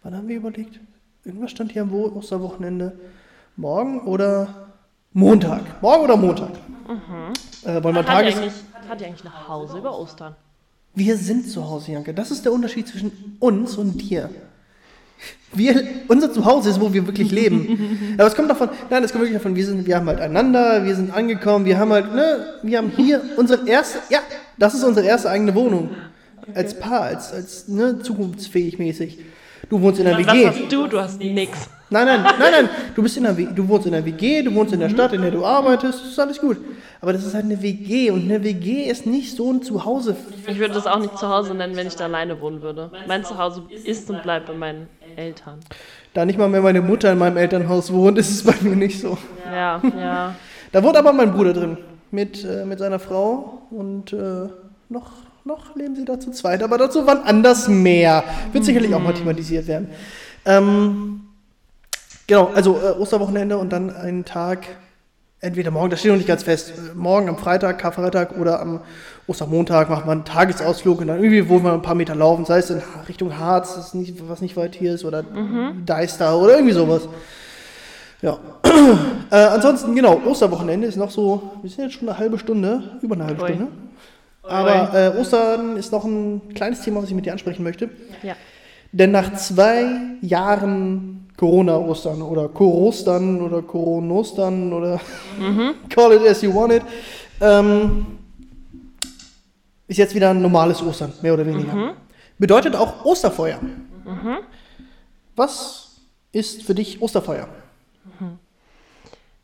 Wann 0.04 0.16
haben 0.16 0.28
wir 0.28 0.36
überlegt? 0.36 0.78
Irgendwas 1.24 1.50
stand 1.50 1.72
hier 1.72 1.82
am 1.82 1.90
Wo- 1.90 2.12
Osterwochenende. 2.14 2.92
Morgen 3.56 4.02
oder 4.02 4.46
Montag? 5.12 5.82
Morgen 5.82 6.04
oder 6.04 6.16
Montag? 6.16 6.50
Äh, 7.64 7.82
wollen 7.82 7.96
wir 7.96 8.04
Tages... 8.06 8.36
hat 8.88 9.00
ihr 9.00 9.08
eigentlich 9.08 9.24
nach 9.24 9.48
Hause 9.48 9.78
über 9.78 9.98
Ostern? 9.98 10.36
Wir 11.00 11.16
sind 11.16 11.48
zu 11.48 11.66
Hause, 11.66 11.92
Janke. 11.92 12.12
Das 12.12 12.30
ist 12.30 12.44
der 12.44 12.52
Unterschied 12.52 12.86
zwischen 12.86 13.10
uns 13.38 13.78
und 13.78 13.96
dir. 14.02 14.28
Wir, 15.50 15.82
unser 16.08 16.30
Zuhause 16.30 16.68
ist, 16.68 16.78
wo 16.78 16.92
wir 16.92 17.06
wirklich 17.06 17.30
leben. 17.30 18.14
Aber 18.18 18.28
es 18.28 18.34
kommt 18.34 18.50
davon, 18.50 18.68
nein, 18.90 19.02
es 19.02 19.10
kommt 19.10 19.22
wirklich 19.22 19.38
davon, 19.38 19.56
wir, 19.56 19.64
sind, 19.64 19.86
wir 19.86 19.96
haben 19.96 20.06
halt 20.08 20.20
einander, 20.20 20.84
wir 20.84 20.94
sind 20.94 21.10
angekommen, 21.10 21.64
wir 21.64 21.78
haben 21.78 21.90
halt, 21.90 22.14
ne, 22.14 22.44
wir 22.62 22.76
haben 22.76 22.92
hier 22.94 23.22
unsere 23.38 23.66
erste, 23.66 24.00
ja, 24.10 24.18
das 24.58 24.74
ist 24.74 24.84
unsere 24.84 25.06
erste 25.06 25.30
eigene 25.30 25.54
Wohnung. 25.54 25.88
Als 26.52 26.78
Paar, 26.78 27.00
als, 27.00 27.32
als 27.32 27.66
ne, 27.66 28.00
zukunftsfähig 28.02 28.78
mäßig. 28.78 29.20
Du 29.70 29.80
wohnst 29.80 30.00
in 30.00 30.04
der 30.06 30.18
Was 30.18 30.26
WG. 30.26 30.46
hast 30.48 30.72
du? 30.72 30.86
Du 30.88 31.00
hast 31.00 31.20
nix. 31.20 31.70
Nein, 31.90 32.06
nein, 32.06 32.22
nein, 32.22 32.52
nein. 32.52 32.68
Du 32.94 33.02
bist 33.02 33.16
in 33.16 33.22
der 33.24 33.32
du 33.32 33.68
wohnst 33.68 33.86
in 33.86 33.92
der 33.92 34.04
WG, 34.04 34.42
du 34.42 34.54
wohnst 34.54 34.72
in 34.72 34.80
der 34.80 34.88
Stadt, 34.90 35.12
in 35.12 35.22
der 35.22 35.30
du 35.30 35.44
arbeitest, 35.44 36.00
das 36.00 36.10
ist 36.10 36.18
alles 36.20 36.40
gut. 36.40 36.56
Aber 37.00 37.12
das 37.12 37.24
ist 37.24 37.34
halt 37.34 37.44
eine 37.46 37.60
WG 37.62 38.10
und 38.10 38.24
eine 38.24 38.44
WG 38.44 38.84
ist 38.84 39.06
nicht 39.06 39.34
so 39.34 39.50
ein 39.52 39.62
Zuhause. 39.62 40.14
Ich 40.46 40.58
würde 40.58 40.74
das 40.74 40.86
auch 40.86 40.98
nicht 40.98 41.16
zu 41.18 41.28
Hause 41.28 41.54
nennen, 41.54 41.74
wenn 41.76 41.86
ich 41.86 41.96
da 41.96 42.04
alleine 42.04 42.40
wohnen 42.40 42.62
würde. 42.62 42.90
Mein 43.08 43.24
Zuhause 43.24 43.62
ist 43.84 44.10
und 44.10 44.22
bleibt 44.22 44.46
bei 44.46 44.54
meinen 44.54 44.88
Eltern. 45.16 45.60
Da 46.14 46.24
nicht 46.24 46.38
mal 46.38 46.48
mehr 46.48 46.62
meine 46.62 46.82
Mutter 46.82 47.10
in 47.12 47.18
meinem 47.18 47.36
Elternhaus 47.36 47.92
wohnt, 47.92 48.18
ist 48.18 48.30
es 48.30 48.42
bei 48.44 48.54
mir 48.60 48.76
nicht 48.76 49.00
so. 49.00 49.16
Ja, 49.50 49.80
ja. 49.98 50.34
Da 50.72 50.82
wohnt 50.82 50.96
aber 50.96 51.12
mein 51.12 51.32
Bruder 51.32 51.52
drin. 51.52 51.78
Mit, 52.12 52.44
äh, 52.44 52.64
mit 52.64 52.80
seiner 52.80 52.98
Frau 52.98 53.62
und 53.70 54.12
äh, 54.12 54.48
noch, 54.88 55.12
noch 55.44 55.74
leben 55.76 55.96
sie 55.96 56.04
da 56.04 56.18
zu 56.20 56.30
zweit. 56.30 56.62
Aber 56.62 56.78
dazu 56.78 57.06
wann 57.06 57.22
anders 57.22 57.68
mehr. 57.68 58.24
Wird 58.52 58.64
sicherlich 58.64 58.94
auch 58.94 59.00
mal 59.00 59.14
thematisiert 59.14 59.66
werden. 59.66 59.88
Ähm, 60.44 61.20
genau, 62.26 62.50
also 62.54 62.78
äh, 62.78 62.98
Osterwochenende 62.98 63.58
und 63.58 63.70
dann 63.70 63.94
einen 63.94 64.24
Tag, 64.24 64.66
entweder 65.40 65.70
morgen, 65.70 65.90
das 65.90 66.00
steht 66.00 66.10
noch 66.10 66.18
nicht 66.18 66.28
ganz 66.28 66.42
fest, 66.42 66.70
äh, 66.70 66.94
morgen 66.94 67.28
am 67.28 67.36
Freitag, 67.36 67.78
Karfreitag 67.78 68.38
oder 68.38 68.60
am 68.60 68.80
Ostermontag 69.26 69.88
macht 69.90 70.06
man 70.06 70.18
einen 70.18 70.24
Tagesausflug 70.24 71.00
und 71.00 71.06
dann 71.06 71.18
irgendwie, 71.22 71.48
wo 71.48 71.62
wir 71.62 71.72
ein 71.72 71.82
paar 71.82 71.94
Meter 71.94 72.14
laufen, 72.14 72.44
sei 72.44 72.58
es 72.58 72.70
in 72.70 72.82
Richtung 73.08 73.38
Harz, 73.38 73.94
nicht, 73.94 74.28
was 74.28 74.40
nicht 74.40 74.56
weit 74.56 74.74
hier 74.74 74.94
ist, 74.94 75.04
oder 75.04 75.24
Deister 75.86 76.36
oder 76.36 76.54
irgendwie 76.54 76.74
sowas. 76.74 77.08
Ja. 78.22 78.38
äh, 79.30 79.36
ansonsten, 79.36 79.94
genau, 79.94 80.20
Osterwochenende 80.26 80.86
ist 80.86 80.96
noch 80.96 81.10
so, 81.10 81.52
wir 81.62 81.70
sind 81.70 81.84
jetzt 81.84 81.94
schon 81.94 82.08
eine 82.08 82.18
halbe 82.18 82.38
Stunde, 82.38 82.82
über 83.02 83.14
eine 83.14 83.26
halbe 83.26 83.42
Ui. 83.42 83.48
Stunde. 83.48 83.68
Aber 84.50 84.94
äh, 84.94 85.18
Ostern 85.18 85.76
ist 85.76 85.92
noch 85.92 86.04
ein 86.04 86.42
kleines 86.54 86.80
Thema, 86.82 87.02
was 87.02 87.08
ich 87.08 87.14
mit 87.14 87.26
dir 87.26 87.32
ansprechen 87.32 87.62
möchte. 87.62 87.88
Ja. 88.22 88.34
Denn 88.92 89.12
nach 89.12 89.34
zwei 89.34 89.84
Jahren 90.20 91.28
Corona-Ostern 91.36 92.20
oder 92.22 92.48
Korostern 92.48 93.40
oder 93.40 93.62
Koronostern 93.62 94.72
oder 94.72 95.00
call 95.88 96.12
it 96.12 96.26
as 96.26 96.42
you 96.42 96.52
want 96.52 96.72
it, 96.72 96.82
ähm, 97.40 98.06
ist 99.86 99.96
jetzt 99.96 100.14
wieder 100.14 100.30
ein 100.30 100.42
normales 100.42 100.82
Ostern, 100.82 101.12
mehr 101.22 101.34
oder 101.34 101.46
weniger. 101.46 101.94
Bedeutet 102.38 102.74
auch 102.76 103.04
Osterfeuer. 103.04 103.58
Was 105.36 105.96
ist 106.32 106.62
für 106.62 106.74
dich 106.74 107.00
Osterfeuer? 107.00 107.48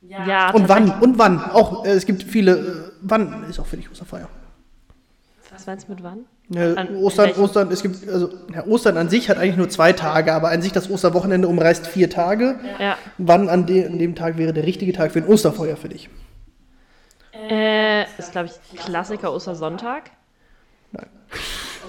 Ja, 0.02 0.50
Und 0.50 0.68
wann? 0.68 1.00
Und 1.00 1.18
wann? 1.18 1.42
Auch, 1.50 1.84
äh, 1.84 1.90
es 1.90 2.06
gibt 2.06 2.22
viele, 2.22 2.52
äh, 2.52 2.90
wann 3.00 3.44
ist 3.48 3.58
auch 3.58 3.66
für 3.66 3.76
dich 3.76 3.90
Osterfeuer? 3.90 4.28
Was 5.56 5.66
meinst 5.66 5.88
du 5.88 5.92
mit 5.92 6.02
wann? 6.02 6.26
Ne, 6.48 6.74
An 6.76 6.94
Ostern? 6.96 7.32
Ostern, 7.32 7.72
es 7.72 7.82
gibt, 7.82 8.06
also, 8.08 8.30
ja, 8.54 8.66
Ostern 8.66 8.98
an 8.98 9.08
sich 9.08 9.30
hat 9.30 9.38
eigentlich 9.38 9.56
nur 9.56 9.70
zwei 9.70 9.94
Tage, 9.94 10.34
aber 10.34 10.50
an 10.50 10.60
sich 10.60 10.70
das 10.70 10.90
Osterwochenende 10.90 11.48
umreißt 11.48 11.86
vier 11.86 12.10
Tage. 12.10 12.60
Ja. 12.78 12.98
Wann 13.16 13.48
an, 13.48 13.64
de, 13.64 13.86
an 13.86 13.98
dem 13.98 14.14
Tag 14.14 14.36
wäre 14.36 14.52
der 14.52 14.64
richtige 14.64 14.92
Tag 14.92 15.12
für 15.12 15.20
ein 15.20 15.26
Osterfeuer 15.26 15.78
für 15.78 15.88
dich? 15.88 16.10
Äh, 17.32 18.02
ist, 18.18 18.32
glaube 18.32 18.48
ich, 18.48 18.78
Klassiker 18.78 19.32
Ostersonntag. 19.32 20.10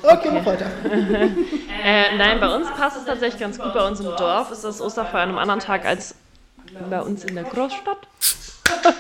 Okay, 0.02 0.30
mach 0.34 0.46
weiter. 0.46 0.68
Äh, 1.84 2.18
nein, 2.18 2.40
bei 2.40 2.54
uns 2.54 2.68
passt 2.72 2.98
es 2.98 3.06
tatsächlich 3.06 3.40
ganz 3.40 3.60
gut. 3.60 3.72
Bei 3.74 3.88
uns 3.88 4.00
im 4.00 4.08
Dorf 4.18 4.52
ist 4.52 4.64
das 4.64 4.82
Osterfeuer 4.82 5.22
an 5.22 5.30
einem 5.30 5.38
anderen 5.38 5.60
Tag 5.62 5.86
als 5.86 6.16
bei 6.90 7.00
uns 7.00 7.24
in 7.24 7.36
der 7.36 7.44
Großstadt. 7.44 8.08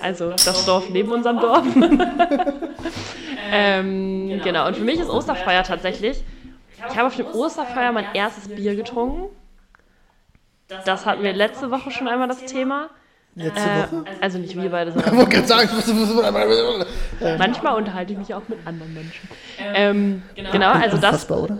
Also 0.00 0.30
das 0.30 0.64
Dorf 0.66 0.88
neben 0.90 1.12
unserem 1.12 1.38
Dorf. 1.40 1.64
ähm, 3.52 4.40
genau, 4.42 4.66
und 4.68 4.76
für 4.76 4.84
mich 4.84 4.98
ist 5.00 5.08
Osterfeuer 5.08 5.62
tatsächlich, 5.62 6.22
ich 6.90 6.96
habe 6.96 7.06
auf 7.08 7.16
dem 7.16 7.26
Osterfeuer 7.26 7.92
mein 7.92 8.06
erstes 8.14 8.48
Bier 8.48 8.74
getrunken. 8.74 9.28
Das 10.86 11.04
hatten 11.06 11.22
wir 11.22 11.32
letzte 11.32 11.70
Woche 11.70 11.90
schon 11.90 12.08
einmal 12.08 12.28
das 12.28 12.44
Thema. 12.46 12.88
Letzte 13.34 13.60
Äh, 13.60 13.82
Woche? 13.92 14.04
also 14.20 14.38
nicht 14.38 14.60
wir 14.60 14.70
beide, 14.70 14.90
Ich 14.90 14.94
sondern 14.94 15.16
wollte 15.16 15.30
gerade 15.30 15.46
sagen, 15.46 15.68
was- 15.72 15.88
was- 15.88 16.16
was- 16.16 16.86
was- 17.20 17.38
manchmal 17.38 17.76
unterhalte 17.76 18.12
ich 18.12 18.18
mich 18.18 18.34
auch 18.34 18.42
mit 18.48 18.58
anderen 18.66 18.92
Menschen. 18.94 19.28
Ähm, 19.58 20.22
genau, 20.34 20.70
also 20.72 20.96
das, 20.96 21.04
Unfassbar, 21.24 21.42
oder? 21.42 21.58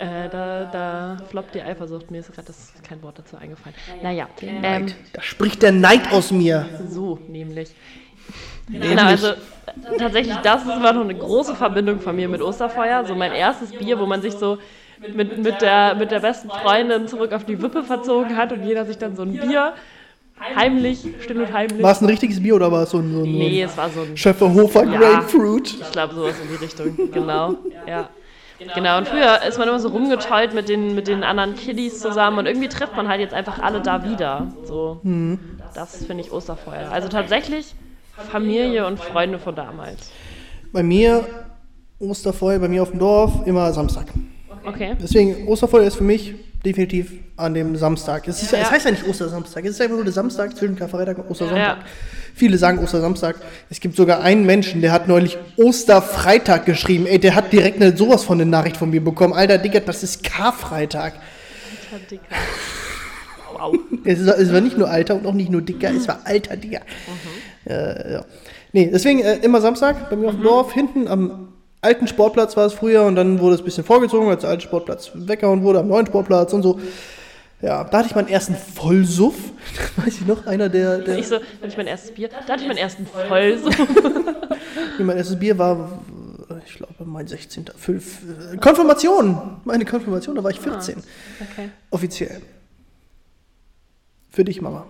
Äh, 0.00 0.30
da, 0.30 0.64
da 0.72 1.16
floppt 1.28 1.54
die 1.54 1.60
Eifersucht. 1.60 2.10
Mir 2.10 2.20
ist 2.20 2.32
gerade 2.32 2.46
das 2.46 2.72
kein 2.88 3.02
Wort 3.02 3.18
dazu 3.18 3.36
eingefallen. 3.36 3.76
Naja, 4.02 4.28
ähm, 4.40 4.86
Da 5.12 5.20
spricht 5.20 5.62
der 5.62 5.72
Neid 5.72 6.10
aus 6.10 6.30
mir. 6.30 6.66
so 6.88 7.18
nämlich. 7.28 7.70
Genau, 8.70 9.02
also 9.02 9.26
äh, 9.28 9.34
tatsächlich, 9.98 10.36
das 10.36 10.62
ist 10.62 10.74
immer 10.74 10.94
noch 10.94 11.02
eine 11.02 11.14
große 11.14 11.54
Verbindung 11.54 12.00
von 12.00 12.16
mir 12.16 12.28
mit 12.30 12.40
Osterfeuer. 12.40 13.04
So 13.04 13.14
mein 13.14 13.32
erstes 13.32 13.72
Bier, 13.72 13.98
wo 13.98 14.06
man 14.06 14.22
sich 14.22 14.32
so 14.32 14.56
mit, 15.14 15.36
mit, 15.36 15.60
der, 15.60 15.94
mit 15.96 16.10
der 16.10 16.20
besten 16.20 16.48
Freundin 16.48 17.06
zurück 17.06 17.34
auf 17.34 17.44
die 17.44 17.60
Wippe 17.60 17.82
verzogen 17.82 18.38
hat 18.38 18.52
und 18.52 18.64
jeder 18.64 18.86
sich 18.86 18.96
dann 18.96 19.16
so 19.16 19.22
ein 19.22 19.32
Bier 19.32 19.74
heimlich, 20.56 21.04
still 21.20 21.42
und 21.42 21.52
heimlich. 21.52 21.82
War 21.82 21.92
es 21.92 22.00
ein 22.00 22.06
richtiges 22.06 22.42
Bier 22.42 22.54
oder 22.54 22.72
war 22.72 22.84
es 22.84 22.90
so 22.90 22.98
ein, 22.98 23.12
so 23.12 23.18
ein, 23.22 23.32
Nee, 23.32 23.62
es 23.62 23.76
war 23.76 23.90
so 23.90 24.00
ein 24.00 24.16
Schöfferhofer 24.16 24.84
Ja. 24.84 24.98
Grapefruit? 24.98 25.74
Ich 25.78 25.92
glaube, 25.92 26.14
sowas 26.14 26.36
in 26.42 26.48
die 26.48 26.64
Richtung, 26.64 27.10
genau. 27.12 27.56
Ja. 27.86 28.08
Genau, 28.74 28.98
und 28.98 29.08
früher 29.08 29.42
ist 29.48 29.58
man 29.58 29.68
immer 29.68 29.80
so 29.80 29.88
rumgetollt 29.88 30.52
mit 30.54 30.68
den, 30.68 30.94
mit 30.94 31.08
den 31.08 31.24
anderen 31.24 31.54
Kiddies 31.54 32.00
zusammen 32.00 32.38
und 32.38 32.46
irgendwie 32.46 32.68
trifft 32.68 32.94
man 32.94 33.08
halt 33.08 33.20
jetzt 33.20 33.32
einfach 33.34 33.58
alle 33.58 33.80
da 33.80 34.04
wieder. 34.04 34.48
So, 34.64 35.00
das 35.74 36.04
finde 36.04 36.24
ich 36.24 36.32
Osterfeuer. 36.32 36.90
Also 36.90 37.08
tatsächlich 37.08 37.74
Familie 38.30 38.86
und 38.86 38.98
Freunde 39.00 39.38
von 39.38 39.54
damals. 39.54 40.10
Bei 40.72 40.82
mir, 40.82 41.26
Osterfeuer, 41.98 42.58
bei 42.58 42.68
mir 42.68 42.82
auf 42.82 42.90
dem 42.90 42.98
Dorf, 42.98 43.46
immer 43.46 43.72
Samstag. 43.72 44.06
Okay. 44.64 44.96
Deswegen, 45.00 45.48
Osterfeuer 45.48 45.84
ist 45.84 45.96
für 45.96 46.04
mich 46.04 46.34
definitiv 46.64 47.12
an 47.36 47.54
dem 47.54 47.76
Samstag. 47.76 48.28
Es, 48.28 48.42
ist, 48.42 48.52
ja. 48.52 48.58
es 48.58 48.70
heißt 48.70 48.84
ja 48.84 48.90
nicht 48.90 49.06
Ostersamstag, 49.06 49.64
es 49.64 49.70
ist 49.70 49.80
einfach 49.80 49.96
nur 49.96 50.04
der 50.04 50.12
Samstag 50.12 50.56
zwischen 50.56 50.76
Karfreitag 50.76 51.18
und 51.18 51.30
Ostersonntag. 51.30 51.78
Ja. 51.78 51.84
Viele 52.34 52.58
sagen 52.58 52.78
Ostersamstag. 52.78 53.36
Es 53.70 53.80
gibt 53.80 53.96
sogar 53.96 54.22
einen 54.22 54.44
Menschen, 54.44 54.82
der 54.82 54.92
hat 54.92 55.08
neulich 55.08 55.38
Osterfreitag 55.56 56.66
geschrieben. 56.66 57.06
Ey, 57.06 57.18
der 57.18 57.34
hat 57.34 57.52
direkt 57.52 57.80
eine, 57.80 57.96
sowas 57.96 58.24
von 58.24 58.40
eine 58.40 58.50
Nachricht 58.50 58.76
von 58.76 58.90
mir 58.90 59.02
bekommen. 59.02 59.32
Alter, 59.32 59.58
Digga, 59.58 59.80
das 59.80 60.02
ist 60.02 60.22
Karfreitag. 60.22 61.14
Dicker. 62.10 62.22
Wow. 63.52 63.76
Es, 64.04 64.20
ist, 64.20 64.28
es 64.28 64.52
war 64.52 64.60
nicht 64.60 64.78
nur 64.78 64.88
alter 64.88 65.16
und 65.16 65.26
auch 65.26 65.34
nicht 65.34 65.50
nur 65.50 65.60
dicker, 65.60 65.90
es 65.90 66.08
war 66.08 66.20
alter, 66.24 66.56
Digga. 66.56 66.80
Äh, 67.66 68.12
ja. 68.12 68.24
Nee, 68.72 68.90
deswegen 68.92 69.20
äh, 69.20 69.36
immer 69.36 69.60
Samstag 69.60 70.08
bei 70.08 70.16
mir 70.16 70.28
auf 70.28 70.34
dem 70.34 70.42
Dorf, 70.42 70.72
hinten 70.72 71.08
am 71.08 71.49
alten 71.80 72.06
Sportplatz 72.06 72.56
war 72.56 72.66
es 72.66 72.74
früher 72.74 73.04
und 73.04 73.16
dann 73.16 73.40
wurde 73.40 73.54
es 73.54 73.60
ein 73.60 73.64
bisschen 73.64 73.84
vorgezogen, 73.84 74.28
als 74.28 74.42
der 74.42 74.50
alte 74.50 74.62
Sportplatz 74.62 75.10
weggehauen 75.14 75.62
wurde, 75.62 75.80
am 75.80 75.88
neuen 75.88 76.06
Sportplatz 76.06 76.52
und 76.52 76.62
so. 76.62 76.80
Ja, 77.62 77.84
da 77.84 77.98
hatte 77.98 78.08
ich 78.08 78.14
meinen 78.14 78.28
ersten 78.28 78.54
Vollsuff. 78.54 79.34
Weiß 79.96 80.14
ich 80.20 80.26
noch, 80.26 80.46
einer 80.46 80.68
der, 80.68 80.98
der 80.98 81.18
Ich 81.18 81.28
so, 81.28 81.36
da 81.36 81.44
hatte 81.44 81.68
ich 81.68 81.76
mein 81.76 81.86
erstes 81.86 82.12
Bier, 82.12 82.28
da 82.28 82.52
hatte 82.52 82.62
ich 82.62 82.68
meinen 82.68 82.78
ersten 82.78 83.06
Vollsuff. 83.06 83.76
mein 84.98 85.16
erstes 85.16 85.38
Bier 85.38 85.58
war, 85.58 86.02
ich 86.66 86.74
glaube, 86.76 86.94
mein 87.04 87.26
16. 87.26 87.66
Fünf, 87.76 88.20
äh, 88.52 88.56
Konfirmation. 88.56 89.60
Meine 89.64 89.84
Konfirmation, 89.84 90.36
da 90.36 90.44
war 90.44 90.50
ich 90.50 90.60
14. 90.60 90.96
Okay. 90.98 91.70
Offiziell. 91.90 92.40
Für 94.30 94.44
dich, 94.44 94.60
Mama. 94.62 94.86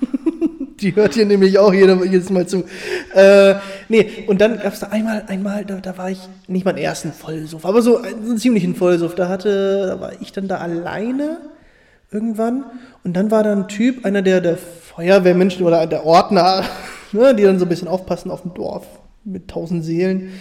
Die 0.82 0.96
hört 0.96 1.14
hier 1.14 1.26
nämlich 1.26 1.58
auch 1.58 1.72
jeder, 1.72 2.02
jedes 2.04 2.30
Mal 2.30 2.46
zu. 2.46 2.64
Äh, 3.14 3.56
nee, 3.88 4.24
und 4.26 4.40
dann 4.40 4.58
gab 4.58 4.72
es 4.72 4.80
da 4.80 4.88
einmal, 4.88 5.24
einmal, 5.26 5.64
da, 5.64 5.76
da 5.76 5.98
war 5.98 6.10
ich 6.10 6.20
nicht 6.48 6.64
meinen 6.64 6.78
ersten 6.78 7.12
Vollsuff, 7.12 7.66
aber 7.66 7.82
so 7.82 7.98
einen, 7.98 8.24
so 8.24 8.30
einen 8.30 8.38
ziemlichen 8.38 8.74
Vollsuff. 8.74 9.14
Da 9.14 9.28
hatte, 9.28 9.86
da 9.86 10.00
war 10.00 10.12
ich 10.20 10.32
dann 10.32 10.48
da 10.48 10.58
alleine 10.58 11.38
irgendwann. 12.10 12.64
Und 13.04 13.14
dann 13.14 13.30
war 13.30 13.42
da 13.42 13.52
ein 13.52 13.68
Typ, 13.68 14.04
einer 14.04 14.22
der, 14.22 14.40
der 14.40 14.56
Feuerwehrmenschen 14.56 15.66
oder 15.66 15.86
der 15.86 16.04
Ordner, 16.04 16.64
ne, 17.12 17.34
die 17.34 17.44
dann 17.44 17.58
so 17.58 17.66
ein 17.66 17.68
bisschen 17.68 17.88
aufpassen 17.88 18.30
auf 18.30 18.42
dem 18.42 18.54
Dorf 18.54 18.86
mit 19.24 19.48
tausend 19.48 19.84
Seelen. 19.84 20.32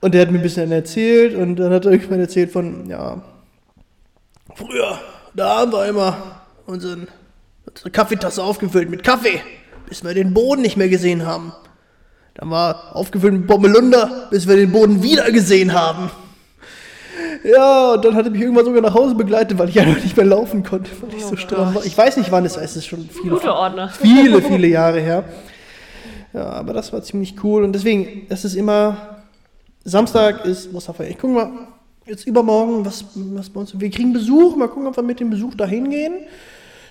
Und 0.00 0.14
der 0.14 0.22
hat 0.22 0.30
mir 0.30 0.38
ein 0.38 0.42
bisschen 0.42 0.70
erzählt 0.70 1.34
und 1.34 1.56
dann 1.56 1.72
hat 1.72 1.86
er 1.86 1.92
irgendwann 1.92 2.20
erzählt 2.20 2.52
von, 2.52 2.88
ja, 2.88 3.22
früher, 4.54 4.98
da 5.34 5.60
haben 5.60 5.72
wir 5.72 5.86
immer 5.86 6.42
unseren, 6.66 7.08
unsere 7.76 7.90
Kaffeetasse 7.90 8.42
aufgefüllt 8.42 8.88
mit 8.88 9.04
Kaffee, 9.04 9.42
bis 9.86 10.02
wir 10.02 10.14
den 10.14 10.32
Boden 10.32 10.62
nicht 10.62 10.78
mehr 10.78 10.88
gesehen 10.88 11.26
haben. 11.26 11.52
Dann 12.34 12.50
war 12.50 12.96
aufgefüllt 12.96 13.34
mit 13.34 13.46
Bommelunder, 13.46 14.28
bis 14.30 14.48
wir 14.48 14.56
den 14.56 14.72
Boden 14.72 15.02
wieder 15.02 15.30
gesehen 15.30 15.74
haben. 15.74 16.10
Ja, 17.44 17.92
und 17.92 18.04
dann 18.04 18.14
hat 18.14 18.24
er 18.24 18.30
mich 18.30 18.40
irgendwann 18.40 18.64
sogar 18.64 18.80
nach 18.80 18.94
Hause 18.94 19.14
begleitet, 19.14 19.58
weil 19.58 19.68
ich 19.68 19.78
einfach 19.78 20.02
nicht 20.02 20.16
mehr 20.16 20.24
laufen 20.24 20.62
konnte, 20.62 20.90
weil 21.02 21.16
ich 21.18 21.24
so 21.24 21.36
stramm 21.36 21.74
war. 21.74 21.84
Ich 21.84 21.96
weiß 21.96 22.16
nicht, 22.16 22.32
wann 22.32 22.46
es 22.46 22.56
ist, 22.56 22.62
es 22.62 22.76
ist 22.76 22.86
schon 22.86 23.08
viele, 23.10 23.38
viele, 24.00 24.42
viele 24.48 24.66
Jahre 24.66 25.00
her. 25.00 25.24
Ja, 26.32 26.46
aber 26.50 26.72
das 26.72 26.92
war 26.92 27.02
ziemlich 27.02 27.34
cool 27.44 27.62
und 27.62 27.72
deswegen, 27.72 28.26
das 28.28 28.44
ist 28.44 28.54
immer, 28.54 29.18
Samstag 29.84 30.46
ist 30.46 30.72
Mustafa. 30.72 31.04
Ich 31.04 31.18
gucke 31.18 31.34
mal, 31.34 31.50
jetzt 32.06 32.26
übermorgen, 32.26 32.84
was, 32.84 33.04
was 33.14 33.50
bei 33.50 33.60
uns, 33.60 33.78
wir 33.78 33.90
kriegen 33.90 34.14
Besuch, 34.14 34.56
mal 34.56 34.68
gucken, 34.68 34.86
ob 34.86 34.96
wir 34.96 35.02
mit 35.02 35.20
dem 35.20 35.30
Besuch 35.30 35.54
dahin 35.54 35.90
gehen. 35.90 36.14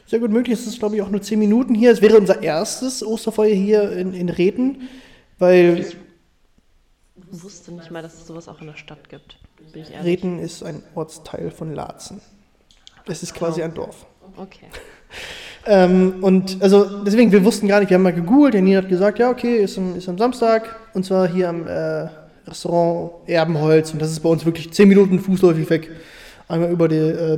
Sehr 0.08 0.20
gut 0.20 0.32
möglich, 0.32 0.60
es 0.60 0.68
ist 0.68 0.80
glaube 0.80 0.96
ich 0.96 1.02
auch 1.02 1.10
nur 1.10 1.22
10 1.22 1.40
Minuten 1.40 1.74
hier. 1.74 1.92
Es 1.92 2.02
wäre 2.02 2.18
unser 2.18 2.42
erstes 2.44 3.06
Osterfeuer 3.06 3.54
hier 3.54 3.92
in, 3.92 4.14
in 4.14 4.30
Reten, 4.30 4.90
weil 5.40 5.80
Ich 5.80 5.98
wusste 7.44 7.72
nicht 7.74 7.90
mal, 7.92 8.02
dass 8.02 8.14
es 8.14 8.28
sowas 8.28 8.48
auch 8.48 8.62
in 8.62 8.68
der 8.68 8.76
Stadt 8.76 9.10
gibt. 9.10 9.38
Bin 9.74 9.82
ich 9.82 9.92
ehrlich. 9.92 10.06
Reten 10.06 10.40
ist 10.40 10.64
ein 10.64 10.84
Ortsteil 10.94 11.52
von 11.52 11.74
Laatzen. 11.74 12.22
Es 13.08 13.24
ist 13.24 13.34
quasi 13.34 13.62
ein 13.64 13.74
Dorf. 13.74 14.06
Okay. 14.38 14.68
Ähm, 15.68 16.24
und 16.24 16.62
also 16.62 17.04
deswegen, 17.04 17.32
wir 17.32 17.44
wussten 17.44 17.68
gar 17.68 17.80
nicht, 17.80 17.90
wir 17.90 17.96
haben 17.96 18.04
mal 18.04 18.14
gegoogelt, 18.14 18.54
der 18.54 18.62
Nina 18.62 18.78
hat 18.78 18.90
gesagt, 18.90 19.18
ja, 19.18 19.32
okay, 19.32 19.64
ist 19.64 19.78
am, 19.80 19.96
ist 19.96 20.08
am 20.08 20.18
Samstag 20.18 20.76
und 20.94 21.04
zwar 21.04 21.28
hier 21.28 21.50
am 21.50 21.66
äh, 21.66 22.08
Restaurant 22.46 23.28
Erbenholz 23.28 23.92
und 23.92 24.00
das 24.00 24.12
ist 24.12 24.20
bei 24.20 24.30
uns 24.30 24.46
wirklich 24.46 24.72
10 24.72 24.88
Minuten 24.88 25.20
fußläufig 25.20 25.68
weg. 25.72 25.92
Einmal 26.48 26.72
über 26.72 26.88
die 26.88 26.98
äh, 26.98 27.38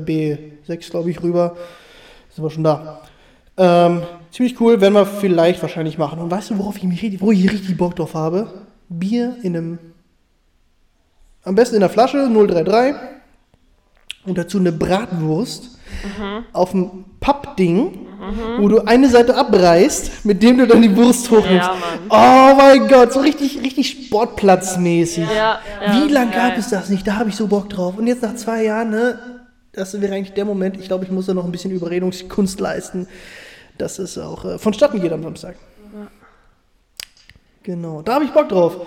B6, 0.67 0.89
glaube 0.89 1.09
ich, 1.09 1.23
rüber. 1.23 1.55
Sind 2.37 2.45
wir 2.45 2.51
schon 2.51 2.63
da. 2.63 3.01
Ähm, 3.57 4.03
ziemlich 4.29 4.61
cool, 4.61 4.79
werden 4.79 4.93
wir 4.93 5.07
vielleicht 5.07 5.59
wahrscheinlich 5.63 5.97
machen. 5.97 6.19
Und 6.19 6.29
weißt 6.29 6.51
du, 6.51 6.59
worauf 6.59 6.77
ich 6.77 6.83
mich 6.83 7.01
richtig, 7.01 7.19
wo 7.19 7.31
ich 7.31 7.51
richtig 7.51 7.75
Bock 7.77 7.95
drauf 7.95 8.13
habe? 8.13 8.47
Bier 8.89 9.37
in 9.41 9.57
einem, 9.57 9.79
am 11.43 11.55
besten 11.55 11.73
in 11.73 11.79
der 11.79 11.89
Flasche, 11.89 12.29
033 12.29 12.93
und 14.27 14.37
dazu 14.37 14.59
eine 14.59 14.71
Bratwurst 14.71 15.79
auf 16.53 16.73
dem 16.73 17.05
Pappding, 17.19 18.05
wo 18.59 18.67
du 18.67 18.85
eine 18.85 19.09
Seite 19.09 19.35
abreißt, 19.35 20.23
mit 20.25 20.43
dem 20.43 20.59
du 20.59 20.67
dann 20.67 20.83
die 20.83 20.95
Wurst 20.95 21.31
hochnimmst. 21.31 21.69
Ja. 21.69 21.75
Oh 22.07 22.55
mein 22.55 22.87
Gott, 22.87 23.13
so 23.13 23.21
richtig, 23.21 23.63
richtig 23.63 24.05
sportplatzmäßig. 24.05 25.27
Ja, 25.27 25.59
ja, 25.83 26.05
Wie 26.05 26.13
lange 26.13 26.29
gab 26.29 26.55
es 26.55 26.69
das 26.69 26.89
nicht? 26.89 27.07
Da 27.07 27.15
habe 27.15 27.29
ich 27.29 27.35
so 27.35 27.47
Bock 27.47 27.67
drauf. 27.71 27.97
Und 27.97 28.05
jetzt 28.05 28.21
nach 28.21 28.35
zwei 28.35 28.63
Jahren, 28.63 28.91
ne, 28.91 29.36
das 29.77 29.99
wäre 30.01 30.13
eigentlich 30.13 30.33
der 30.33 30.45
Moment, 30.45 30.77
ich 30.77 30.87
glaube, 30.87 31.05
ich 31.05 31.11
muss 31.11 31.27
da 31.27 31.33
noch 31.33 31.45
ein 31.45 31.51
bisschen 31.51 31.71
Überredungskunst 31.71 32.59
leisten, 32.59 33.07
dass 33.77 33.99
es 33.99 34.17
auch 34.17 34.43
äh, 34.43 34.57
vonstatten 34.57 35.01
geht 35.01 35.13
am 35.13 35.23
Samstag. 35.23 35.55
Genau, 37.63 38.01
da 38.01 38.15
habe 38.15 38.25
ich 38.25 38.31
Bock 38.31 38.49
drauf. 38.49 38.77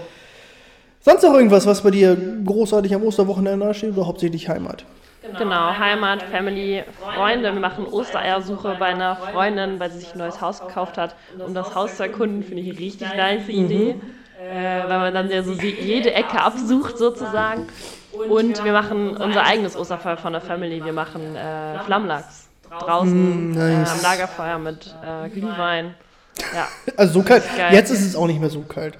Sonst 1.01 1.23
noch 1.23 1.35
irgendwas, 1.35 1.67
was 1.67 1.83
bei 1.83 1.91
dir 1.91 2.17
großartig 2.45 2.95
am 2.95 3.03
Osterwochenende 3.03 3.67
ansteht 3.67 3.93
oder 3.93 4.07
hauptsächlich 4.07 4.49
Heimat? 4.49 4.85
Genau, 5.39 5.79
Heimat, 5.79 6.23
Family, 6.23 6.83
Freunde. 7.15 7.53
Wir 7.53 7.61
machen 7.61 7.87
Ostereiersuche 7.87 8.77
bei 8.79 8.87
einer 8.87 9.17
Freundin, 9.17 9.79
weil 9.79 9.91
sie 9.91 9.99
sich 9.99 10.13
ein 10.13 10.19
neues 10.19 10.41
Haus 10.41 10.61
gekauft 10.61 10.99
hat, 10.99 11.15
um 11.39 11.55
das 11.55 11.75
Haus 11.75 11.97
zu 11.97 12.03
erkunden. 12.03 12.43
Finde 12.43 12.63
ich 12.63 12.71
eine 12.71 12.79
richtig 12.79 13.15
nice 13.15 13.49
Idee. 13.49 13.97
Äh, 14.41 14.89
weil 14.89 14.99
man 14.99 15.15
dann 15.15 15.31
ja 15.31 15.43
so 15.43 15.53
jede 15.53 16.15
Ecke 16.15 16.41
absucht 16.41 16.97
sozusagen. 16.97 17.67
Und 18.13 18.65
wir 18.65 18.73
machen 18.73 19.17
unser 19.17 19.45
eigenes 19.45 19.77
Osterfeuer 19.77 20.17
von 20.17 20.33
der 20.33 20.43
Family. 20.43 20.85
Wir 20.85 20.93
machen 20.93 21.37
äh, 21.37 21.79
Flammlachs 21.81 22.49
draußen 22.71 23.51
Mm, 23.51 23.53
nice. 23.53 23.89
äh, 23.89 23.93
am 23.93 24.03
Lagerfeuer 24.03 24.59
mit 24.59 24.95
äh, 25.05 25.29
Glühwein. 25.29 25.95
Ja. 26.55 26.69
Also 26.97 27.15
so 27.15 27.23
kalt. 27.23 27.43
Geil. 27.57 27.75
Jetzt 27.75 27.91
ist 27.91 28.07
es 28.07 28.15
auch 28.15 28.27
nicht 28.27 28.41
mehr 28.41 28.51
so 28.51 28.63
kalt, 28.63 28.97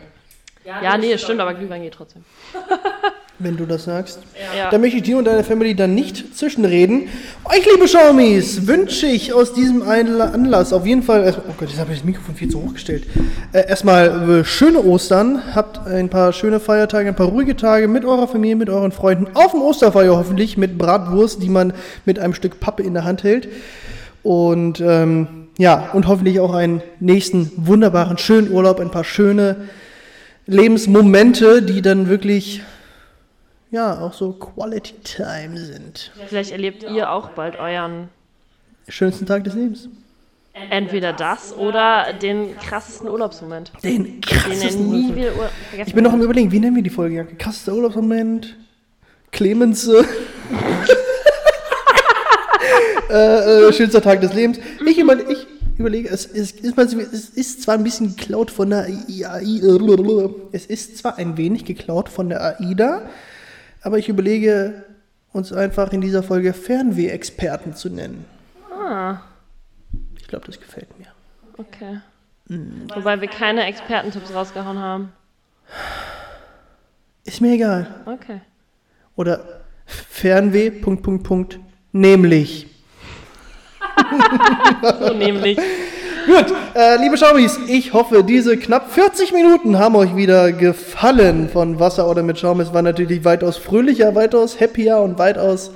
ja, 0.65 0.99
nee, 0.99 1.13
es 1.13 1.23
stimmt, 1.23 1.41
aber 1.41 1.55
Glühwein 1.55 1.83
geht 1.83 1.95
trotzdem. 1.95 2.25
wenn 3.41 3.57
du 3.57 3.67
das 3.67 3.85
sagst. 3.85 4.21
Ja. 4.57 4.71
Da 4.71 4.79
möchte 4.79 4.99
ich 4.99 5.03
dir 5.03 5.19
und 5.19 5.25
deiner 5.25 5.43
Family 5.43 5.75
dann 5.75 5.95
nicht 5.95 6.37
zwischenreden. 6.37 7.09
Euch, 7.45 7.67
liebe 7.73 7.89
Schaumis, 7.89 8.67
wünsche 8.67 9.07
ich 9.07 9.33
aus 9.33 9.55
diesem 9.55 9.83
Anlass 9.83 10.73
auf 10.73 10.87
jeden 10.87 11.03
Fall, 11.03 11.35
oh 11.49 11.53
Gott, 11.59 11.71
jetzt 11.71 11.81
habe 11.81 11.93
ich 11.93 11.99
das 11.99 12.07
Mikrofon 12.07 12.35
viel 12.35 12.49
zu 12.49 12.63
hoch 12.63 12.75
gestellt. 12.75 13.05
Äh, 13.53 13.69
erstmal 13.69 14.41
äh, 14.41 14.45
schöne 14.45 14.85
Ostern, 14.85 15.55
habt 15.55 15.87
ein 15.87 16.09
paar 16.09 16.33
schöne 16.33 16.61
Feiertage, 16.61 17.09
ein 17.09 17.17
paar 17.17 17.29
ruhige 17.29 17.57
Tage 17.57 17.89
mit 17.89 18.05
eurer 18.05 18.29
Familie, 18.29 18.57
mit 18.57 18.69
euren 18.69 18.93
Freunden, 18.93 19.27
auf 19.35 19.53
dem 19.53 19.63
Osterfeuer 19.63 20.17
hoffentlich, 20.17 20.57
mit 20.57 20.79
Bratwurst, 20.79 21.43
die 21.43 21.49
man 21.49 21.73
mit 22.05 22.19
einem 22.19 22.35
Stück 22.35 22.61
Pappe 22.61 22.83
in 22.83 22.95
der 22.95 23.05
Hand 23.05 23.25
hält. 23.25 23.49
Und 24.23 24.81
ähm, 24.81 25.49
ja, 25.59 25.91
und 25.93 26.07
hoffentlich 26.07 26.41
auch 26.41 26.55
einen 26.55 26.83
nächsten 27.01 27.53
wunderbaren, 27.57 28.19
schönen 28.19 28.51
Urlaub, 28.51 28.81
ein 28.81 28.91
paar 28.91 29.05
schöne 29.05 29.57
Lebensmomente, 30.47 31.63
die 31.63 31.81
dann 31.83 32.09
wirklich 32.09 32.63
ja, 33.71 34.01
auch 34.01 34.13
so 34.13 34.33
Quality 34.33 34.95
Time 35.05 35.59
sind. 35.59 36.13
Vielleicht 36.27 36.53
erlebt 36.53 36.83
ihr 36.83 37.11
auch 37.11 37.31
bald 37.31 37.59
euren 37.59 38.09
Schönsten 38.89 39.27
Tag 39.27 39.45
des 39.45 39.55
Lebens. 39.55 39.89
entweder 40.71 41.13
das 41.13 41.57
oder 41.57 42.13
den 42.21 42.57
krassesten 42.59 43.09
Urlaubsmoment. 43.09 43.73
Den 43.83 44.05
Den 44.05 44.21
krassesten 44.21 44.91
nie 44.91 45.05
Urlaub. 45.05 45.17
wieder 45.17 45.37
Ur 45.37 45.49
vergessen 45.69 45.89
Ich 45.89 45.95
bin 45.95 46.05
noch 46.05 46.13
am 46.13 46.21
überlegen, 46.23 46.51
wie 46.51 46.59
nennen 46.59 46.75
wir 46.77 46.83
die 46.83 46.91
Folge? 46.91 47.27
Krassester 47.39 47.73
Urlaubsmoment. 47.75 48.57
Clemens. 49.31 49.87
Äh, 49.87 50.03
äh, 53.11 53.69
äh, 53.69 53.73
schönster 53.73 54.03
Tag 54.03 54.21
des 54.21 54.35
Lebens. 54.35 54.59
Ich, 54.85 54.99
über, 54.99 55.17
ich 55.31 55.47
überlege, 55.79 56.09
es 56.09 56.27
ist, 56.27 56.61
ist, 56.61 56.77
es 56.77 57.31
ist 57.31 57.63
zwar 57.63 57.75
ein 57.75 57.85
bisschen 57.85 58.17
geklaut 58.17 58.51
von 58.51 58.71
der 58.71 58.87
AI, 58.87 59.61
es 60.53 60.67
ist 60.67 60.99
zwar 60.99 61.17
ein 61.17 61.37
wenig 61.37 61.65
geklaut 61.65 62.09
von 62.09 62.29
der 62.29 62.61
AIDA, 62.61 63.03
aber 63.83 63.99
ich 63.99 64.09
überlege, 64.09 64.85
uns 65.33 65.53
einfach 65.53 65.93
in 65.93 66.01
dieser 66.01 66.23
Folge 66.23 66.53
Fernweh-Experten 66.53 67.75
zu 67.75 67.91
nennen. 67.91 68.25
Ah, 68.73 69.19
Ich 70.19 70.27
glaube, 70.29 70.47
das 70.47 70.61
gefällt 70.61 70.97
mir. 70.99 71.07
okay. 71.59 72.01
Wobei 72.95 73.21
wir 73.21 73.29
keine 73.29 73.65
Expertentipps 73.67 74.35
rausgehauen 74.35 74.79
haben. 74.79 75.13
Ist 77.25 77.41
mir 77.41 77.53
egal. 77.55 77.87
Okay. 78.07 78.41
Oder 79.15 79.61
Fernweh, 79.87 80.71
Punkt, 80.73 81.03
Punkt, 81.05 81.23
Punkt, 81.25 81.59
nämlich. 81.93 82.67
So 85.01 85.13
nämlich. 85.13 85.59
Gut, 86.27 86.55
äh, 86.75 86.97
liebe 87.01 87.17
Schaumis, 87.17 87.59
ich 87.67 87.93
hoffe, 87.93 88.23
diese 88.25 88.57
knapp 88.57 88.93
40 88.93 89.33
Minuten 89.33 89.79
haben 89.79 89.97
euch 89.97 90.17
wieder 90.17 90.53
gefallen 90.53 91.49
von 91.49 91.81
Wasser 91.81 92.09
oder 92.09 92.23
mit 92.23 92.39
Schaum. 92.39 92.61
Es 92.61 92.75
war 92.75 92.83
natürlich 92.83 93.25
weitaus 93.25 93.57
fröhlicher, 93.57 94.15
weitaus 94.15 94.61
happier 94.61 94.99
und 94.99 95.19
weitaus 95.19 95.71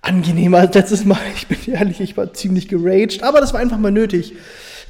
angenehmer 0.00 0.58
als 0.58 0.74
letztes 0.74 1.04
Mal. 1.04 1.18
Ich 1.34 1.48
bin 1.48 1.74
ehrlich, 1.74 2.00
ich 2.00 2.16
war 2.16 2.32
ziemlich 2.32 2.68
geraged, 2.68 3.22
aber 3.22 3.40
das 3.40 3.52
war 3.52 3.60
einfach 3.60 3.78
mal 3.78 3.90
nötig. 3.90 4.34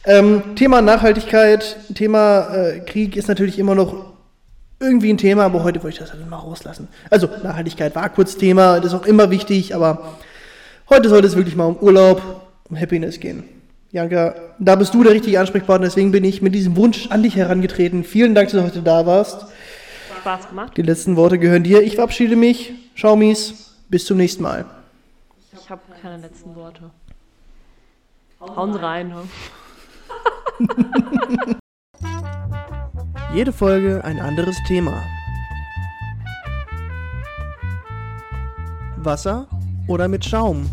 Ähm, 0.04 0.42
Thema 0.56 0.82
Nachhaltigkeit, 0.82 1.76
Thema 1.94 2.54
äh, 2.54 2.80
Krieg 2.80 3.16
ist 3.16 3.28
natürlich 3.28 3.58
immer 3.58 3.74
noch 3.74 4.12
irgendwie 4.80 5.12
ein 5.12 5.18
Thema, 5.18 5.44
aber 5.44 5.62
heute 5.62 5.82
wollte 5.82 5.94
ich 5.94 6.00
das 6.00 6.12
halt 6.12 6.28
mal 6.28 6.36
rauslassen. 6.36 6.88
Also, 7.08 7.28
Nachhaltigkeit 7.42 7.94
war 7.94 8.08
kurz 8.08 8.36
Thema, 8.36 8.80
das 8.80 8.92
ist 8.92 8.98
auch 8.98 9.06
immer 9.06 9.30
wichtig, 9.30 9.74
aber 9.74 10.16
heute 10.90 11.08
sollte 11.08 11.28
es 11.28 11.36
wirklich 11.36 11.56
mal 11.56 11.66
um 11.66 11.76
Urlaub, 11.76 12.20
um 12.68 12.78
Happiness 12.78 13.20
gehen. 13.20 13.61
Janka, 13.92 14.34
da 14.58 14.74
bist 14.76 14.94
du 14.94 15.04
der 15.04 15.12
richtige 15.12 15.38
Ansprechpartner, 15.38 15.86
deswegen 15.86 16.12
bin 16.12 16.24
ich 16.24 16.40
mit 16.40 16.54
diesem 16.54 16.76
Wunsch 16.76 17.10
an 17.10 17.22
dich 17.22 17.36
herangetreten. 17.36 18.04
Vielen 18.04 18.34
Dank, 18.34 18.48
dass 18.48 18.58
du 18.58 18.66
heute 18.66 18.80
da 18.80 19.04
warst. 19.04 19.44
Spaß 20.20 20.48
gemacht. 20.48 20.74
Die 20.78 20.82
letzten 20.82 21.16
Worte 21.16 21.38
gehören 21.38 21.62
dir. 21.62 21.82
Ich 21.82 21.96
verabschiede 21.96 22.34
mich. 22.34 22.72
Schaumis, 22.94 23.76
bis 23.90 24.06
zum 24.06 24.16
nächsten 24.16 24.42
Mal. 24.42 24.64
Ich 25.52 25.68
habe 25.68 25.82
keine 26.00 26.22
letzten 26.22 26.54
Worte. 26.56 26.90
Hauen 28.40 28.72
Sie 28.72 28.80
rein. 28.80 29.08
Ne? 29.08 29.24
Jede 33.34 33.52
Folge 33.52 34.02
ein 34.04 34.20
anderes 34.20 34.56
Thema. 34.66 35.02
Wasser 38.96 39.48
oder 39.86 40.08
mit 40.08 40.24
Schaum? 40.24 40.70